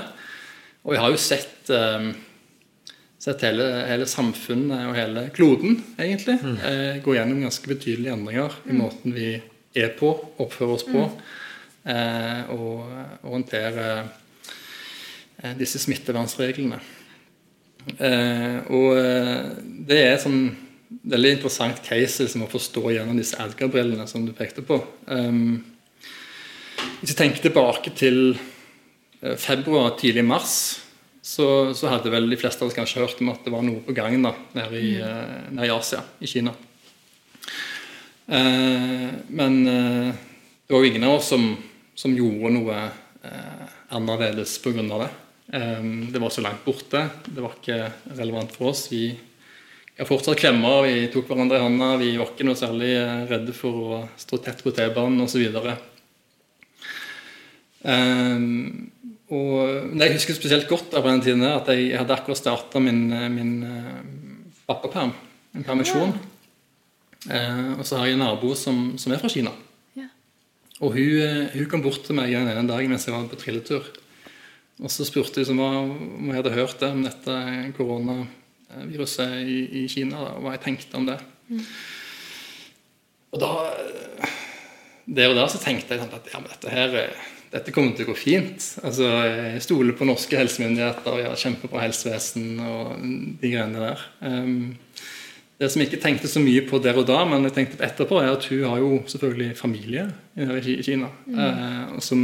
Og 0.86 0.94
vi 0.94 1.00
har 1.02 1.12
jo 1.12 1.20
sett, 1.22 1.72
uh, 1.74 2.94
sett 3.20 3.44
hele, 3.48 3.68
hele, 3.90 4.08
samfunnet 4.10 4.88
og 4.90 4.96
hele 4.98 5.26
kloden 5.36 5.82
egentlig 6.00 6.38
mm. 6.40 7.02
gå 7.04 7.18
gjennom 7.18 7.44
ganske 7.44 7.72
betydelige 7.72 8.16
endringer 8.16 8.56
i 8.64 8.72
mm. 8.72 8.80
måten 8.80 9.16
vi 9.18 9.34
er 9.80 9.92
på, 10.00 10.14
oppfører 10.40 10.78
oss 10.78 10.86
på, 10.88 11.04
mm. 11.84 12.56
og, 12.56 12.88
og 13.20 13.28
håndtere 13.36 13.90
disse 15.60 15.80
smittevernreglene. 15.84 16.80
og 18.72 18.88
det 19.88 20.00
er 20.08 20.18
sånn 20.24 20.42
veldig 20.90 21.36
interessant 21.38 21.82
case 21.86 22.26
liksom, 22.26 22.46
å 22.46 22.52
forstå 22.52 22.84
gjennom 22.96 23.18
disse 23.20 23.38
Edgar-brillene 23.42 24.08
som 24.10 24.26
du 24.26 24.34
pekte 24.36 24.64
på. 24.66 24.80
Um, 25.06 25.60
hvis 27.00 27.12
jeg 27.12 27.20
tenker 27.20 27.44
tilbake 27.46 27.94
til 27.98 28.34
uh, 28.34 29.36
februar, 29.38 29.94
tidlig 30.00 30.26
mars, 30.26 30.56
så, 31.22 31.76
så, 31.78 31.92
hadde 31.92 32.10
vel 32.10 32.30
de 32.32 32.40
fleste 32.40 32.64
av 32.64 32.72
oss 32.72 32.78
kanskje 32.78 33.04
hørt 33.04 33.22
om 33.22 33.30
at 33.34 33.44
det 33.46 33.54
var 33.54 33.62
noe 33.66 33.84
på 33.86 33.94
gang 33.94 34.18
da, 34.24 34.34
nede 34.58 34.82
i, 34.82 34.96
mm. 34.98 35.54
nede 35.54 35.70
i 35.70 35.74
Asia, 35.76 36.02
i 36.18 36.30
Kina. 36.30 36.56
Uh, 38.30 39.10
men 39.30 39.62
det 39.66 40.74
var 40.74 40.84
jo 40.84 40.90
ingen 40.90 41.06
av 41.06 41.20
oss 41.20 41.30
som, 41.34 41.52
som 41.98 42.18
gjorde 42.18 42.54
noe 42.58 42.82
annerledes 43.94 44.58
pga. 44.64 44.82
det. 44.82 45.10
Um, 45.50 46.12
det 46.14 46.22
var 46.22 46.30
så 46.30 46.42
langt 46.46 46.62
borte. 46.66 47.08
Det 47.26 47.42
var 47.42 47.56
ikke 47.58 47.92
relevant 48.18 48.54
for 48.54 48.70
oss. 48.72 48.86
Vi 48.92 49.10
har 50.06 50.08
fortsatt 50.08 50.40
klemmer, 50.40 50.86
vi 50.88 51.08
tok 51.12 51.28
hverandre 51.28 51.58
i 51.58 51.64
hånda. 51.64 51.88
Vi 52.00 52.14
var 52.16 52.30
ikke 52.32 52.46
noe 52.48 52.56
særlig 52.56 52.94
eh, 52.96 53.26
redde 53.28 53.52
for 53.52 53.80
å 53.84 53.98
stå 54.16 54.40
tett 54.46 54.62
på 54.64 54.72
T-banen 54.72 55.26
osv. 55.26 55.44
Um, 57.84 58.88
og 59.28 60.00
jeg 60.00 60.16
husker 60.16 60.38
spesielt 60.38 60.72
godt 60.72 60.96
på 60.96 61.04
den 61.04 61.26
tiden 61.26 61.44
at 61.48 61.68
jeg 61.76 61.92
hadde 62.00 62.16
akkurat 62.16 62.40
starta 62.40 62.80
min, 62.84 63.10
eh, 63.12 63.28
min 63.34 63.52
uh, 63.68 64.00
pappaperm, 64.72 65.12
en 65.60 65.68
permisjon. 65.68 66.16
Uh, 67.28 67.76
og 67.76 67.84
så 67.84 68.00
har 68.00 68.08
jeg 68.08 68.16
en 68.16 68.24
nabo 68.24 68.56
som, 68.56 68.94
som 68.96 69.12
er 69.12 69.20
fra 69.20 69.36
Kina. 69.36 69.52
Ja. 70.00 70.08
Og 70.80 70.96
hun, 70.96 71.52
hun, 71.58 71.68
kom 71.68 71.84
bort 71.84 72.08
til 72.08 72.16
meg 72.16 72.32
en 72.40 72.48
ene 72.48 72.68
dag 72.72 72.88
mens 72.88 73.04
jeg 73.04 73.18
var 73.18 73.28
på 73.28 73.44
trilletur. 73.44 73.92
Og 74.80 74.88
så 74.96 75.04
spurte 75.04 75.44
hun 75.44 75.60
om 75.60 76.30
jeg 76.32 76.40
hadde 76.40 76.56
hørt 76.56 76.80
det 76.80 76.96
om 76.96 77.04
dette 77.04 77.42
korona 77.76 78.22
viruset 78.90 79.40
i, 79.42 79.60
i 79.82 79.88
Kina, 79.92 80.22
da, 80.22 80.36
og 80.38 80.46
hva 80.46 80.56
jeg 80.56 80.66
tenkte 80.68 81.00
om 81.00 81.08
det. 81.10 81.18
Mm. 81.50 81.66
Og 83.34 83.42
da 83.42 83.52
Der 85.10 85.32
og 85.32 85.38
da 85.40 85.48
så 85.50 85.58
tenkte 85.62 85.96
jeg 85.96 86.04
sånn 86.04 86.14
at 86.14 86.28
ja, 86.30 86.40
men 86.42 86.52
dette 86.52 86.74
her 86.74 86.98
dette 87.50 87.74
kommer 87.74 87.96
til 87.98 88.06
å 88.06 88.12
gå 88.12 88.18
fint. 88.18 88.66
Altså, 88.86 89.08
Jeg 89.26 89.64
stoler 89.66 89.96
på 89.98 90.06
norske 90.06 90.38
helsemyndigheter, 90.38 91.16
og 91.16 91.24
har 91.32 91.40
kjempebra 91.40 91.82
helsevesen 91.82 92.60
og 92.62 93.00
de 93.42 93.50
greiene 93.50 93.88
der. 93.88 94.04
Um, 94.22 94.78
det 95.60 95.72
som 95.72 95.82
jeg 95.82 95.90
ikke 95.90 96.04
tenkte 96.04 96.30
så 96.32 96.40
mye 96.44 96.62
på 96.70 96.80
der 96.80 97.00
og 97.02 97.08
da, 97.10 97.24
men 97.28 97.44
jeg 97.50 97.56
tenkte 97.56 97.80
på 97.80 97.88
etterpå, 97.88 98.20
er 98.22 98.30
at 98.32 98.46
hun 98.48 98.62
har 98.70 98.78
jo 98.80 98.92
selvfølgelig 99.12 99.58
familie 99.60 100.06
i 100.38 100.78
Kina. 100.86 101.10
Mm. 101.26 101.98
Og 101.98 102.04
som, 102.06 102.22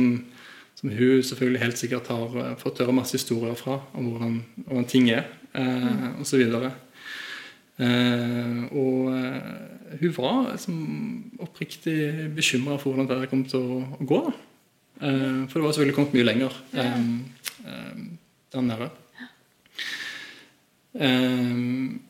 som, 0.77 0.93
hun 0.93 1.25
selvfølgelig 1.25 1.63
helt 1.65 1.81
sikkert 1.81 2.13
har 2.13 2.55
fått 2.61 2.79
høre 2.83 2.95
masse 2.95 3.17
historier 3.17 3.57
fra 3.59 3.81
om 3.97 4.13
hvordan, 4.13 4.37
hvordan 4.67 4.87
ting 4.93 5.09
er 5.11 5.25
eh, 5.55 6.09
osv. 6.21 6.43
Eh, 7.75 8.59
og 8.71 9.11
eh, 9.11 9.65
hun 10.01 10.13
var 10.17 10.51
liksom, 10.53 10.81
oppriktig 11.43 12.29
bekymra 12.35 12.77
for 12.81 12.93
hvordan 12.93 13.09
det 13.09 13.31
kom 13.31 13.45
til 13.49 13.63
å, 13.63 13.79
å 13.99 14.07
gå. 14.07 14.21
Eh, 15.01 15.41
for 15.49 15.59
det 15.59 15.65
var 15.65 15.73
selvfølgelig 15.75 15.95
kommet 15.97 16.13
mye 16.15 16.27
lenger 16.29 16.59
eh, 16.79 16.99
eh, 17.67 18.05
der 18.53 18.69
nede. 18.69 18.91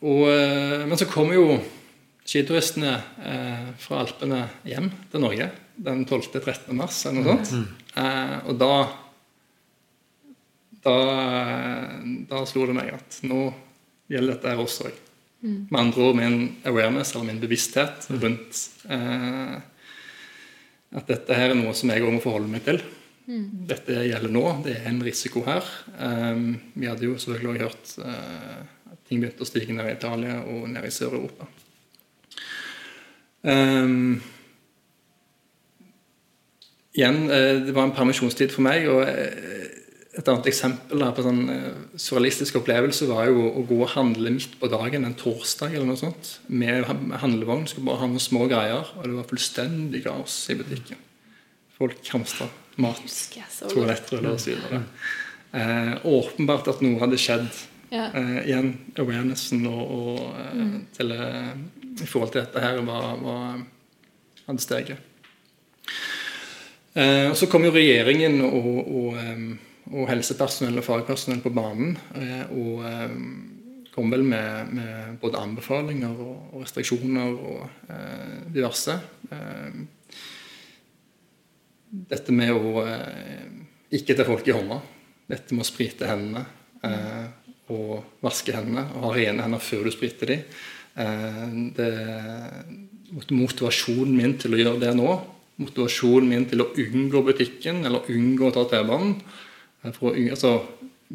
og, 0.06 0.26
men 0.86 0.98
så 1.00 1.08
kom 1.10 1.32
jo 1.34 1.56
skituristene 2.22 2.92
fra 3.82 3.98
Alpene 4.04 4.44
hjem 4.62 4.92
til 5.10 5.24
Norge 5.24 5.48
den 5.74 6.04
12.-13. 6.06 6.70
mars. 6.78 7.00
eller 7.08 7.24
noe 7.24 7.34
sånt. 7.42 7.66
Mm. 7.66 8.46
og 8.46 8.60
da 8.60 8.70
da, 10.86 10.96
da 12.30 12.44
slo 12.48 12.68
det 12.70 12.76
meg 12.78 12.94
at 12.96 13.20
nå 13.26 13.50
gjelder 14.10 14.36
dette 14.36 14.52
her 14.52 14.62
også. 14.62 14.90
Mm. 15.42 15.66
Med 15.70 15.80
andre 15.80 16.04
ord 16.08 16.18
min 16.18 16.36
awareness, 16.66 17.12
eller 17.14 17.28
min 17.28 17.40
bevissthet 17.42 18.06
rundt 18.14 18.60
eh, 18.88 19.56
at 20.96 21.10
dette 21.10 21.36
her 21.36 21.52
er 21.52 21.58
noe 21.58 21.74
som 21.76 21.90
jeg 21.92 22.04
òg 22.04 22.14
må 22.14 22.22
forholde 22.24 22.50
meg 22.50 22.64
til. 22.66 22.80
Mm. 23.26 23.66
Dette 23.68 24.04
gjelder 24.06 24.32
nå. 24.32 24.44
Det 24.64 24.76
er 24.78 24.88
en 24.90 25.02
risiko 25.04 25.42
her. 25.46 25.66
Um, 25.98 26.56
vi 26.74 26.88
hadde 26.88 27.08
jo 27.08 27.18
selvfølgelig 27.18 27.66
hørt 27.66 27.92
uh, 28.00 28.62
at 28.92 29.00
ting 29.08 29.20
begynte 29.20 29.42
å 29.42 29.48
stige 29.48 29.74
ned 29.74 29.90
i 29.90 29.96
Italia 29.96 30.38
og 30.46 30.68
ned 30.70 30.86
i 30.86 30.94
Sør-Europa. 30.94 31.48
Um, 33.46 34.22
igjen, 36.96 37.26
det 37.28 37.74
var 37.74 37.86
en 37.86 37.96
permisjonstid 37.98 38.54
for 38.54 38.64
meg. 38.66 38.86
og 38.88 39.02
uh, 39.02 39.75
et 40.16 40.28
annet 40.32 40.46
eksempel 40.48 41.02
på 41.12 41.24
sånn 41.24 41.42
eh, 41.52 41.80
surrealistisk 42.00 42.56
opplevelse 42.62 43.08
var 43.10 43.28
jo 43.28 43.50
å 43.50 43.64
gå 43.68 43.80
og 43.82 43.92
handle 43.92 44.32
midt 44.32 44.54
på 44.60 44.70
dagen 44.72 45.04
en 45.04 45.16
torsdag 45.18 45.74
eller 45.74 45.90
noe 45.90 46.00
sånt, 46.00 46.38
med 46.48 46.86
handlevogn. 47.20 47.66
Skulle 47.68 47.90
bare 47.90 48.00
ha 48.04 48.08
noen 48.08 48.22
små 48.22 48.46
greier, 48.48 48.94
og 48.96 49.04
det 49.04 49.16
var 49.18 49.28
fullstendig 49.28 50.02
kaos 50.06 50.38
i 50.52 50.56
butikken. 50.56 51.02
Folk 51.76 52.00
hamstra 52.14 52.48
mat, 52.80 53.02
toalettruller 53.60 54.38
osv. 54.38 54.56
Eh, 55.56 55.92
åpenbart 56.08 56.72
at 56.72 56.84
noe 56.84 57.00
hadde 57.04 57.20
skjedd 57.20 57.48
Ja. 57.86 58.08
Eh, 58.18 58.48
igjen, 58.48 58.72
awarenessen 58.98 59.60
og, 59.70 59.82
og 59.94 60.22
mm. 60.58 60.72
til, 60.96 61.12
eh, 61.14 61.52
i 62.02 62.08
forhold 62.08 62.32
til 62.34 62.42
dette 62.42 62.58
her 62.64 62.80
var, 62.82 63.12
var, 63.20 63.60
hadde 64.48 64.64
steget. 64.64 64.98
Eh, 66.96 67.28
og 67.30 67.36
så 67.38 67.46
kom 67.46 67.62
jo 67.62 67.70
regjeringen 67.76 68.40
og, 68.48 68.66
og, 68.82 69.20
og 69.92 70.08
helsepersonell 70.10 70.80
og 70.80 70.86
fagpersonell 70.86 71.42
på 71.44 71.54
banen. 71.54 71.94
eh, 72.14 72.44
og 72.50 72.82
kom 73.96 74.12
vel 74.12 74.26
med, 74.28 74.72
med 74.76 75.14
både 75.22 75.40
anbefalinger 75.40 76.18
og, 76.20 76.58
restriksjoner 76.60 77.32
og 77.32 77.62
eh, 77.88 78.42
diverse. 78.52 78.98
Eh, 79.32 79.78
dette 82.12 82.34
med 82.36 82.52
å 82.52 82.82
eh, 82.84 83.46
ikke 83.96 84.18
ta 84.18 84.26
folk 84.28 84.44
i 84.50 84.56
hånda. 84.56 84.78
Dette 85.32 85.56
med 85.56 85.64
å 85.64 85.68
sprite 85.68 86.10
hendene 86.10 86.44
eh, 86.84 87.24
og 87.72 88.20
vaske 88.22 88.52
hendene 88.54 88.84
og 88.98 89.08
ha 89.08 89.14
rene 89.16 89.46
hender 89.46 89.64
før 89.64 89.88
du 89.88 89.94
spriter 89.94 90.34
dem. 90.34 90.44
Eh, 91.00 91.48
motivasjonen 93.32 94.12
min 94.12 94.36
til 94.40 94.52
å 94.52 94.60
gjøre 94.60 94.82
det 94.82 94.92
nå, 94.98 95.08
motivasjonen 95.62 96.28
min 96.34 96.44
til 96.52 96.60
å 96.66 96.70
unngå 96.84 97.24
butikken 97.30 97.80
eller 97.88 98.12
unngå 98.12 98.50
å 98.50 98.54
ta 98.58 98.68
T-banen 98.74 99.16
eh, 99.16 99.45
for 99.94 100.10
å 100.10 100.16
altså, 100.30 100.56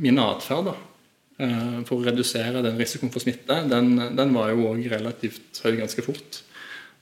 Min 0.01 0.21
atferd 0.23 0.69
eh, 0.71 1.81
for 1.83 1.97
å 1.97 2.05
redusere 2.05 2.61
den 2.63 2.77
risikoen 2.79 3.11
for 3.11 3.19
smitte, 3.19 3.57
den, 3.67 3.89
den 4.15 4.29
var 4.31 4.53
jo 4.53 4.69
òg 4.69 4.85
relativt 4.87 5.59
høy 5.65 5.73
ganske 5.81 6.05
fort. 6.05 6.37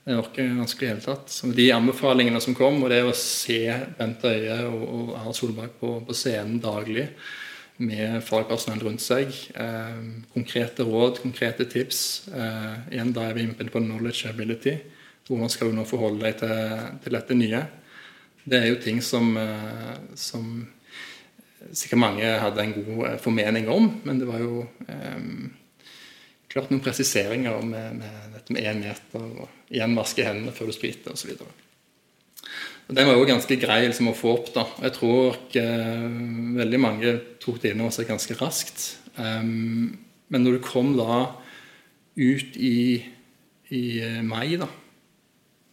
Det 0.02 0.16
var 0.16 0.26
ikke 0.26 0.46
vanskelig 0.56 0.86
i 0.86 0.88
det 0.88 0.94
hele 0.96 1.04
tatt. 1.04 1.30
Så 1.30 1.52
de 1.54 1.68
anbefalingene 1.70 2.40
som 2.42 2.56
kom, 2.58 2.80
og 2.82 2.90
det 2.90 2.98
å 3.06 3.14
se 3.14 3.60
Bent 3.98 4.24
Øie 4.26 4.56
og, 4.66 4.82
og 4.82 5.12
Erna 5.20 5.34
Solberg 5.36 5.76
på, 5.78 5.92
på 6.08 6.16
scenen 6.18 6.58
daglig 6.62 7.06
med 7.80 8.18
fagpersonell 8.24 8.82
rundt 8.84 9.04
seg, 9.04 9.30
eh, 9.54 10.00
konkrete 10.34 10.84
råd, 10.84 11.20
konkrete 11.22 11.64
tips 11.70 12.00
eh, 12.28 12.74
Igjen 12.96 13.12
da 13.16 13.28
er 13.28 13.36
vi 13.36 13.46
inne 13.46 13.70
på 13.70 13.80
knowledge 13.80 14.28
ability. 14.28 14.74
Hvordan 15.28 15.52
skal 15.52 15.70
du 15.70 15.78
nå 15.78 15.86
forholde 15.86 16.26
deg 16.26 16.40
til, 16.40 16.90
til 17.04 17.16
dette 17.16 17.36
nye? 17.38 17.62
Det 18.44 18.58
er 18.58 18.66
jo 18.66 18.80
ting 18.82 19.00
som, 19.04 19.30
eh, 19.38 19.94
som 20.18 20.50
sikkert 21.72 22.02
mange 22.02 22.26
hadde 22.42 22.64
en 22.64 22.76
god 22.76 23.06
eh, 23.08 23.16
formening 23.22 23.68
om, 23.72 23.88
men 24.06 24.20
det 24.20 24.28
var 24.28 24.42
jo 24.42 24.64
eh, 24.88 25.24
klart 26.50 26.70
noen 26.72 26.82
presiseringer 26.82 27.60
med, 27.62 28.00
med 28.00 28.36
dette 28.36 28.54
med 28.54 28.66
én 28.66 28.82
meter 28.82 29.24
og 29.24 29.70
igjen 29.70 29.96
vaske 29.98 30.26
hendene 30.26 30.54
før 30.54 30.70
du 30.70 30.76
spriter 30.76 31.14
osv. 31.14 31.34
Den 32.90 33.06
var 33.06 33.14
jo 33.14 33.28
ganske 33.28 33.58
grei 33.60 33.84
liksom, 33.84 34.10
å 34.10 34.16
få 34.18 34.32
opp. 34.34 34.48
da. 34.56 34.64
Jeg 34.82 34.96
tror 34.96 35.36
ikke 35.36 35.66
veldig 36.56 36.80
mange 36.82 37.12
tok 37.42 37.60
det 37.62 37.70
inn 37.70 37.84
over 37.84 37.94
seg 37.94 38.08
ganske 38.10 38.34
raskt. 38.40 38.86
Um, 39.14 39.94
men 40.30 40.42
når 40.42 40.58
du 40.58 40.64
kom 40.64 40.96
da 40.98 41.20
ut 42.18 42.58
i, 42.58 42.98
i 43.70 43.82
eh, 44.02 44.18
mai, 44.26 44.56
da, 44.58 44.66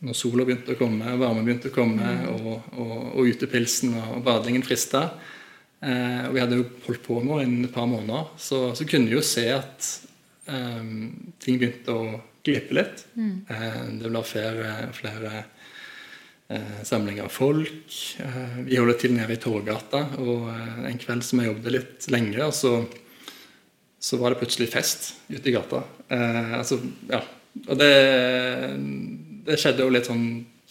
når 0.06 0.18
sola 0.18 0.46
begynte 0.46 0.76
å 0.76 0.78
komme, 0.78 1.16
varmen 1.18 1.46
begynte 1.46 1.72
å 1.72 1.74
komme, 1.74 2.12
og, 2.36 2.70
og, 2.78 2.94
og 3.18 3.32
utepilsen 3.34 3.98
og 3.98 4.22
badingen 4.26 4.66
frista 4.66 5.02
eh, 5.08 5.34
Og 5.78 6.34
vi 6.34 6.42
hadde 6.42 6.58
jo 6.58 6.64
holdt 6.88 7.04
på 7.06 7.20
nå 7.22 7.36
i 7.38 7.44
et 7.46 7.74
par 7.74 7.86
måneder, 7.86 8.32
så, 8.42 8.72
så 8.74 8.86
kunne 8.90 9.12
vi 9.12 9.14
jo 9.14 9.22
se 9.22 9.44
at 9.54 9.90
um, 10.50 11.12
ting 11.38 11.60
begynte 11.62 11.94
å 11.94 12.16
glippe 12.48 12.78
litt. 12.78 13.06
Eh, 13.18 13.80
det 14.00 14.10
ble 14.10 14.24
flere, 14.26 14.74
flere 14.96 15.32
eh, 16.50 16.82
samlinger 16.88 17.28
av 17.28 17.34
folk. 17.34 17.98
Eh, 18.24 18.60
vi 18.68 18.80
holder 18.80 19.00
til 19.02 19.16
nede 19.18 19.36
i 19.36 19.42
Torgata, 19.42 20.06
og 20.22 20.48
eh, 20.54 20.84
en 20.92 21.02
kveld 21.02 21.26
som 21.28 21.42
jeg 21.42 21.52
jobbet 21.52 21.76
litt 21.76 22.10
lenge, 22.14 22.50
så, 22.56 22.74
så 24.00 24.22
var 24.22 24.34
det 24.34 24.42
plutselig 24.44 24.70
fest 24.74 25.12
ute 25.30 25.44
i 25.52 25.56
gata. 25.56 25.84
Eh, 26.08 26.54
altså, 26.62 26.80
ja. 27.12 27.24
Og 27.68 27.80
det, 27.80 27.94
det 29.48 29.58
skjedde 29.58 29.86
jo 29.86 29.94
litt 29.94 30.08
sånn 30.10 30.28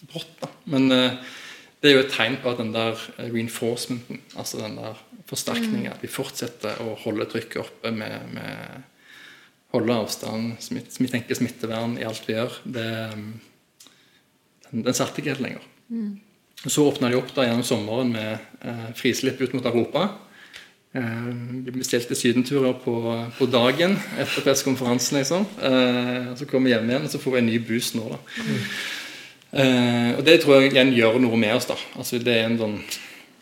brått, 0.07 0.37
da. 0.41 0.51
Men 0.71 0.91
eh, 0.95 1.35
det 1.81 1.89
er 1.89 1.97
jo 1.97 2.03
et 2.05 2.13
tegn 2.13 2.39
på 2.41 2.51
at 2.51 2.61
den 2.61 2.73
der 2.73 2.99
reinforcementen, 3.19 4.21
altså 4.35 4.61
den 4.63 4.77
der 4.79 4.97
forsterkninga, 5.29 5.93
at 5.93 6.03
vi 6.03 6.09
fortsetter 6.09 6.79
å 6.81 6.95
holde 7.03 7.27
trykket 7.29 7.61
oppe 7.61 7.91
med, 7.93 8.31
med 8.33 8.85
holde 9.75 9.97
avstand, 10.01 10.55
smitt, 10.63 10.95
tenke 11.11 11.37
smittevern 11.37 11.97
i 11.99 12.05
alt 12.07 12.25
vi 12.25 12.37
gjør, 12.37 12.55
det, 12.65 12.87
den, 14.69 14.85
den 14.87 14.97
satte 14.97 15.21
ikke 15.21 15.35
helt 15.35 15.45
lenger. 15.45 15.67
Så 16.65 16.87
åpna 16.89 17.11
de 17.11 17.19
opp 17.19 17.29
da 17.35 17.45
gjennom 17.45 17.65
sommeren 17.67 18.09
med 18.15 18.31
eh, 18.65 18.87
frislipp 18.97 19.41
ut 19.43 19.53
mot 19.53 19.67
Europa. 19.69 20.07
Eh, 20.97 21.27
vi 21.67 21.75
bestilte 21.75 22.17
sydenturer 22.17 22.73
på, 22.81 22.95
på 23.37 23.47
dagen 23.51 23.93
etter 24.17 24.41
pressekonferansen. 24.41 25.19
Liksom. 25.21 25.45
Eh, 25.61 26.31
så 26.39 26.47
kom 26.49 26.65
vi 26.65 26.73
hjem 26.73 26.89
igjen, 26.89 27.05
og 27.05 27.13
så 27.13 27.21
får 27.21 27.35
vi 27.35 27.43
en 27.43 27.51
ny 27.51 27.59
boost 27.69 27.99
nå. 27.99 28.07
da. 28.15 28.19
Eh, 28.41 28.71
og 29.51 30.23
det 30.27 30.41
tror 30.43 30.59
jeg 30.59 30.73
igjen 30.73 30.91
gjør 30.95 31.21
noe 31.23 31.37
med 31.39 31.55
oss. 31.55 31.69
da. 31.69 31.77
Altså 31.95 32.19
Det 32.19 32.33
er 32.35 32.49
en 32.49 32.59
sånn 32.59 32.77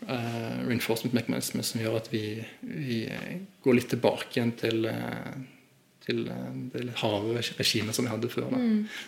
eh, 0.06 0.54
reinforcement 0.68 1.16
mechanism 1.16 1.64
som 1.66 1.82
gjør 1.82 1.98
at 1.98 2.08
vi, 2.12 2.38
vi 2.62 3.02
går 3.64 3.78
litt 3.80 3.90
tilbake 3.90 4.30
igjen 4.36 4.54
til 4.60 4.86
eh, 4.92 5.34
til 6.06 6.24
eh, 6.30 6.48
det 6.72 6.86
litt 6.86 7.02
harde 7.02 7.42
regimet 7.58 7.96
som 7.96 8.06
vi 8.06 8.12
hadde 8.12 8.30
før. 8.32 8.50
Da. 8.54 8.64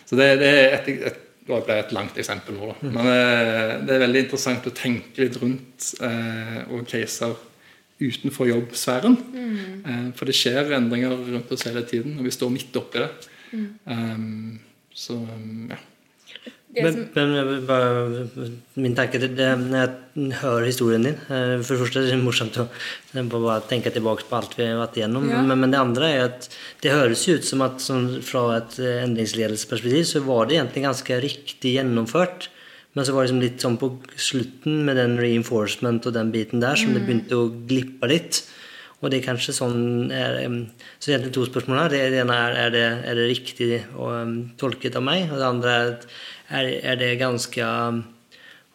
Så 0.09 0.19
det, 0.19 0.29
det 0.41 0.49
er 0.51 0.77
et, 0.79 0.89
et, 1.09 1.25
det 1.49 1.59
ble 1.65 1.77
et 1.81 1.93
langt 1.95 2.17
eksempel 2.21 2.57
nå, 2.57 2.71
da. 2.73 2.89
Men 2.93 3.11
eh, 3.11 3.75
det 3.87 3.95
er 3.95 4.03
veldig 4.05 4.25
interessant 4.25 4.67
å 4.69 4.75
tenke 4.75 5.23
litt 5.23 5.39
rundt 5.41 5.93
eh, 6.05 6.59
og 6.69 6.87
caser 6.89 7.37
utenfor 7.99 8.47
jobbsfæren. 8.51 9.17
Eh, 9.35 10.09
for 10.19 10.29
det 10.29 10.37
skjer 10.37 10.75
endringer 10.77 11.15
rundt 11.17 11.51
oss 11.55 11.65
hele 11.67 11.83
tiden, 11.87 12.19
og 12.19 12.27
vi 12.27 12.35
står 12.35 12.53
midt 12.53 12.79
oppi 12.79 13.03
det. 13.03 13.11
Um, 13.89 14.59
så 14.93 15.15
ja. 15.71 15.79
Men, 16.69 16.97
men 17.15 18.51
min 18.77 18.93
tanke 18.93 19.17
det, 19.17 19.31
det, 19.33 19.47
Når 19.57 19.79
jeg 19.79 20.35
hører 20.37 20.67
historien 20.67 21.07
din 21.07 21.15
eh, 21.17 21.55
For 21.63 21.73
det 21.73 21.79
første 21.79 22.03
er 22.03 22.11
det 22.11 22.19
morsomt 22.21 22.59
å 22.61 22.67
bare 23.31 23.63
tenke 23.65 23.89
tilbake 23.89 24.27
på 24.29 24.37
alt 24.37 24.53
vi 24.53 24.67
har 24.67 24.77
vært 24.77 24.99
igjennom. 24.99 25.25
Ja. 25.31 25.41
Men, 25.41 25.63
men 25.63 25.73
det 25.73 25.81
andre 25.81 26.11
er 26.13 26.27
at 26.27 26.45
det 26.83 26.93
høres 26.93 27.25
ut 27.25 27.47
som 27.47 27.65
at 27.65 27.81
som 27.81 28.05
fra 28.25 28.43
et 28.59 28.77
eh, 28.83 29.01
endringsledelsesperspektiv 29.07 30.05
så 30.11 30.21
var 30.27 30.45
det 30.45 30.59
egentlig 30.59 30.85
ganske 30.85 31.19
riktig 31.25 31.73
gjennomført. 31.79 32.51
Men 32.93 33.05
så 33.05 33.15
var 33.15 33.25
det 33.25 33.31
liksom 33.31 33.43
litt 33.47 33.65
sånn 33.65 33.81
på 33.81 33.91
slutten 34.19 34.83
med 34.85 35.01
den 35.01 35.17
reinforcement 35.17 36.05
og 36.05 36.15
den 36.15 36.29
biten 36.33 36.61
der 36.61 36.77
som 36.77 36.93
det 36.93 37.01
begynte 37.05 37.37
å 37.37 37.49
glippe 37.69 38.09
litt. 38.09 38.43
Og 38.99 39.11
det 39.11 39.21
er 39.21 39.29
kanskje 39.29 39.55
sånn 39.55 40.09
er, 40.11 40.35
det 40.35 40.47
Så 40.99 41.13
egentlig 41.13 41.31
to 41.37 41.45
spørsmål 41.47 41.85
her. 41.85 41.93
Det 41.93 42.23
ene 42.23 42.35
er 42.35 42.57
er 42.65 42.73
det, 42.73 42.87
er 43.07 43.15
det 43.15 43.29
riktig 43.29 43.69
og, 43.95 44.09
um, 44.11 44.33
tolket 44.59 44.97
av 44.99 45.05
meg? 45.05 45.29
Og 45.31 45.39
det 45.39 45.47
andre 45.47 45.71
er 45.71 45.93
at 45.93 46.07
er, 46.49 46.71
er 46.83 46.99
det 46.99 47.19
ganske 47.21 47.65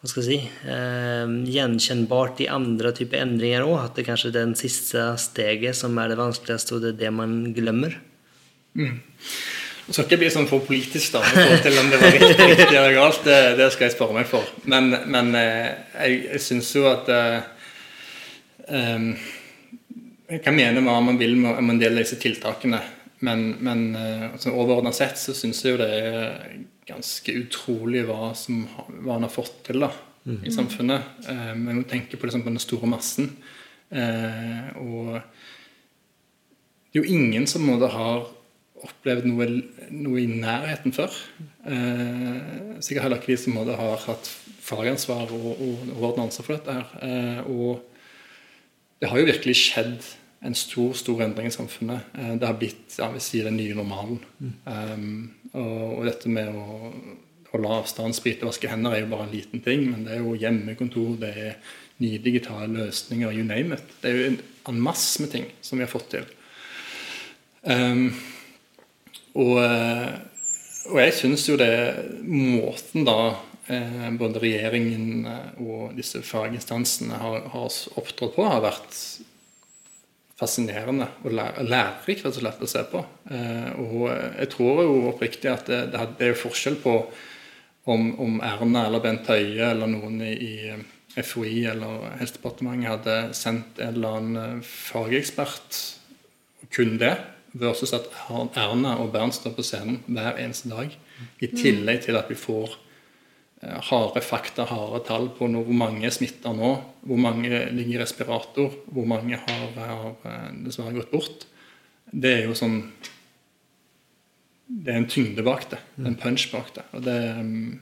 hva 0.05 0.11
skal 0.11 0.21
jeg 0.21 0.37
si, 0.37 0.69
eh, 0.69 1.31
gjenkjennbart 1.49 2.43
i 2.45 2.49
andre 2.53 2.91
typer 2.93 3.23
endringer 3.23 3.63
òg? 3.65 3.87
At 3.87 3.95
det 3.97 4.05
kanskje 4.05 4.29
er 4.29 4.35
den 4.35 4.51
siste 4.59 5.01
steget 5.17 5.73
som 5.79 5.97
er 5.97 6.11
det 6.11 6.19
vanskeligste, 6.19 6.75
og 6.75 6.83
det 6.83 6.91
er 6.93 6.99
det 6.99 7.13
man 7.15 7.31
glemmer? 7.55 7.95
Så 9.85 9.95
skal 9.95 10.05
ikke 10.05 10.19
bli 10.21 10.29
sånn 10.33 10.47
for 10.49 10.61
politisk 10.65 11.15
da, 11.15 11.23
til 11.61 11.79
om 11.81 11.89
det 11.89 12.01
var 12.01 12.13
riktig, 12.13 12.47
riktig 12.51 12.77
eller 12.77 12.93
galt. 12.99 13.23
Det, 13.25 13.39
det 13.57 13.71
skal 13.73 13.87
jeg 13.87 13.95
spørre 13.95 14.17
meg 14.19 14.29
for. 14.29 14.45
Men, 14.69 14.93
men 15.09 15.33
eh, 15.37 15.73
jeg, 15.95 16.21
jeg 16.35 16.43
syns 16.51 16.69
jo 16.77 16.85
at 16.89 17.09
eh, 17.13 17.49
em, 18.77 19.11
Jeg 20.29 20.41
kan 20.45 20.57
mene 20.57 20.81
hva 20.85 20.99
man 21.05 21.17
vil 21.21 21.35
med 21.37 21.61
en 21.61 21.81
del 21.81 21.97
av 21.97 22.01
disse 22.01 22.17
tiltakene, 22.21 22.79
men, 23.25 23.43
men 23.61 23.83
eh, 23.97 24.23
altså, 24.31 24.53
overordna 24.53 24.93
sett 24.93 25.17
så 25.21 25.33
syns 25.37 25.65
jeg 25.65 25.75
jo 25.75 25.81
det 25.81 25.89
er 25.97 26.39
ganske 26.85 27.33
utrolig 27.41 28.03
hva, 28.05 28.33
som, 28.37 28.65
hva 29.01 29.17
han 29.17 29.25
har 29.25 29.33
fått 29.33 29.63
til 29.67 29.81
da, 29.81 29.91
i 30.25 30.53
samfunnet. 30.53 31.27
Eh, 31.29 31.53
Men 31.57 31.81
må 31.81 31.83
tenker 31.89 32.17
på, 32.17 32.27
liksom, 32.29 32.45
på 32.45 32.53
den 32.53 32.61
store 32.61 32.89
massen. 32.89 33.31
Eh, 33.89 34.71
og 34.81 35.19
det 36.91 37.01
er 37.01 37.03
jo 37.03 37.13
ingen 37.17 37.47
som 37.49 37.65
måte 37.67 37.89
har 37.93 38.25
opplevd 38.85 39.25
noe, 39.29 39.47
noe 39.93 40.21
i 40.21 40.27
nærheten 40.29 40.93
før. 40.95 41.13
Eh, 41.65 42.77
sikkert 42.85 43.07
heller 43.07 43.21
ikke 43.21 43.33
de 43.33 43.39
som 43.41 43.57
måte 43.57 43.77
har 43.77 44.01
hatt 44.05 44.29
fagansvar 44.65 45.31
og, 45.33 45.49
og 45.53 45.89
overordnet 45.95 46.27
ansvar 46.27 46.47
for 46.47 46.57
dette. 46.57 46.77
her. 46.77 46.85
Eh, 47.05 47.41
og 47.49 47.81
det 49.01 49.09
har 49.11 49.21
jo 49.21 49.29
virkelig 49.29 49.57
skjedd 49.61 50.05
en 50.45 50.55
stor 50.57 50.93
stor 50.97 51.23
endring 51.25 51.49
i 51.49 51.53
samfunnet. 51.53 52.11
Eh, 52.13 52.33
det 52.39 52.47
har 52.49 52.57
blitt 52.59 52.97
ja, 52.99 53.09
vi 53.13 53.23
sier, 53.23 53.49
den 53.49 53.57
nye 53.59 53.77
normalen. 53.77 54.21
Eh, 54.41 54.97
og, 55.55 56.03
dette 56.07 56.31
med 56.31 56.51
å 56.51 56.79
holde 57.53 57.73
avstand, 57.79 58.15
sprite 58.17 58.43
og 58.43 58.51
vaske 58.51 58.69
hender 58.69 58.95
er 58.95 59.05
jo 59.05 59.11
bare 59.13 59.27
en 59.27 59.33
liten 59.33 59.63
ting, 59.63 59.87
men 59.91 60.03
det 60.05 60.17
er 60.17 60.23
jo 60.23 60.35
hjemmekontor, 60.39 61.15
det 61.21 61.31
er 61.33 61.75
nye 62.03 62.19
digitale 62.19 62.67
løsninger, 62.73 63.31
you 63.31 63.45
name 63.47 63.77
it. 63.77 63.97
Det 64.01 64.11
er 64.11 64.17
jo 64.17 64.31
en, 64.33 64.39
en 64.71 64.81
masse 64.83 65.21
med 65.23 65.31
ting 65.31 65.47
som 65.63 65.79
vi 65.79 65.85
har 65.85 65.91
fått 65.91 66.09
til. 66.17 66.27
Um, 67.65 68.09
og, 69.35 69.55
eh, 69.63 70.11
og 70.91 70.99
jeg 71.01 71.15
syns 71.17 71.47
jo 71.49 71.57
det 71.59 71.71
måten 72.23 73.07
da 73.07 73.17
eh, 73.67 74.09
både 74.15 74.41
regjeringen 74.43 75.25
og 75.63 75.95
disse 75.97 76.21
faginstansene 76.23 77.19
har, 77.19 77.49
har 77.51 77.79
opptrådt 77.99 78.35
på, 78.37 78.45
har 78.47 78.63
vært 78.63 78.99
fascinerende 80.39 81.07
og 81.23 81.31
læ- 81.31 81.63
lærerikt 81.63 82.25
rett 82.25 82.35
og 82.35 82.41
slett 82.41 82.61
å 82.65 82.67
se 82.67 82.81
på. 82.91 83.05
Eh, 83.31 83.69
og 83.79 84.09
jeg 84.39 84.49
tror 84.51 84.81
jo 84.83 84.95
oppriktig 85.13 85.51
at 85.51 85.65
det, 85.71 85.79
det 85.93 86.01
er- 86.19 86.33
jo 86.33 86.41
forskjell 86.49 86.75
på 86.83 86.95
om, 87.87 88.19
om 88.19 88.39
Erna 88.43 88.85
eller 88.87 88.99
Bent 88.99 89.27
Høie 89.27 89.69
eller 89.71 89.87
noen 89.87 90.21
i, 90.21 90.73
FHI 91.15 91.65
eller 91.71 92.09
Helsedepartementet 92.19 92.89
hadde 92.89 93.33
sendt 93.37 93.77
en 93.79 93.93
eller 93.93 94.17
annen 94.17 94.63
fagekspert, 94.67 95.77
kun 96.75 96.97
det, 96.99 97.13
versus 97.55 97.93
at 97.95 98.09
Erna 98.59 98.97
og 98.99 99.13
Bernt 99.13 99.37
står 99.37 99.53
på 99.55 99.63
scenen 99.63 100.01
hver 100.11 100.35
eneste 100.43 100.67
dag. 100.73 100.91
I 101.39 101.47
tillegg 101.47 102.01
til 102.03 102.17
at 102.19 102.27
vi 102.27 102.35
får 102.35 102.73
eh, 102.73 102.81
harde 103.65 104.21
fakta, 104.21 104.65
harde 104.69 105.01
tall 105.07 105.29
på 105.35 105.47
noe, 105.49 105.65
hvor 105.65 105.77
mange 105.77 106.05
er 106.07 106.13
smitta 106.13 106.51
nå, 106.55 106.71
hvor 107.05 107.19
mange 107.21 107.49
ligger 107.73 107.97
i 107.97 108.01
respirator, 108.03 108.73
hvor 108.93 109.07
mange 109.09 109.39
har, 109.41 109.65
har 109.77 110.11
eh, 110.29 110.49
dessverre 110.65 110.95
gått 110.97 111.13
bort. 111.13 111.45
Det 112.11 112.33
er 112.39 112.43
jo 112.49 112.57
sånn 112.57 112.79
Det 114.65 114.91
er 114.91 114.97
en 114.97 115.09
tyngde 115.09 115.43
bak 115.45 115.67
det. 115.69 115.79
En 116.01 116.15
punch 116.17 116.47
bak 116.51 116.71
det. 116.75 116.85
Og 116.97 117.03
det 117.05 117.17
mm, 117.37 117.73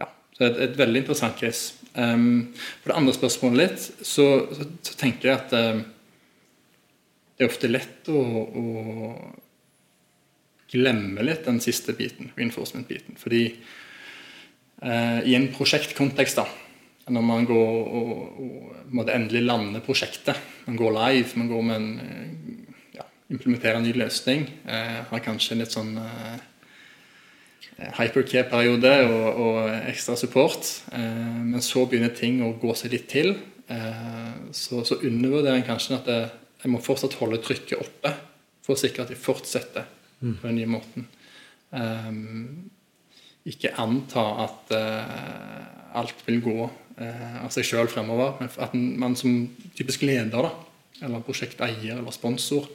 Ja. 0.00 0.08
Så 0.32 0.42
det 0.42 0.48
er 0.48 0.50
et, 0.52 0.62
et 0.70 0.78
veldig 0.78 1.02
interessant 1.02 1.38
case. 1.40 1.74
Um, 1.94 2.54
for 2.82 2.92
det 2.92 2.98
andre 3.00 3.14
spørsmålet 3.16 3.58
litt, 3.62 3.86
så, 4.06 4.26
så, 4.54 4.68
så 4.84 4.98
tenker 5.00 5.30
jeg 5.30 5.38
at 5.40 5.54
um, 5.56 5.80
det 7.38 7.46
er 7.46 7.50
ofte 7.52 7.70
lett 7.70 8.10
å, 8.12 8.20
å 8.44 8.64
glemme 10.72 11.24
litt 11.24 11.46
den 11.48 11.60
siste 11.64 11.94
biten, 11.96 12.32
reinforcement-biten. 12.36 13.16
Fordi 13.20 13.44
eh, 13.46 13.76
i 14.78 15.34
en 15.34 15.48
prosjektkontekst, 15.50 16.38
da, 16.38 16.44
når 17.12 17.24
man 17.24 17.46
går 17.48 17.70
og, 17.98 18.12
og 18.42 18.92
måtte 18.94 19.14
endelig 19.16 19.42
lande 19.44 19.80
prosjektet, 19.84 20.38
man 20.66 20.78
går 20.78 20.94
live, 20.96 21.40
man 21.40 21.50
går 21.50 21.64
med 21.64 21.76
en 21.80 21.88
eh, 22.04 22.98
ja, 22.98 23.06
implementerer 23.32 23.80
en 23.80 23.86
ny 23.86 23.94
løsning, 23.96 24.46
eh, 24.68 25.00
har 25.10 25.24
kanskje 25.24 25.54
en 25.54 25.62
litt 25.62 25.74
sånn 25.74 25.92
eh, 26.02 26.46
hypercare-periode 27.98 28.94
og, 29.06 29.28
og, 29.44 29.60
ekstra 29.90 30.16
support, 30.20 30.72
eh, 30.92 31.36
men 31.52 31.64
så 31.64 31.86
begynner 31.88 32.14
ting 32.16 32.42
å 32.44 32.54
gå 32.60 32.74
seg 32.78 32.96
litt 32.96 33.08
til, 33.12 33.34
eh, 33.72 34.32
så, 34.52 34.82
så 34.84 35.00
undervurderer 35.00 35.60
en 35.60 35.68
kanskje 35.68 36.00
at 36.00 36.10
det, 36.10 36.22
jeg 36.64 36.72
må 36.74 36.82
fortsatt 36.82 37.14
holde 37.20 37.38
trykket 37.44 37.78
oppe 37.78 38.16
for 38.66 38.74
å 38.74 38.80
sikre 38.80 39.04
at 39.04 39.12
de 39.12 39.18
fortsetter 39.18 39.86
på 40.18 40.48
den 40.48 40.56
nye 40.58 40.68
måten. 40.68 41.04
Um, 41.70 42.70
ikke 43.48 43.74
anta 43.80 44.24
at 44.44 44.72
uh, 44.76 45.98
alt 45.98 46.24
vil 46.26 46.40
gå 46.44 46.56
uh, 46.66 47.36
av 47.44 47.52
seg 47.54 47.66
sjøl 47.66 47.90
fremover, 47.90 48.36
men 48.40 48.50
at 48.60 48.74
man 48.74 49.16
som 49.18 49.46
typisk 49.78 50.04
leder 50.06 50.48
da, 50.48 50.52
eller 51.06 51.24
prosjekteier 51.24 51.98
eller 52.00 52.14
sponsor 52.14 52.66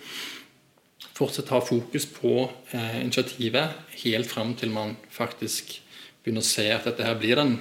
fortsatt 1.14 1.52
har 1.54 1.66
fokus 1.66 2.08
på 2.10 2.48
uh, 2.48 2.98
initiativet 3.02 3.98
helt 4.02 4.32
frem 4.32 4.56
til 4.58 4.74
man 4.74 4.96
faktisk 5.14 5.76
begynner 6.24 6.42
å 6.42 6.48
se 6.48 6.66
at 6.74 6.88
dette 6.88 7.06
her 7.06 7.20
blir 7.20 7.38
den 7.38 7.58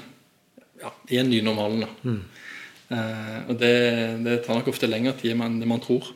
ja, 0.81 0.93
er 1.19 1.27
ny 1.27 1.43
normalen. 1.45 1.85
da. 1.85 1.91
Mm. 2.07 2.23
Eh, 2.93 3.39
og 3.49 3.59
det, 3.61 3.75
det 4.25 4.39
tar 4.45 4.59
nok 4.59 4.71
ofte 4.73 4.91
lengre 4.91 5.15
tid 5.19 5.37
enn 5.37 5.61
det 5.63 5.69
man 5.71 5.83
tror. 5.83 6.11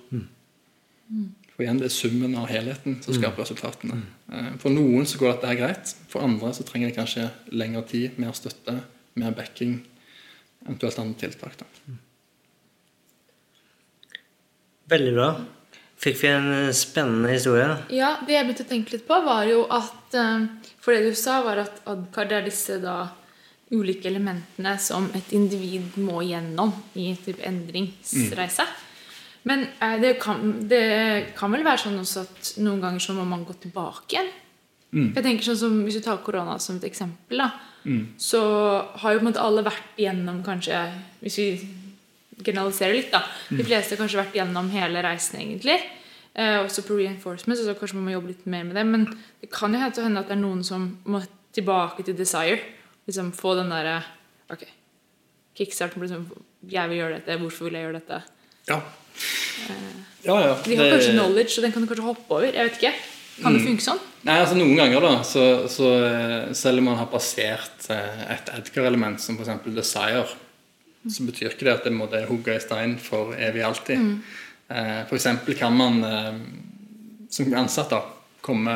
For 1.57 1.65
igjen, 1.65 1.79
det 1.81 1.89
er 1.89 1.95
summen 1.95 2.35
av 2.37 2.51
helheten 2.53 2.99
som 3.01 3.17
skaper 3.17 3.41
resultatene. 3.41 4.03
Eh, 4.29 4.49
for 4.61 4.75
noen 4.75 5.09
så 5.09 5.17
går 5.21 5.33
dette 5.33 5.49
her 5.49 5.61
greit. 5.63 5.95
For 6.13 6.21
andre 6.27 6.53
så 6.53 6.67
trenger 6.69 6.91
det 6.91 6.99
kanskje 6.99 7.31
lengre 7.57 7.81
tid, 7.89 8.19
mer 8.21 8.37
støtte, 8.37 8.75
mer 9.17 9.33
backing, 9.37 9.79
eventuelt 10.67 11.01
andre 11.01 11.23
tiltak. 11.23 11.57
da. 11.63 11.97
Veldig 14.93 15.15
bra. 15.17 15.31
Fikk 15.97 16.19
vi 16.21 16.29
en 16.29 16.53
eh, 16.53 16.73
spennende 16.77 17.33
historie? 17.33 17.71
Ja, 17.97 18.19
det 18.27 18.37
jeg 18.37 18.45
begynte 18.45 18.67
å 18.67 18.73
tenke 18.75 18.99
litt 18.99 19.07
på, 19.09 19.17
var 19.25 19.49
jo 19.49 19.65
at 19.73 20.17
eh, 20.21 20.49
For 20.85 20.93
det 20.93 21.09
du 21.09 21.17
sa, 21.17 21.41
var 21.47 21.65
at 21.65 21.81
adcard 21.89 22.37
er 22.37 22.45
disse 22.47 22.77
da 22.85 22.99
ulike 23.73 24.07
elementene 24.13 24.77
som 24.79 25.09
et 25.17 25.33
individ 25.35 25.97
må 25.99 26.21
gjennom 26.23 26.71
i 26.95 27.09
en 27.11 27.17
type 27.25 27.43
endringsreise. 27.43 28.69
Men 29.47 29.67
eh, 29.81 29.97
det, 30.03 30.17
kan, 30.23 30.43
det 30.69 31.35
kan 31.39 31.53
vel 31.55 31.65
være 31.67 31.85
sånn 31.87 32.01
også 32.03 32.25
at 32.27 32.53
noen 32.65 32.83
ganger 32.83 33.03
så 33.03 33.15
må 33.17 33.25
man 33.29 33.47
gå 33.47 33.55
tilbake 33.63 34.17
igjen. 34.17 34.33
For 34.97 35.19
jeg 35.19 35.27
tenker 35.27 35.45
sånn 35.45 35.59
som 35.61 35.73
Hvis 35.85 35.99
du 35.99 36.05
tar 36.05 36.21
korona 36.25 36.55
som 36.63 36.79
et 36.79 36.87
eksempel, 36.89 37.43
da, 37.43 37.51
så 38.23 38.41
har 39.03 39.13
jo 39.13 39.19
på 39.19 39.25
en 39.25 39.29
måte 39.29 39.43
alle 39.43 39.65
vært 39.67 39.99
igjennom 40.01 40.39
kanskje 40.47 40.79
Hvis 41.21 41.37
vi 41.43 41.49
generaliserer 42.47 42.95
litt, 42.95 43.11
da. 43.13 43.23
De 43.51 43.65
fleste 43.67 43.95
har 43.95 44.01
kanskje 44.03 44.21
vært 44.21 44.35
igjennom 44.37 44.71
hele 44.73 45.03
reisen, 45.05 45.39
egentlig. 45.41 45.77
Eh, 46.37 46.59
også 46.61 46.83
på 46.85 46.99
reinforcement, 46.99 47.59
så 47.59 47.75
kanskje 47.79 47.97
man 47.97 48.11
må 48.11 48.13
jobbe 48.13 48.35
litt 48.35 48.47
mer 48.47 48.67
med 48.69 48.77
det. 48.77 48.85
Men 48.85 49.07
det 49.41 49.49
kan 49.53 49.73
jo 49.73 49.81
hende 49.81 50.21
at 50.21 50.29
det 50.29 50.37
er 50.37 50.43
noen 50.43 50.61
som 50.67 50.85
må 51.09 51.23
tilbake 51.57 52.05
til 52.05 52.17
desire. 52.19 52.61
Liksom 53.09 53.33
få 53.37 53.55
den 53.61 53.73
derre 53.73 54.03
Ok, 54.53 54.63
kickstarten 55.59 55.99
på 55.99 56.07
liksom 56.07 56.27
Jeg 56.71 56.91
vil 56.91 57.01
gjøre 57.01 57.17
dette. 57.19 57.39
Hvorfor 57.41 57.67
vil 57.67 57.79
jeg 57.79 57.87
gjøre 57.87 58.01
dette? 58.01 58.21
Ja. 58.69 58.81
Ja, 60.27 60.39
ja. 60.43 60.55
De 60.65 60.79
har 60.79 60.91
kanskje 60.97 61.13
knowledge, 61.15 61.55
så 61.55 61.65
den 61.65 61.75
kan 61.75 61.85
du 61.85 61.91
kanskje 61.91 62.07
hoppe 62.07 62.39
over. 62.39 62.49
Jeg 62.49 62.71
vet 62.71 62.81
ikke. 62.81 62.95
Kan 63.37 63.57
det 63.57 63.67
funke 63.67 63.85
sånn? 63.85 64.01
Nei, 64.25 64.39
altså 64.41 64.57
Noen 64.57 64.79
ganger, 64.79 65.05
da, 65.05 65.13
så, 65.29 65.43
så 65.71 65.91
eh, 66.07 66.55
selv 66.57 66.81
om 66.81 66.89
man 66.89 66.97
har 66.99 67.11
passert 67.13 67.85
eh, 67.93 68.23
et 68.33 68.49
Edgar-element 68.57 69.21
som 69.23 69.37
f.eks. 69.37 69.69
desire, 69.77 70.25
så 71.05 71.27
betyr 71.29 71.53
ikke 71.53 71.69
det 71.69 71.75
at 71.75 71.85
det 71.87 71.93
må 71.95 72.09
det 72.11 72.25
hugge 72.31 72.57
i 72.57 72.63
stein 72.65 72.97
for 72.99 73.37
evig 73.37 73.63
alltid. 73.63 74.01
Mm. 74.01 74.17
for 75.07 75.15
eksempel 75.15 75.55
kan 75.55 75.77
man 75.77 76.01
eh, 76.03 76.41
som 77.31 77.53
ansatt 77.55 77.93
da, 77.93 78.01
komme 78.43 78.73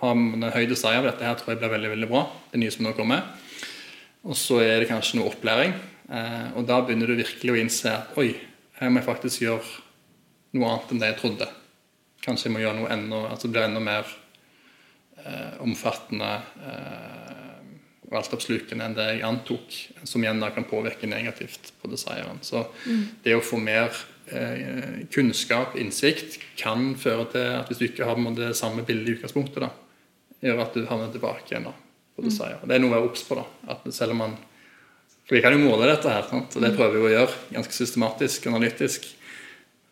ha 0.00 0.12
en 0.12 0.48
høy 0.52 0.64
desire 0.68 1.00
av 1.00 1.08
dette 1.08 1.24
her 1.24 1.36
tror 1.38 1.54
jeg 1.54 1.60
blir 1.62 1.72
veldig 1.72 1.92
veldig 1.94 2.08
bra. 2.10 2.24
Det 2.52 2.60
nye 2.60 2.72
som 2.74 2.86
nå 2.86 2.92
kommer. 2.96 3.22
Og 4.26 4.36
så 4.38 4.60
er 4.64 4.80
det 4.82 4.90
kanskje 4.90 5.20
noe 5.20 5.30
opplæring. 5.30 5.74
Eh, 6.06 6.48
og 6.58 6.66
da 6.68 6.80
begynner 6.82 7.10
du 7.10 7.18
virkelig 7.18 7.54
å 7.54 7.58
innse 7.60 7.92
at 7.92 8.18
oi, 8.20 8.32
her 8.80 8.92
må 8.92 9.00
jeg 9.00 9.08
faktisk 9.08 9.44
gjøre 9.44 9.64
noe 10.56 10.70
annet 10.70 10.92
enn 10.92 11.02
det 11.02 11.10
jeg 11.12 11.20
trodde. 11.20 11.48
Kanskje 12.24 12.48
jeg 12.48 12.56
må 12.56 12.62
gjøre 12.62 12.80
noe 12.80 12.92
enda, 12.92 13.22
altså 13.30 13.48
det 13.48 13.54
blir 13.54 13.68
enda 13.68 13.82
mer 13.82 14.08
eh, 15.22 15.54
omfattende 15.64 16.32
eh, 16.64 17.46
og 18.06 18.18
altoppslukende 18.20 18.86
enn 18.86 18.96
det 18.96 19.06
jeg 19.08 19.24
antok, 19.26 19.78
som 20.06 20.22
igjen 20.22 20.42
da 20.42 20.52
kan 20.54 20.66
påvirke 20.68 21.08
negativt 21.10 21.72
på 21.80 21.90
desiren. 21.90 22.38
Så 22.46 22.62
det 23.24 23.34
å 23.34 23.42
få 23.42 23.58
mer 23.58 23.90
eh, 24.30 25.02
kunnskap, 25.12 25.74
innsikt, 25.80 26.38
kan 26.60 26.92
føre 27.00 27.26
til 27.32 27.48
at 27.56 27.70
hvis 27.70 27.82
du 27.82 27.88
ikke 27.88 28.06
har 28.06 28.20
det 28.38 28.52
samme 28.58 28.86
bildet 28.86 29.10
i 29.10 29.16
utgangspunktet, 29.18 29.66
da, 29.66 29.72
gjør 30.44 30.62
at 30.66 30.76
du 30.76 30.86
havner 30.86 31.10
tilbake 31.14 31.50
igjen 31.50 31.66
da, 31.66 31.74
på 32.14 32.26
desire. 32.28 32.60
Det 32.62 32.76
er 32.76 32.84
noe 32.84 32.92
å 32.92 32.98
være 32.98 33.10
obs 33.10 33.26
på. 33.26 33.40
da, 33.40 33.46
at 33.74 33.88
selv 33.94 34.14
om 34.14 34.22
man 34.22 34.38
For 35.26 35.34
vi 35.34 35.42
kan 35.42 35.56
jo 35.56 35.62
måle 35.64 35.88
dette 35.90 36.10
her, 36.10 36.26
sant? 36.30 36.54
og 36.54 36.62
det 36.62 36.74
prøver 36.76 37.00
vi 37.00 37.08
å 37.08 37.14
gjøre 37.16 37.38
ganske 37.56 37.74
systematisk, 37.74 38.46
analytisk. 38.46 39.08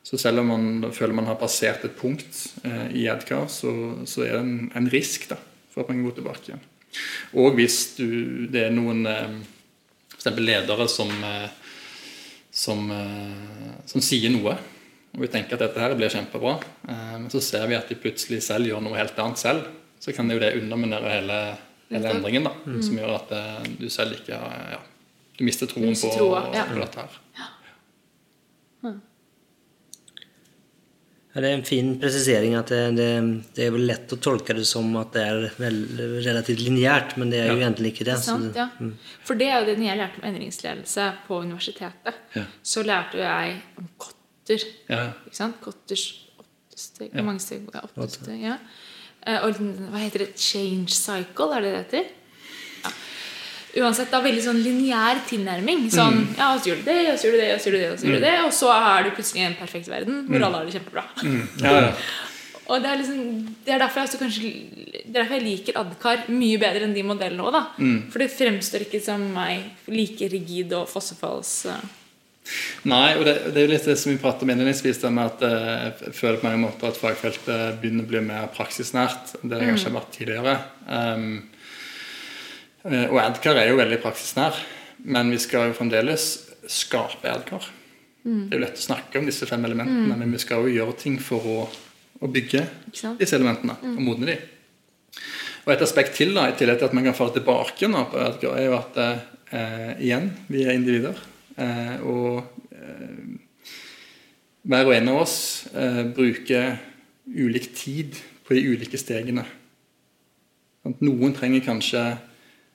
Så 0.04 0.18
selv 0.20 0.42
om 0.42 0.52
man 0.52 0.92
føler 0.94 1.16
man 1.16 1.26
har 1.26 1.40
passert 1.40 1.82
et 1.86 1.96
punkt 1.98 2.38
eh, 2.62 2.86
i 3.00 3.06
Edgar, 3.10 3.48
så, 3.50 3.72
så 4.06 4.22
er 4.26 4.36
det 4.36 4.42
en, 4.44 4.54
en 4.76 4.88
risk 4.92 5.26
da, 5.30 5.38
for 5.72 5.82
at 5.82 5.90
man 5.90 5.98
kan 5.98 6.06
gå 6.06 6.14
tilbake 6.20 6.50
igjen. 6.50 6.62
Og 7.40 7.58
hvis 7.58 7.78
du, 7.96 8.06
det 8.52 8.68
er 8.68 8.76
noen 8.76 9.02
eh, 9.10 9.40
eksempel 10.14 10.46
ledere 10.46 10.86
som, 10.92 11.10
eh, 11.10 11.48
som, 12.54 12.86
eh, 12.94 13.74
som 13.90 14.04
sier 14.04 14.30
noe, 14.36 14.54
og 15.14 15.22
vi 15.22 15.30
tenker 15.32 15.56
at 15.56 15.66
dette 15.66 15.82
her 15.82 15.98
blir 15.98 16.14
kjempebra, 16.14 16.56
eh, 16.86 17.12
men 17.16 17.28
så 17.32 17.42
ser 17.42 17.66
vi 17.70 17.80
at 17.80 17.90
de 17.90 17.98
plutselig 17.98 18.44
selv 18.46 18.70
gjør 18.70 18.86
noe 18.86 19.00
helt 19.00 19.18
annet 19.24 19.42
selv, 19.42 19.66
så 19.98 20.14
kan 20.14 20.28
det 20.28 20.38
jo 20.38 20.46
det 20.46 20.56
underminere 20.60 21.10
hele, 21.10 21.44
hele 21.90 22.18
endringen, 22.18 22.46
da, 22.46 22.54
som 22.84 22.98
gjør 23.02 23.18
at 23.18 23.34
eh, 23.34 23.70
du 23.80 23.88
selv 23.90 24.20
ikke 24.20 24.38
har 24.38 24.76
ja, 24.76 24.82
Du 25.38 25.44
mister 25.44 25.66
troen 25.66 25.88
Mister 25.90 26.08
på, 26.12 26.16
troa, 26.20 26.44
ja. 26.54 26.64
på 26.70 26.78
dette 26.78 27.00
her. 27.04 27.20
Ja, 31.34 31.40
det 31.42 31.48
er 31.50 31.56
en 31.56 31.64
fin 31.66 31.88
presisering 31.98 32.52
at 32.54 32.68
det, 32.70 32.80
det, 32.94 33.06
det 33.56 33.64
er 33.66 33.72
vel 33.74 33.88
lett 33.88 34.12
å 34.14 34.18
tolke 34.22 34.54
det 34.54 34.62
som 34.70 34.92
at 35.00 35.16
det 35.16 35.22
er 35.26 35.48
vel, 35.58 35.80
relativt 36.22 36.60
lineært, 36.62 37.16
men 37.18 37.32
det 37.32 37.40
er 37.42 37.48
jo 37.50 37.56
Ja. 37.58 37.64
egentlig 37.66 37.90
ikke 37.90 38.06
det. 38.06 38.18
Sant, 38.22 38.52
det- 38.54 38.62
ja. 38.62 38.90
For 39.26 39.34
det 39.34 39.48
er 39.50 39.58
jo 39.64 39.66
det 39.72 39.82
jeg 39.82 39.98
lærte 39.98 40.20
om 40.22 40.28
endringsledelse 40.30 41.08
på 41.26 41.40
universitetet. 41.42 42.14
Ja. 42.36 42.44
Så 42.62 42.84
lærte 42.86 43.18
jeg 43.18 43.56
om 43.82 43.88
kotter. 43.98 44.62
Ja. 44.88 45.08
Ikke 45.26 45.34
sant? 45.40 45.58
Kotters 45.60 46.04
åtte 46.38 46.78
steg. 46.78 47.08
Ja. 47.10 47.16
Hvor 47.18 47.24
mange 47.32 47.40
steg? 47.42 47.66
Åtte. 47.98 48.38
Ja. 48.40 48.58
Eh, 49.26 49.40
Og 49.42 49.48
liksom, 49.50 49.74
hva 49.90 49.98
heter 50.04 50.18
det? 50.28 50.38
Change 50.38 50.90
cycle, 50.94 51.50
er 51.56 51.60
det 51.66 51.72
det 51.74 51.82
heter? 51.90 52.12
Uansett, 53.80 54.10
da 54.12 54.20
veldig 54.22 54.42
sånn 54.44 54.60
lineær 54.62 55.22
tilnærming. 55.28 55.88
Sånn, 55.90 56.20
ja, 56.38 56.52
så 56.58 56.70
gjør 56.70 56.82
du 56.82 56.84
det, 56.90 56.98
og 57.12 57.18
så 57.18 57.26
gjør 57.26 57.34
du 57.34 57.40
det, 57.40 57.48
og 57.54 57.58
så 57.60 57.66
gjør 57.68 57.74
du 57.74 57.80
det, 57.80 57.88
og 57.90 57.98
så 57.98 58.06
gjør 58.06 58.20
du 58.20 58.26
det, 58.28 58.36
og 58.44 58.52
så 58.54 58.70
er 58.76 59.02
du 59.02 59.10
plutselig 59.16 59.42
i 59.42 59.48
en 59.48 59.56
perfekt 59.58 59.90
verden 59.90 60.20
hvor 60.28 60.46
alle 60.46 60.60
har 60.60 60.68
det 60.70 60.76
kjempebra. 60.76 61.04
Ja, 61.64 61.74
ja. 61.88 61.90
Og 62.64 62.80
det 62.80 62.88
er, 62.88 62.96
liksom, 62.96 63.18
det 63.66 63.74
er 63.74 63.80
derfor 63.82 64.00
jeg 64.06 64.20
kanskje 64.22 64.50
Det 64.80 65.02
er 65.02 65.18
derfor 65.18 65.34
jeg 65.36 65.44
liker 65.44 65.76
Adkar 65.82 66.22
mye 66.32 66.56
bedre 66.62 66.86
enn 66.86 66.94
de 66.96 67.02
modellene 67.04 67.44
òg, 67.44 67.52
da. 67.52 67.60
For 68.08 68.24
det 68.24 68.30
fremstår 68.32 68.86
ikke 68.86 69.02
som 69.04 69.20
meg 69.34 69.66
like 69.92 70.30
rigid 70.32 70.72
og 70.72 70.88
fossefalls... 70.88 71.52
eh, 71.68 71.84
Nei, 72.88 73.16
og 73.16 73.24
det, 73.24 73.34
det 73.52 73.60
er 73.60 73.66
jo 73.66 73.72
litt 73.74 73.86
det 73.88 73.96
som 74.00 74.12
vi 74.12 74.18
pratet 74.20 74.44
om 74.44 74.50
innledningsvis, 74.52 74.98
det 75.00 75.10
med 75.16 75.30
at 75.32 75.44
eh, 75.44 75.84
jeg 76.04 76.16
føler 76.16 76.40
på 76.40 76.48
mange 76.48 76.62
måter 76.66 76.88
at 76.88 76.98
fagfeltet 77.00 77.78
begynner 77.80 78.04
å 78.04 78.10
bli 78.10 78.20
mer 78.24 78.50
praksisnært 78.56 79.36
enn 79.42 79.52
det 79.52 79.60
det 79.60 79.68
kanskje 79.70 79.88
har 79.90 79.96
vært 79.98 80.12
tidligere. 80.16 80.56
Um, 80.88 81.30
og 82.84 83.18
Adcar 83.22 83.56
er 83.56 83.70
jo 83.70 83.78
veldig 83.78 84.00
praksisnær, 84.02 84.58
men 85.08 85.30
vi 85.32 85.38
skal 85.40 85.70
jo 85.70 85.76
fremdeles 85.78 86.26
skape 86.70 87.30
Adcar. 87.30 87.64
Det 88.24 88.54
er 88.54 88.58
jo 88.58 88.64
lett 88.64 88.80
å 88.80 88.84
snakke 88.86 89.20
om 89.20 89.28
disse 89.28 89.48
fem 89.48 89.64
elementene, 89.68 90.16
men 90.16 90.32
vi 90.32 90.40
skal 90.40 90.64
jo 90.64 90.72
gjøre 90.72 90.96
ting 91.00 91.18
for 91.20 91.44
å, 91.44 91.56
å 92.20 92.30
bygge 92.32 92.62
disse 93.18 93.36
elementene 93.36 93.76
og 93.92 94.00
modne 94.04 94.30
dem. 94.30 94.50
Og 95.64 95.72
et 95.72 95.84
aspekt 95.84 96.16
til, 96.18 96.34
da, 96.36 96.48
i 96.48 96.56
tillegg 96.56 96.80
til 96.80 96.88
at 96.90 96.96
man 96.96 97.06
kan 97.06 97.16
falle 97.16 97.36
tilbake 97.38 97.88
nå 97.88 98.04
på 98.12 98.20
Edgar, 98.20 98.56
er 98.60 98.66
jo 98.68 98.76
at 98.76 98.98
eh, 99.00 99.92
igjen, 100.04 100.28
vi 100.52 100.64
er 100.64 100.76
individer. 100.76 101.20
Eh, 101.56 101.96
og 102.04 102.42
eh, 102.74 103.72
hver 104.64 104.88
og 104.88 104.96
en 104.96 105.10
av 105.12 105.20
oss 105.22 105.36
eh, 105.72 106.02
bruker 106.16 106.78
ulik 107.28 107.70
tid 107.76 108.18
på 108.44 108.56
de 108.56 108.64
ulike 108.74 109.00
stegene. 109.00 109.44
Noen 110.84 111.32
trenger 111.36 111.64
kanskje 111.64 112.02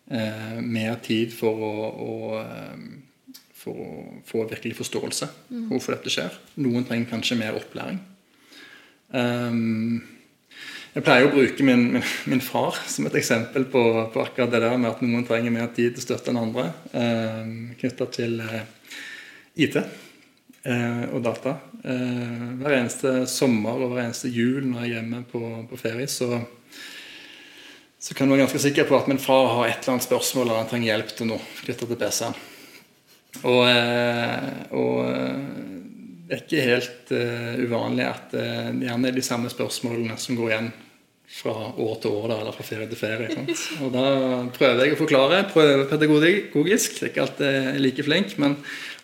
eh, 0.10 0.60
mer 0.62 1.00
tid 1.06 1.34
for 1.36 1.66
å, 1.66 1.74
å, 2.06 2.14
eh, 2.44 3.40
for 3.60 3.82
å 3.86 3.90
få 4.28 4.46
virkelig 4.50 4.78
forståelse 4.80 5.32
for 5.50 5.74
hvorfor 5.74 5.98
dette 5.98 6.14
skjer. 6.14 6.40
Noen 6.64 6.88
trenger 6.88 7.12
kanskje 7.14 7.40
mer 7.40 7.58
opplæring. 7.60 8.00
Um, 9.10 10.02
jeg 10.90 11.06
pleier 11.06 11.28
å 11.28 11.34
bruke 11.34 11.66
min, 11.66 11.84
min, 11.94 12.06
min 12.30 12.42
far 12.42 12.78
som 12.90 13.06
et 13.06 13.16
eksempel 13.20 13.68
på, 13.70 13.82
på, 14.14 14.22
akkurat 14.24 14.50
det 14.54 14.62
der 14.64 14.78
med 14.78 14.90
at 14.90 15.02
noen 15.06 15.26
trenger 15.28 15.54
mer 15.54 15.70
tid 15.76 15.94
til 15.96 16.06
støtte 16.06 16.32
enn 16.34 16.42
andre, 16.42 16.66
eh, 16.98 17.52
knytta 17.78 18.08
til 18.14 18.40
eh, 18.42 18.64
IT 19.66 19.78
eh, 19.80 21.04
og 21.14 21.22
data. 21.26 21.60
Eh, 21.84 22.48
hver 22.60 22.78
eneste 22.80 23.14
sommer 23.30 23.78
og 23.78 23.94
hver 23.94 24.08
eneste 24.08 24.32
jul 24.34 24.66
når 24.66 24.82
jeg 24.82 24.90
er 24.90 24.96
hjemme 24.96 25.22
på, 25.30 25.44
på 25.70 25.80
ferie, 25.80 26.10
så, 26.10 26.42
så 28.00 28.16
kan 28.16 28.28
du 28.28 28.34
være 28.34 28.46
ganske 28.46 28.62
sikker 28.64 28.88
på 28.88 28.96
at 28.96 29.10
min 29.12 29.20
far 29.20 29.50
har 29.58 29.68
et 29.68 29.82
eller 29.82 29.98
annet 29.98 30.08
spørsmål 30.08 30.46
eller 30.46 30.62
han 30.62 30.70
trenger 30.72 30.92
hjelp 30.94 31.16
til 31.18 31.30
noe 31.34 31.48
knytta 31.60 31.88
til 31.90 32.00
PC-en. 32.00 32.38
Og, 33.44 33.64
eh, 33.70 34.46
og 34.80 34.96
eh, 35.06 35.70
det 36.30 36.38
er 36.38 36.44
ikke 36.44 36.66
helt 36.68 37.12
uh, 37.18 37.56
uvanlig 37.66 38.04
at 38.06 38.34
uh, 38.38 38.68
gjerne 38.70 39.10
er 39.10 39.16
de 39.16 39.24
samme 39.26 39.50
spørsmålene 39.50 40.14
som 40.22 40.38
går 40.38 40.52
igjen 40.52 40.68
fra 41.30 41.54
år 41.74 41.96
til 42.04 42.14
år 42.14 42.28
da, 42.30 42.38
eller 42.44 42.54
fra 42.54 42.66
ferie 42.68 42.86
til 42.90 43.00
ferie. 43.00 43.32
Sant? 43.34 43.64
Og 43.82 43.90
da 43.94 44.04
prøver 44.54 44.84
jeg 44.84 44.94
å 44.94 45.00
forklare, 45.00 45.40
prøver 45.50 45.88
pedagogisk. 45.90 47.00
Det 47.00 47.08
er 47.08 47.12
ikke 47.12 47.26
alltid 47.26 47.82
like 47.82 48.06
flink, 48.06 48.38
men 48.42 48.60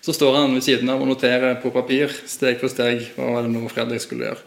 så 0.05 0.13
står 0.13 0.37
han 0.37 0.53
ved 0.53 0.65
siden 0.67 0.89
av 0.93 1.01
og 1.01 1.09
noterer 1.09 1.57
på 1.63 1.73
papir 1.73 2.13
steg 2.29 2.61
for 2.61 2.69
steg 2.69 3.07
hva 3.15 3.31
var 3.39 3.47
det 3.47 3.53
nå 3.55 3.65
Fredrik 3.73 4.05
skulle 4.05 4.29
gjøre. 4.29 4.45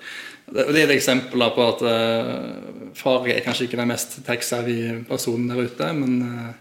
Og 0.49 0.73
Det 0.73 0.81
er 0.81 0.87
et 0.89 0.97
eksempel 0.97 1.45
på 1.55 1.67
at 1.69 1.83
uh, 1.85 2.93
far 2.97 3.27
er 3.29 3.45
kanskje 3.45 3.69
ikke 3.69 3.81
den 3.81 3.91
mest 3.91 4.19
tech-savvy 4.27 5.05
personen 5.09 5.51
der 5.51 5.69
ute, 5.69 5.93
men 5.93 6.55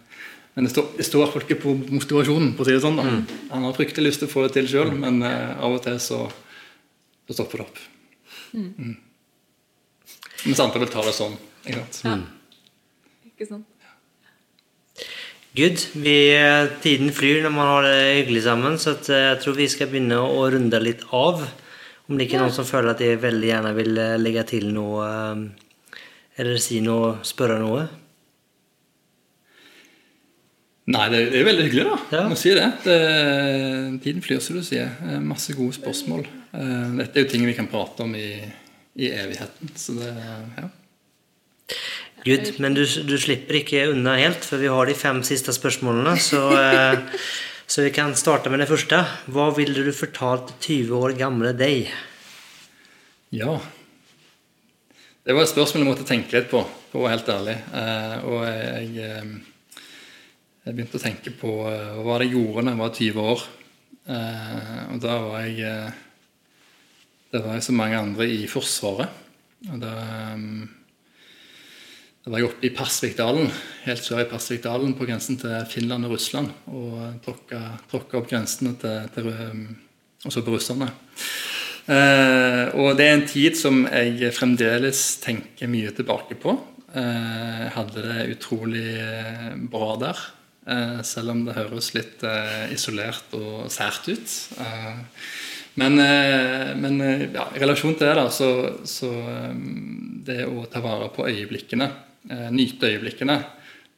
men 0.58 0.66
det 0.66 0.72
står, 0.72 0.86
det 0.98 1.06
står 1.06 1.36
ikke 1.44 1.60
på 1.62 1.72
motivasjonen, 1.94 2.56
på 2.58 2.64
å 2.64 2.66
si 2.66 2.74
det 2.74 2.82
sånn. 2.82 2.96
da. 2.98 3.04
Han 3.52 3.66
har 3.68 3.76
fryktelig 3.78 4.08
lyst 4.08 4.24
til 4.24 4.26
å 4.26 4.32
få 4.32 4.48
det 4.48 4.56
til 4.56 4.70
sjøl, 4.72 4.90
men 4.98 5.20
eh, 5.22 5.52
av 5.54 5.76
og 5.76 5.84
til 5.86 6.00
så, 6.02 6.24
så 7.30 7.36
stopper 7.38 7.62
det 7.62 7.66
opp. 7.68 7.82
Mm. 8.58 8.96
Mens 10.48 10.64
andre 10.64 10.82
vil 10.82 10.90
ta 10.96 11.04
det 11.06 11.14
sånn. 11.14 11.36
ikke 11.62 11.84
sant? 11.94 12.34
Ikke 13.30 13.50
sant? 13.52 13.70
Good. 15.58 15.86
Vi, 15.94 16.18
eh, 16.40 16.72
tiden 16.82 17.14
flyr 17.14 17.46
når 17.46 17.54
man 17.54 17.72
har 17.76 17.86
det 17.86 18.02
hyggelig 18.24 18.48
sammen, 18.50 18.82
så 18.82 18.96
eh, 18.98 19.28
jeg 19.28 19.40
tror 19.46 19.62
vi 19.62 19.70
skal 19.76 19.94
begynne 19.94 20.18
å 20.26 20.42
runde 20.58 20.82
litt 20.82 21.06
av. 21.14 21.46
Om 22.08 22.18
det 22.18 22.28
ikke 22.28 22.40
er 22.40 22.46
noen 22.46 22.56
som 22.56 22.68
føler 22.68 22.94
at 22.94 23.02
de 23.04 23.14
veldig 23.20 23.48
gjerne 23.50 23.72
vil 23.76 23.98
eh, 24.00 24.18
legge 24.22 24.44
til 24.54 24.70
noe, 24.76 25.08
eh, 25.08 26.02
eller 26.40 26.62
si 26.64 26.80
noe, 26.84 27.18
spørre 27.28 27.58
noe. 27.60 27.88
Nei, 30.88 31.08
det, 31.12 31.20
er 31.20 31.34
er 31.42 31.48
veldig 31.50 31.64
hyggelig, 31.66 31.84
da. 31.84 31.96
Ja. 32.16 32.22
Må 32.32 32.38
si 32.40 32.54
det. 32.56 32.68
det. 32.86 33.00
Tiden 34.06 34.24
flyr, 34.24 34.40
som 34.44 34.56
du 34.56 34.64
sier. 34.64 34.94
Eh, 35.04 35.20
Masse 35.20 35.56
gode 35.58 35.76
spørsmål. 35.76 36.24
Eh, 36.56 36.86
Dette 37.02 37.20
er 37.20 37.26
jo 37.26 37.32
ting 37.34 37.44
vi 37.44 37.56
kan 37.58 37.68
prate 37.68 38.06
om 38.06 38.16
i, 38.16 38.30
i 38.96 39.10
evigheten. 39.12 39.74
Så 39.76 39.98
det 40.00 40.14
ja. 40.16 40.70
Good. 42.24 42.54
Men 42.64 42.76
du, 42.76 42.86
du 43.08 43.18
slipper 43.20 43.60
ikke 43.60 43.90
unna 43.92 44.16
helt, 44.20 44.48
for 44.48 44.64
vi 44.64 44.72
har 44.72 44.88
de 44.88 44.96
fem 44.98 45.20
siste 45.28 45.52
spørsmålene. 45.56 46.16
Så, 46.24 46.40
eh, 46.56 47.20
så 47.68 47.84
vi 47.84 47.92
kan 47.92 48.16
starte 48.16 48.52
med 48.52 48.62
det 48.64 48.70
første. 48.70 49.02
Hva 49.28 49.50
ville 49.58 49.84
du 49.84 49.92
fortalt 49.92 50.54
20 50.64 50.94
år 50.96 51.16
gamle 51.20 51.52
deg? 51.58 51.90
Ja. 53.36 53.58
Det 55.28 55.36
var 55.36 55.44
et 55.44 55.52
spørsmål 55.52 55.84
jeg 55.84 55.90
måtte 55.90 56.08
tenke 56.08 56.38
litt 56.38 56.48
på, 56.48 56.62
for 56.88 57.02
å 57.02 57.04
være 57.04 57.18
helt 57.18 57.32
ærlig. 57.34 57.58
Eh, 57.82 58.16
og 58.32 58.46
jeg, 58.48 58.88
eh, 59.04 59.84
jeg 60.64 60.78
begynte 60.78 60.96
å 60.96 61.04
tenke 61.04 61.34
på 61.36 61.54
eh, 61.68 62.00
hva 62.08 62.16
det 62.24 62.30
gjorde 62.32 62.64
da 62.64 62.72
jeg 62.72 62.82
var 62.86 62.96
20 63.02 63.32
år. 63.36 63.48
Og 64.08 65.00
da 65.04 65.16
var 65.26 65.44
jeg 65.44 65.96
det 67.34 67.42
var 67.44 67.58
jeg 67.58 67.66
som 67.66 67.76
mange 67.76 68.00
andre 68.00 68.30
i 68.32 68.46
Forsvaret. 68.48 69.12
Og 69.68 69.82
da, 69.82 69.92
da 72.28 72.34
var 72.34 72.42
jeg 72.42 72.50
oppe 72.50 72.68
i 72.68 72.74
Pasvikdalen, 72.76 73.46
helt 73.86 74.04
sør 74.04 74.20
i 74.20 74.28
Pasvikdalen, 74.28 74.98
på 75.00 75.06
grensen 75.08 75.38
til 75.40 75.54
Finland 75.72 76.04
og 76.04 76.18
Russland. 76.18 76.50
Og 76.68 77.22
tråkka, 77.24 77.60
tråkka 77.88 78.18
opp 78.20 78.26
grensene 78.28 78.74
til, 78.82 79.06
til 79.16 79.30
også 80.28 80.42
og 80.42 80.44
på 80.44 80.58
russerne. 80.58 80.90
Eh, 81.88 82.64
og 82.76 82.98
det 83.00 83.06
er 83.08 83.14
en 83.16 83.24
tid 83.32 83.56
som 83.56 83.86
jeg 83.88 84.34
fremdeles 84.36 85.04
tenker 85.24 85.72
mye 85.72 85.94
tilbake 85.96 86.36
på. 86.36 86.58
Eh, 87.00 87.62
jeg 87.62 87.70
hadde 87.78 88.04
det 88.10 88.26
utrolig 88.34 88.90
eh, 89.06 89.54
bra 89.72 89.96
der. 90.02 90.20
Eh, 90.68 91.00
selv 91.08 91.32
om 91.32 91.46
det 91.48 91.56
høres 91.56 91.94
litt 91.96 92.26
eh, 92.28 92.74
isolert 92.76 93.38
og 93.40 93.70
sært 93.72 94.10
ut. 94.12 94.36
Eh, 94.66 95.00
men, 95.80 95.96
men 96.82 97.00
ja, 97.32 97.48
i 97.54 97.62
relasjon 97.62 97.96
til 97.96 98.10
det, 98.10 98.18
da, 98.20 98.28
så, 98.34 98.52
så 98.84 99.14
eh, 99.16 99.56
det 100.28 100.42
å 100.50 100.68
ta 100.68 100.84
vare 100.84 101.08
på 101.16 101.30
øyeblikkene, 101.30 101.88
nyte 102.28 102.90
øyeblikkene 102.92 103.38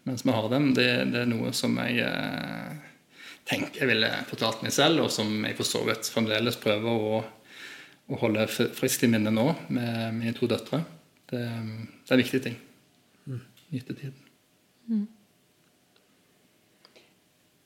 mens 0.09 0.25
vi 0.25 0.31
har 0.31 0.49
dem, 0.49 0.71
det, 0.73 0.87
det 1.13 1.23
er 1.23 1.27
noe 1.29 1.51
som 1.55 1.75
jeg 1.83 1.99
eh, 2.01 2.71
tenker 3.49 3.83
jeg 3.83 3.89
ville 3.91 4.09
fortalt 4.29 4.63
meg 4.65 4.73
selv, 4.73 5.03
og 5.05 5.11
som 5.13 5.29
jeg 5.45 5.57
for 5.57 5.67
så 5.67 5.83
vidt 5.85 6.09
fremdeles 6.09 6.57
prøver 6.61 6.89
å, 6.89 7.19
å 8.09 8.19
holde 8.23 8.47
friskt 8.49 9.05
i 9.05 9.11
minne 9.11 9.33
nå 9.33 9.45
med 9.67 10.17
mine 10.17 10.33
to 10.37 10.49
døtre. 10.49 10.81
Det, 11.29 11.43
det 11.43 12.09
er 12.09 12.17
en 12.17 12.23
viktig 12.23 12.41
ting. 12.45 12.57
Nyte 13.69 13.93
tiden. 13.93 15.05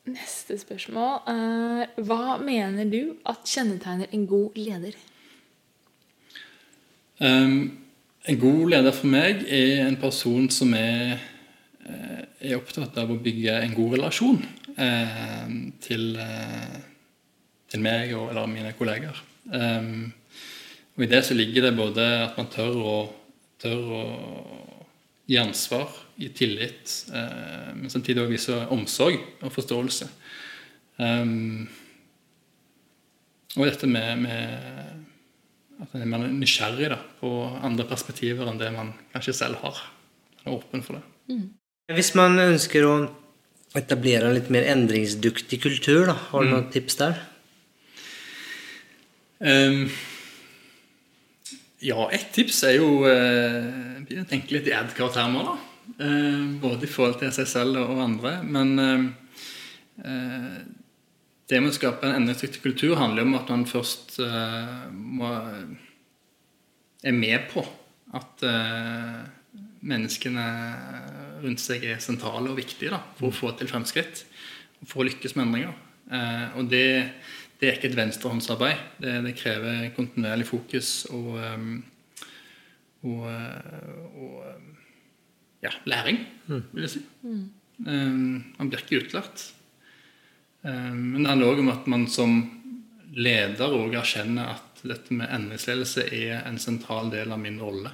Neste 0.03 0.57
spørsmål 0.59 1.29
er 1.31 1.93
Hva 2.03 2.35
mener 2.43 2.89
du 2.91 3.13
at 3.29 3.47
kjennetegner 3.47 4.11
en 4.11 4.25
god 4.27 4.59
leder? 4.59 4.97
Um, 7.23 7.82
en 8.23 8.39
god 8.39 8.69
leder 8.71 8.95
for 8.95 9.11
meg 9.11 9.43
er 9.51 9.83
en 9.83 9.99
person 9.99 10.47
som 10.51 10.73
er, 10.77 11.19
eh, 11.83 12.21
er 12.39 12.57
opptatt 12.57 12.97
av 12.97 13.11
å 13.11 13.19
bygge 13.19 13.57
en 13.59 13.75
god 13.75 13.97
relasjon 13.97 14.39
eh, 14.77 15.53
til, 15.83 16.15
eh, 16.15 16.77
til 17.69 17.83
meg 17.83 18.13
og 18.15 18.29
eller 18.31 18.47
mine 18.47 18.73
kolleger. 18.77 19.19
Um, 19.51 20.13
og 20.95 21.03
I 21.03 21.09
det 21.09 21.23
så 21.25 21.35
ligger 21.35 21.67
det 21.67 21.75
både 21.75 22.03
at 22.29 22.37
man 22.37 22.47
tør 22.53 22.79
å, 22.79 22.97
tør 23.59 23.91
å 23.97 24.03
gi 25.27 25.39
ansvar, 25.41 25.91
gi 26.19 26.29
tillit, 26.35 26.91
eh, 27.11 27.71
men 27.75 27.91
samtidig 27.91 28.23
også 28.23 28.31
vise 28.31 28.59
omsorg 28.71 29.19
og 29.41 29.51
forståelse. 29.51 30.07
Um, 30.99 31.67
og 33.57 33.65
dette 33.67 33.87
med, 33.89 34.23
med 34.23 35.02
at 35.81 35.95
man 36.05 36.27
er 36.27 36.31
nysgjerrig 36.35 36.91
da, 36.93 36.99
på 37.19 37.31
andre 37.65 37.87
perspektiver 37.89 38.49
enn 38.49 38.61
det 38.61 38.69
man 38.75 38.93
kanskje 39.13 39.35
selv 39.41 39.59
har. 39.63 39.81
Man 40.43 40.51
er 40.51 40.57
åpen 40.59 40.85
for 40.85 40.99
det. 40.99 41.37
Hvis 41.93 42.13
man 42.19 42.37
ønsker 42.39 42.85
å 42.87 42.95
etablere 43.77 44.29
en 44.29 44.37
litt 44.37 44.51
mer 44.53 44.67
endringsduktig 44.69 45.59
kultur, 45.63 46.05
da, 46.11 46.17
har 46.29 46.45
du 46.45 46.53
noen 46.53 46.69
tips 46.73 46.99
der? 47.01 47.19
Um, 49.43 49.89
ja, 51.83 52.05
ett 52.15 52.29
tips 52.35 52.61
er 52.69 52.77
jo 52.77 53.03
uh, 53.03 53.99
å 54.03 54.27
tenke 54.29 54.55
litt 54.55 54.69
i 54.69 54.75
ad-karaktermer. 54.77 55.51
da. 55.51 55.57
Eh, 55.99 56.45
både 56.61 56.87
i 56.87 56.89
forhold 56.89 57.19
til 57.19 57.31
seg 57.35 57.49
selv 57.49 57.81
og 57.81 57.99
andre. 58.03 58.37
Men 58.43 58.69
uh, 58.79 59.03
eh, 60.03 60.61
det 61.51 61.59
med 61.59 61.73
å 61.73 61.75
skape 61.75 62.07
en 62.07 62.17
endringsdyktig 62.21 62.61
kultur 62.63 62.95
handler 62.99 63.27
om 63.27 63.35
at 63.35 63.49
man 63.51 63.65
først 63.67 64.15
uh, 64.23 64.87
må, 64.91 65.29
er 67.03 67.15
med 67.17 67.49
på 67.51 67.65
at 68.15 68.45
uh, 68.47 69.23
menneskene 69.83 70.45
rundt 71.43 71.59
seg 71.59 71.83
er 71.89 72.03
sentrale 72.03 72.51
og 72.51 72.59
viktige 72.61 72.93
da, 72.93 73.01
for 73.17 73.29
å 73.29 73.35
få 73.35 73.51
til 73.59 73.67
fremskritt 73.71 74.23
og 74.79 74.87
for 74.87 75.03
å 75.03 75.07
lykkes 75.09 75.35
med 75.35 75.49
endringer. 75.49 75.73
Uh, 76.07 76.59
og 76.61 76.69
det, 76.71 76.85
det 77.59 77.69
er 77.69 77.75
ikke 77.75 77.89
et 77.91 77.97
venstrehåndsarbeid. 77.99 78.85
Det, 79.03 79.17
det 79.27 79.33
krever 79.39 79.89
kontinuerlig 79.97 80.47
fokus 80.47 80.93
og, 81.11 81.33
um, 81.43 81.81
og, 83.03 83.27
og 84.15 84.37
ja, 85.63 85.73
læring, 85.91 86.23
vil 86.47 86.85
jeg 86.85 86.93
si. 86.95 87.03
Um, 87.83 88.55
man 88.55 88.71
blir 88.71 88.79
ikke 88.83 89.01
utlært. 89.03 89.49
Um, 90.63 90.99
men 91.13 91.23
det 91.23 91.31
handler 91.31 91.51
òg 91.51 91.63
om 91.63 91.71
at 91.73 91.89
man 91.91 92.05
som 92.11 92.37
leder 93.13 93.75
òg 93.75 93.97
erkjenner 93.99 94.55
at 94.55 94.83
dette 94.83 95.15
med 95.15 95.31
endringsledelse 95.31 96.07
er 96.15 96.41
en 96.47 96.59
sentral 96.59 97.11
del 97.11 97.31
av 97.35 97.41
min 97.41 97.59
rolle. 97.61 97.91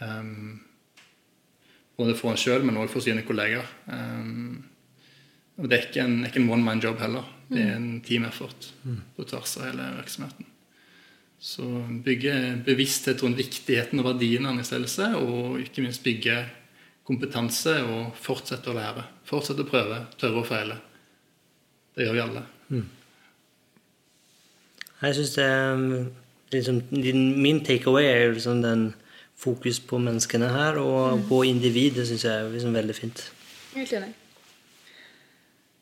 Um, 0.00 0.60
både 1.98 2.16
for 2.18 2.32
en 2.32 2.40
sjøl, 2.40 2.64
men 2.64 2.78
òg 2.80 2.90
for 2.92 3.04
sine 3.04 3.24
kolleger. 3.26 3.66
Um, 3.86 4.64
og 5.58 5.66
det 5.66 5.76
er 5.76 5.88
ikke 5.88 6.04
en, 6.04 6.20
en 6.28 6.50
one 6.54 6.64
man 6.64 6.80
job 6.82 7.00
heller. 7.02 7.26
Det 7.48 7.60
er 7.64 7.74
en 7.74 7.98
team 8.04 8.26
effort 8.28 8.70
på 9.16 9.24
tvers 9.26 9.56
av 9.58 9.70
hele 9.70 9.88
virksomheten. 9.98 10.46
Så 11.38 11.64
bygge 12.04 12.34
bevissthet 12.66 13.22
rundt 13.22 13.38
viktigheten 13.38 14.00
og 14.02 14.08
verdien 14.12 14.46
av 14.46 14.54
endringsledelse, 14.54 15.12
og 15.18 15.60
ikke 15.62 15.84
minst 15.84 16.04
bygge 16.06 16.40
kompetanse 17.08 17.78
og 17.86 18.16
fortsette 18.18 18.70
å 18.70 18.76
lære. 18.76 19.04
Fortsette 19.26 19.64
å 19.64 19.70
prøve, 19.70 20.02
tørre 20.20 20.42
å 20.42 20.46
feile. 20.46 20.78
Det 21.98 22.06
gjør 22.06 22.14
vi 22.14 22.20
alle. 22.22 22.42
Jeg 25.02 25.14
synes 25.14 25.34
det 25.34 25.44
er 25.44 25.82
liksom, 26.52 26.82
Min 27.42 27.64
takeaway 27.66 28.04
er 28.06 28.32
liksom 28.32 28.62
den 28.62 28.88
fokus 29.38 29.80
på 29.80 29.98
menneskene 30.02 30.48
her, 30.50 30.78
og 30.82 31.20
på 31.28 31.42
individet, 31.46 32.06
syns 32.08 32.24
jeg 32.24 32.34
er 32.34 32.48
liksom 32.50 32.74
veldig 32.74 32.94
fint. 32.94 33.22
Helt 33.74 33.92
enig. 33.92 34.12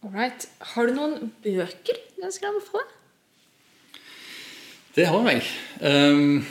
All 0.05 0.13
right. 0.13 0.47
Har 0.61 0.87
du 0.87 0.95
noen 0.97 1.33
bøker 1.45 1.99
du 2.17 2.25
ønsker 2.25 2.49
å 2.49 2.53
anbefale? 2.53 2.85
Det 4.97 5.07
har 5.09 5.29
jeg. 5.29 5.43
Um, 5.81 6.45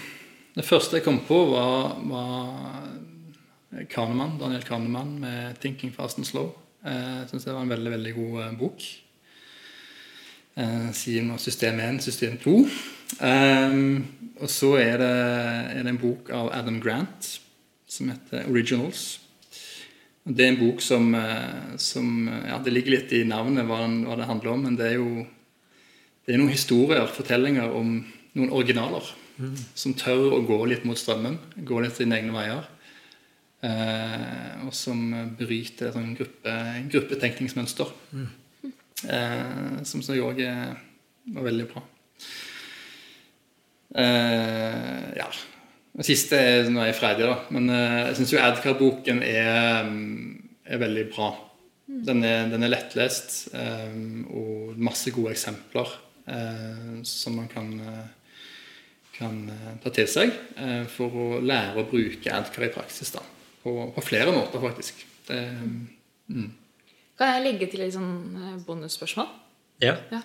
det 0.58 0.66
første 0.66 1.00
jeg 1.00 1.06
kom 1.06 1.22
på, 1.28 1.38
var, 1.54 1.96
var 2.10 3.86
Kahneman, 3.90 4.38
Daniel 4.42 4.66
Kahneman 4.66 5.18
med 5.20 5.58
'Thinking 5.58 5.94
Fast 5.94 6.18
and 6.22 6.26
Slow'. 6.30 6.54
Eh, 6.86 6.92
Jeg 7.22 7.30
syns 7.30 7.46
det 7.46 7.54
var 7.54 7.62
en 7.66 7.70
veldig 7.70 7.92
veldig 7.92 8.14
god 8.14 8.42
eh, 8.44 8.58
bok. 8.60 8.84
Eh, 10.56 10.92
Sier 10.96 11.26
nå 11.28 11.38
system 11.42 11.80
1, 11.84 12.02
system 12.06 12.38
2. 12.40 12.56
Um, 13.20 14.06
og 14.42 14.50
så 14.50 14.72
er 14.80 14.98
det, 15.02 15.12
er 15.76 15.84
det 15.84 15.92
en 15.92 16.02
bok 16.02 16.32
av 16.34 16.50
Adam 16.56 16.80
Grant 16.82 17.28
som 17.88 18.10
heter 18.10 18.48
'Originals'. 18.48 19.20
Og 20.26 20.38
Det 20.38 20.46
er 20.46 20.50
en 20.50 20.70
bok 20.70 20.82
som, 20.82 21.16
eh, 21.16 21.78
som 21.78 22.30
ja, 22.48 22.58
Det 22.64 22.74
ligger 22.74 22.92
litt 22.92 23.12
i 23.14 23.24
navnet 23.24 23.66
hva, 23.66 23.82
den, 23.82 24.06
hva 24.06 24.16
det 24.16 24.26
handler 24.26 24.52
om, 24.52 24.64
men 24.64 24.76
det 24.76 24.86
er 24.86 24.96
jo 24.96 25.28
det 26.26 26.34
er 26.34 26.38
noen 26.38 26.50
historier, 26.50 27.06
fortellinger 27.06 27.70
om 27.70 28.06
noen 28.34 28.50
originaler 28.50 29.04
som 29.76 29.94
tør 29.94 30.34
å 30.34 30.46
gå 30.48 30.66
litt 30.66 30.86
mot 30.86 30.98
strømmen, 30.98 31.38
gå 31.64 31.82
litt 31.84 31.96
sine 31.96 32.18
egne 32.18 32.34
veier. 32.34 32.66
Eh, 33.62 34.66
og 34.66 34.74
som 34.74 35.12
bryter 35.38 35.88
et 35.88 35.94
sånn 35.94 36.16
gruppe, 36.18 36.56
gruppetenkningsmønster. 36.90 37.92
Eh, 39.10 39.84
som 39.86 40.04
så 40.06 40.18
òg 40.20 40.42
var 41.34 41.46
veldig 41.46 41.68
bra. 41.72 41.84
Eh, 43.96 45.12
ja. 45.18 45.28
Det 45.96 46.04
siste 46.04 46.36
er 46.36 46.70
nå 46.70 46.82
er 46.84 46.92
jeg 46.92 47.00
ferdig, 47.00 47.28
da. 47.30 47.38
Men 47.56 47.72
eh, 47.72 48.00
jeg 48.10 48.18
syns 48.20 48.34
jo 48.34 48.42
Adcar-boken 48.44 49.22
er, 49.24 49.88
mm, 49.88 50.50
er 50.68 50.82
veldig 50.82 51.06
bra. 51.14 51.30
Den 51.86 52.26
er, 52.28 52.50
den 52.52 52.66
er 52.66 52.74
lettlest 52.74 53.54
eh, 53.56 53.96
og 54.34 54.76
masse 54.82 55.14
gode 55.16 55.36
eksempler 55.36 55.94
eh, 56.28 56.98
som 57.08 57.38
man 57.40 57.48
kan, 57.52 57.72
eh, 57.80 58.42
kan 59.16 59.40
ta 59.84 59.94
til 59.96 60.10
seg 60.12 60.34
eh, 60.58 60.84
for 60.92 61.16
å 61.16 61.30
lære 61.46 61.80
å 61.80 61.88
bruke 61.88 62.34
Adcar 62.34 62.68
i 62.68 62.74
praksis. 62.76 63.14
da. 63.16 63.24
På, 63.64 63.78
på 63.96 64.04
flere 64.06 64.36
måter, 64.36 64.60
faktisk. 64.62 65.06
Det, 65.30 65.40
mm. 66.28 66.50
Kan 67.18 67.32
jeg 67.34 67.44
legge 67.46 67.68
til 67.72 67.82
et 67.86 67.94
sånn 67.96 68.14
eh, 68.36 68.58
bonusspørsmål? 68.68 69.28
Ja. 69.84 69.96
Ja. 70.12 70.22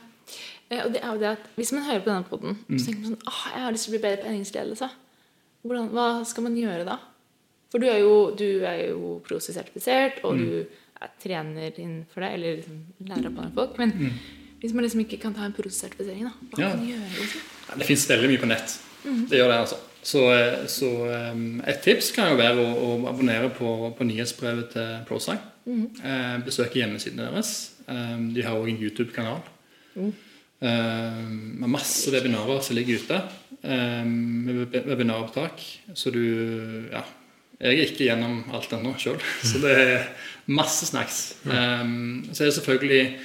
Eh, 0.70 0.84
Og 0.86 0.92
det 0.94 1.02
er 1.02 1.12
jo 1.14 1.18
det 1.22 1.28
at 1.36 1.46
Hvis 1.56 1.72
man 1.74 1.82
hører 1.86 2.02
på 2.04 2.10
denne 2.12 2.26
poden, 2.30 2.58
så 2.78 2.86
tenker 2.86 3.00
man 3.04 3.12
sånn 3.14 3.28
Åh, 3.30 3.40
jeg 3.54 3.62
har 3.64 3.72
lyst 3.76 3.86
til 3.88 3.92
å 3.92 3.94
bli 3.96 4.02
bedre 4.08 4.20
på 4.22 4.28
endringsledelse. 4.30 4.88
Hvordan, 5.64 5.88
hva 5.94 6.04
skal 6.26 6.46
man 6.46 6.56
gjøre 6.56 6.84
da? 6.88 6.98
For 7.70 7.78
du 7.82 7.86
er 7.86 7.98
jo, 8.02 8.14
du 8.34 8.64
er 8.66 8.78
jo 8.90 9.20
prosesertifisert, 9.28 10.22
og 10.26 10.38
du 10.40 10.64
er 11.00 11.10
trener 11.22 11.70
innenfor 11.78 12.24
det, 12.24 12.30
eller 12.34 12.56
liksom 12.58 12.80
lærer 13.06 13.28
opp 13.30 13.38
andre 13.44 13.54
folk. 13.54 13.76
Men 13.78 14.16
hvis 14.60 14.74
man 14.74 14.82
liksom 14.84 15.02
ikke 15.04 15.20
kan 15.22 15.36
ta 15.36 15.44
en 15.46 15.54
prosesertifisering, 15.54 16.24
da, 16.26 16.32
hva 16.50 16.58
Ja. 16.64 16.70
kan 16.72 16.80
man 16.80 16.88
gjøre? 16.88 17.10
Liksom? 17.20 17.44
Ja, 17.68 17.76
Det 17.78 17.86
fins 17.86 18.08
veldig 18.10 18.28
mye 18.32 18.40
på 18.42 18.48
nett. 18.50 18.74
Det 19.30 19.38
gjør 19.38 19.48
det, 19.52 19.58
altså. 19.62 19.78
Så, 20.02 20.20
eh, 20.32 20.66
så 20.66 20.88
um, 21.32 21.60
et 21.68 21.82
tips 21.84 22.10
kan 22.16 22.30
jo 22.32 22.36
være 22.40 22.56
å, 22.56 22.68
å 22.88 23.08
abonnere 23.08 23.50
på, 23.54 23.94
på 23.98 24.04
nyhetsbrevet 24.08 24.72
til 24.72 25.04
ProSci. 25.64 26.02
Eh, 26.04 26.38
besøke 26.46 26.80
hjemmesidene 26.80 27.28
deres. 27.30 27.52
Um, 27.88 28.28
de 28.34 28.42
har 28.46 28.54
òg 28.58 28.68
en 28.70 28.82
YouTube-kanal. 28.82 29.40
Mm. 29.96 30.12
med 30.60 31.68
masse 31.72 32.10
webinarer 32.12 32.60
som 32.62 32.76
ligger 32.76 32.98
ute. 33.00 33.16
Um, 33.64 34.10
med 34.44 34.58
web- 34.66 34.86
webinaropptak. 34.86 35.62
Så 35.94 36.10
du 36.12 36.20
Ja. 36.92 37.02
Jeg 37.60 37.76
er 37.76 37.82
ikke 37.90 38.06
gjennom 38.06 38.38
alt 38.56 38.70
ennå 38.72 38.94
sjøl, 38.96 39.18
så 39.44 39.58
det 39.60 39.72
er 39.78 40.04
masse 40.48 40.86
snacks. 40.88 41.18
Så 41.44 41.50
er 41.52 42.46
det 42.48 42.54
selvfølgelig 42.56 43.18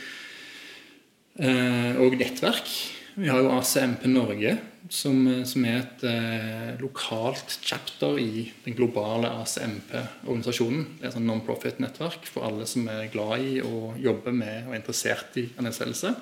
òg 2.04 2.18
nettverk. 2.20 2.68
Vi 3.16 3.28
har 3.32 3.40
jo 3.40 3.54
ACMP 3.56 4.06
Norge, 4.12 4.58
som, 4.90 5.18
som 5.48 5.66
er 5.66 5.80
et 5.82 6.04
eh, 6.08 6.72
lokalt 6.82 7.58
chapter 7.66 8.20
i 8.22 8.48
den 8.66 8.76
globale 8.78 9.30
ACMP-organisasjonen. 9.42 10.86
Det 10.98 11.06
er 11.06 11.10
et 11.10 11.18
sånn 11.18 11.28
non-profit-nettverk 11.30 12.28
for 12.30 12.48
alle 12.48 12.68
som 12.70 12.88
er 12.92 13.08
glad 13.14 13.46
i 13.46 13.60
å 13.66 13.94
jobbe 14.02 14.34
med 14.36 14.68
og 14.68 14.76
er 14.76 14.82
interessert 14.82 15.40
i 15.42 15.48
anerkjennelse. 15.58 16.14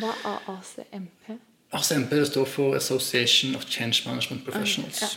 Hva 0.00 0.14
er 0.26 0.48
ACMP? 0.56 1.36
ACMP 1.74 2.16
står 2.30 2.50
for 2.50 2.78
Association 2.78 3.54
of 3.58 3.66
Change 3.70 4.02
Management 4.08 4.44
Professionals. 4.46 5.16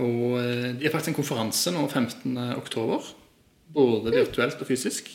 Og 0.00 0.36
eh, 0.40 0.68
De 0.76 0.86
har 0.86 0.94
faktisk 0.94 1.14
en 1.14 1.20
konferanse 1.22 1.72
nå 1.74 1.86
15. 1.88 2.36
oktober. 2.56 3.10
Både 3.70 4.12
virtuelt 4.12 4.60
og 4.60 4.68
fysisk. 4.68 5.08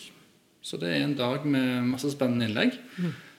Så 0.65 0.79
det 0.81 0.89
er 0.89 1.03
en 1.03 1.17
dag 1.17 1.43
med 1.45 1.85
masse 1.91 2.09
spennende 2.13 2.47
innlegg. 2.47 2.77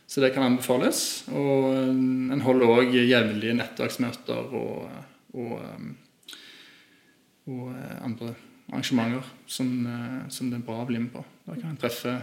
Så 0.07 0.23
det 0.23 0.31
kan 0.35 0.47
anbefales. 0.47 1.27
Og 1.35 1.73
eh, 1.75 1.93
en 2.35 2.45
holder 2.47 2.73
òg 2.79 2.95
jevnlige 2.95 3.57
nettverksmøter 3.59 4.55
og, 4.55 4.87
og, 5.35 5.55
eh, 5.59 6.35
og 7.51 7.65
eh, 7.75 7.97
andre 8.07 8.35
arrangementer 8.71 9.27
som, 9.51 9.69
som 10.33 10.51
det 10.51 10.59
er 10.59 10.67
bra 10.67 10.81
å 10.83 10.89
bli 10.89 11.01
med 11.03 11.13
på. 11.15 11.23
Da 11.47 11.59
kan 11.59 11.75
en 11.75 11.81
treffe, 11.81 12.17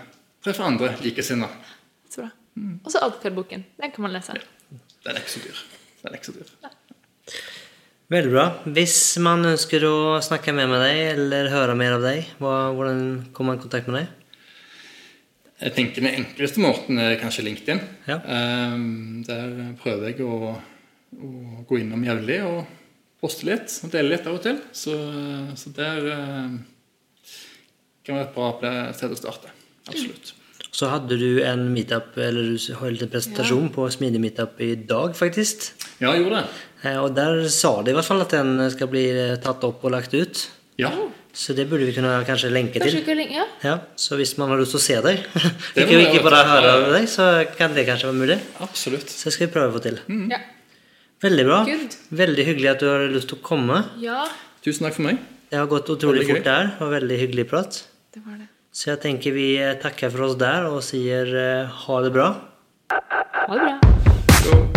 treffe 0.43 0.65
andre 0.67 0.91
likesinnede. 1.03 1.75
Så 2.11 2.23
bra. 2.23 2.31
Og 2.83 2.91
så 2.91 3.03
Adkar-boken. 3.03 3.63
Den 3.79 3.93
kan 3.93 4.05
man 4.05 4.15
lese. 4.15 4.35
Den 5.03 5.15
er 5.15 5.21
ikke 5.21 5.35
så 5.35 5.43
dyr. 5.43 5.61
Den 6.01 6.11
er 6.11 6.19
ikke 6.19 6.31
så 6.31 6.35
dyr. 6.35 6.51
Veldig 8.11 8.33
bra. 8.33 8.43
Hvis 8.75 8.97
man 9.23 9.47
ønsker 9.53 9.85
å 9.87 9.95
snakke 10.23 10.53
mer 10.55 10.67
med 10.69 10.83
deg 10.83 10.99
eller 11.13 11.47
høre 11.53 11.75
mer 11.79 11.95
av 11.95 12.03
deg, 12.03 12.27
hva, 12.43 12.57
hvordan 12.75 12.99
kommer 13.33 13.55
man 13.55 13.61
i 13.61 13.63
kontakt 13.63 13.87
med 13.89 14.01
deg? 14.01 14.22
Jeg 15.63 15.73
tenker 15.77 16.03
Den 16.03 16.17
enkleste 16.19 16.59
måten 16.63 16.99
er 16.99 17.15
kanskje 17.21 17.45
LinkedIn. 17.47 17.79
Ja. 18.09 18.17
Ehm, 18.27 19.23
der 19.27 19.73
prøver 19.79 20.09
jeg 20.11 20.25
å, 20.27 20.51
å 21.15 21.31
gå 21.69 21.79
innom 21.79 22.03
jevnlig 22.03 22.41
og 22.43 22.65
poste 23.23 23.47
litt 23.47 23.71
og 23.85 23.93
dele 23.93 24.11
litt 24.17 24.27
av 24.27 24.35
og 24.35 24.43
til. 24.43 24.59
Så, 24.75 24.95
så 25.59 25.71
der 25.77 26.09
eh, 26.11 26.55
kan 28.03 28.19
være 28.19 28.27
et 28.27 28.35
bra 28.35 28.87
sted 28.97 29.15
å 29.15 29.19
starte. 29.19 29.53
Absolutt. 29.87 30.33
Så 30.73 30.89
hadde 30.89 31.15
du 31.21 31.37
en 31.45 31.67
meetup, 31.71 32.15
eller 32.17 32.55
du 32.57 32.75
holdt 32.79 33.05
en 33.05 33.11
presentasjon 33.13 33.67
på 33.75 33.85
Smidig 33.93 34.19
meetup 34.23 34.59
i 34.65 34.71
dag, 34.89 35.13
faktisk. 35.15 35.69
Ja, 36.01 36.15
jeg 36.15 36.23
gjorde 36.23 36.41
det. 36.41 36.61
Eh, 36.89 36.97
Og 36.99 37.13
der 37.15 37.43
sa 37.53 37.75
de 37.85 37.93
i 37.93 37.95
hvert 37.95 38.09
fall 38.09 38.25
at 38.25 38.33
den 38.35 38.57
skal 38.73 38.89
bli 38.91 39.05
tatt 39.43 39.63
opp 39.63 39.85
og 39.85 39.93
lagt 39.95 40.15
ut. 40.17 40.47
Ja, 40.81 40.91
Så 41.33 41.55
det 41.57 41.65
burde 41.69 41.87
vi 41.87 41.93
kunne 41.95 42.11
kanskje 42.27 42.51
lenke 42.53 42.77
Kanskje 42.79 42.99
til. 43.07 43.21
ja. 43.33 43.45
Ja, 43.63 43.77
Så 43.97 44.15
hvis 44.19 44.35
man 44.37 44.49
har 44.53 44.59
lyst 44.61 44.75
til 44.75 44.79
å 44.79 44.83
se 44.83 44.97
deg, 45.01 45.23
ikke, 45.81 45.97
ikke 46.05 46.21
bare 46.25 46.43
høre 46.45 46.73
av 46.77 46.83
deg, 46.93 47.07
så 47.09 47.25
kan 47.57 47.73
det 47.73 47.87
kanskje 47.87 48.11
være 48.11 48.19
mulig. 48.19 48.37
absolutt. 48.61 49.09
Så 49.09 49.33
skal 49.33 49.47
vi 49.47 49.53
prøve 49.55 49.71
å 49.71 49.77
få 49.79 49.81
til. 49.87 49.97
ja. 50.29 50.39
Veldig 51.23 51.43
bra. 51.47 51.61
Good. 51.65 51.93
Veldig 52.19 52.43
hyggelig 52.49 52.69
at 52.73 52.81
du 52.83 52.87
har 52.91 53.05
lyst 53.07 53.29
til 53.31 53.37
å 53.39 53.43
komme. 53.47 53.77
Ja, 54.03 54.25
Tusen 54.63 54.85
takk 54.85 54.97
for 54.97 55.07
meg. 55.07 55.17
Det 55.49 55.57
har 55.59 55.67
gått 55.71 55.89
utrolig 55.93 56.25
fort 56.27 56.43
der, 56.45 56.69
og 56.83 56.91
veldig 56.91 57.17
hyggelig 57.21 57.47
prat. 57.49 57.81
det 58.13 58.21
var 58.25 58.37
det. 58.41 58.49
Så 58.73 58.89
jeg 58.91 58.99
tenker 59.05 59.31
vi 59.35 59.47
eh, 59.61 59.73
takker 59.79 60.09
for 60.11 60.27
oss 60.27 60.35
der 60.41 60.65
og 60.69 60.81
sier 60.83 61.29
eh, 61.37 61.73
ha 61.87 62.01
det 62.03 62.11
bra. 62.15 62.29
Ha 62.91 63.53
det 63.55 63.65
bra. 63.65 64.72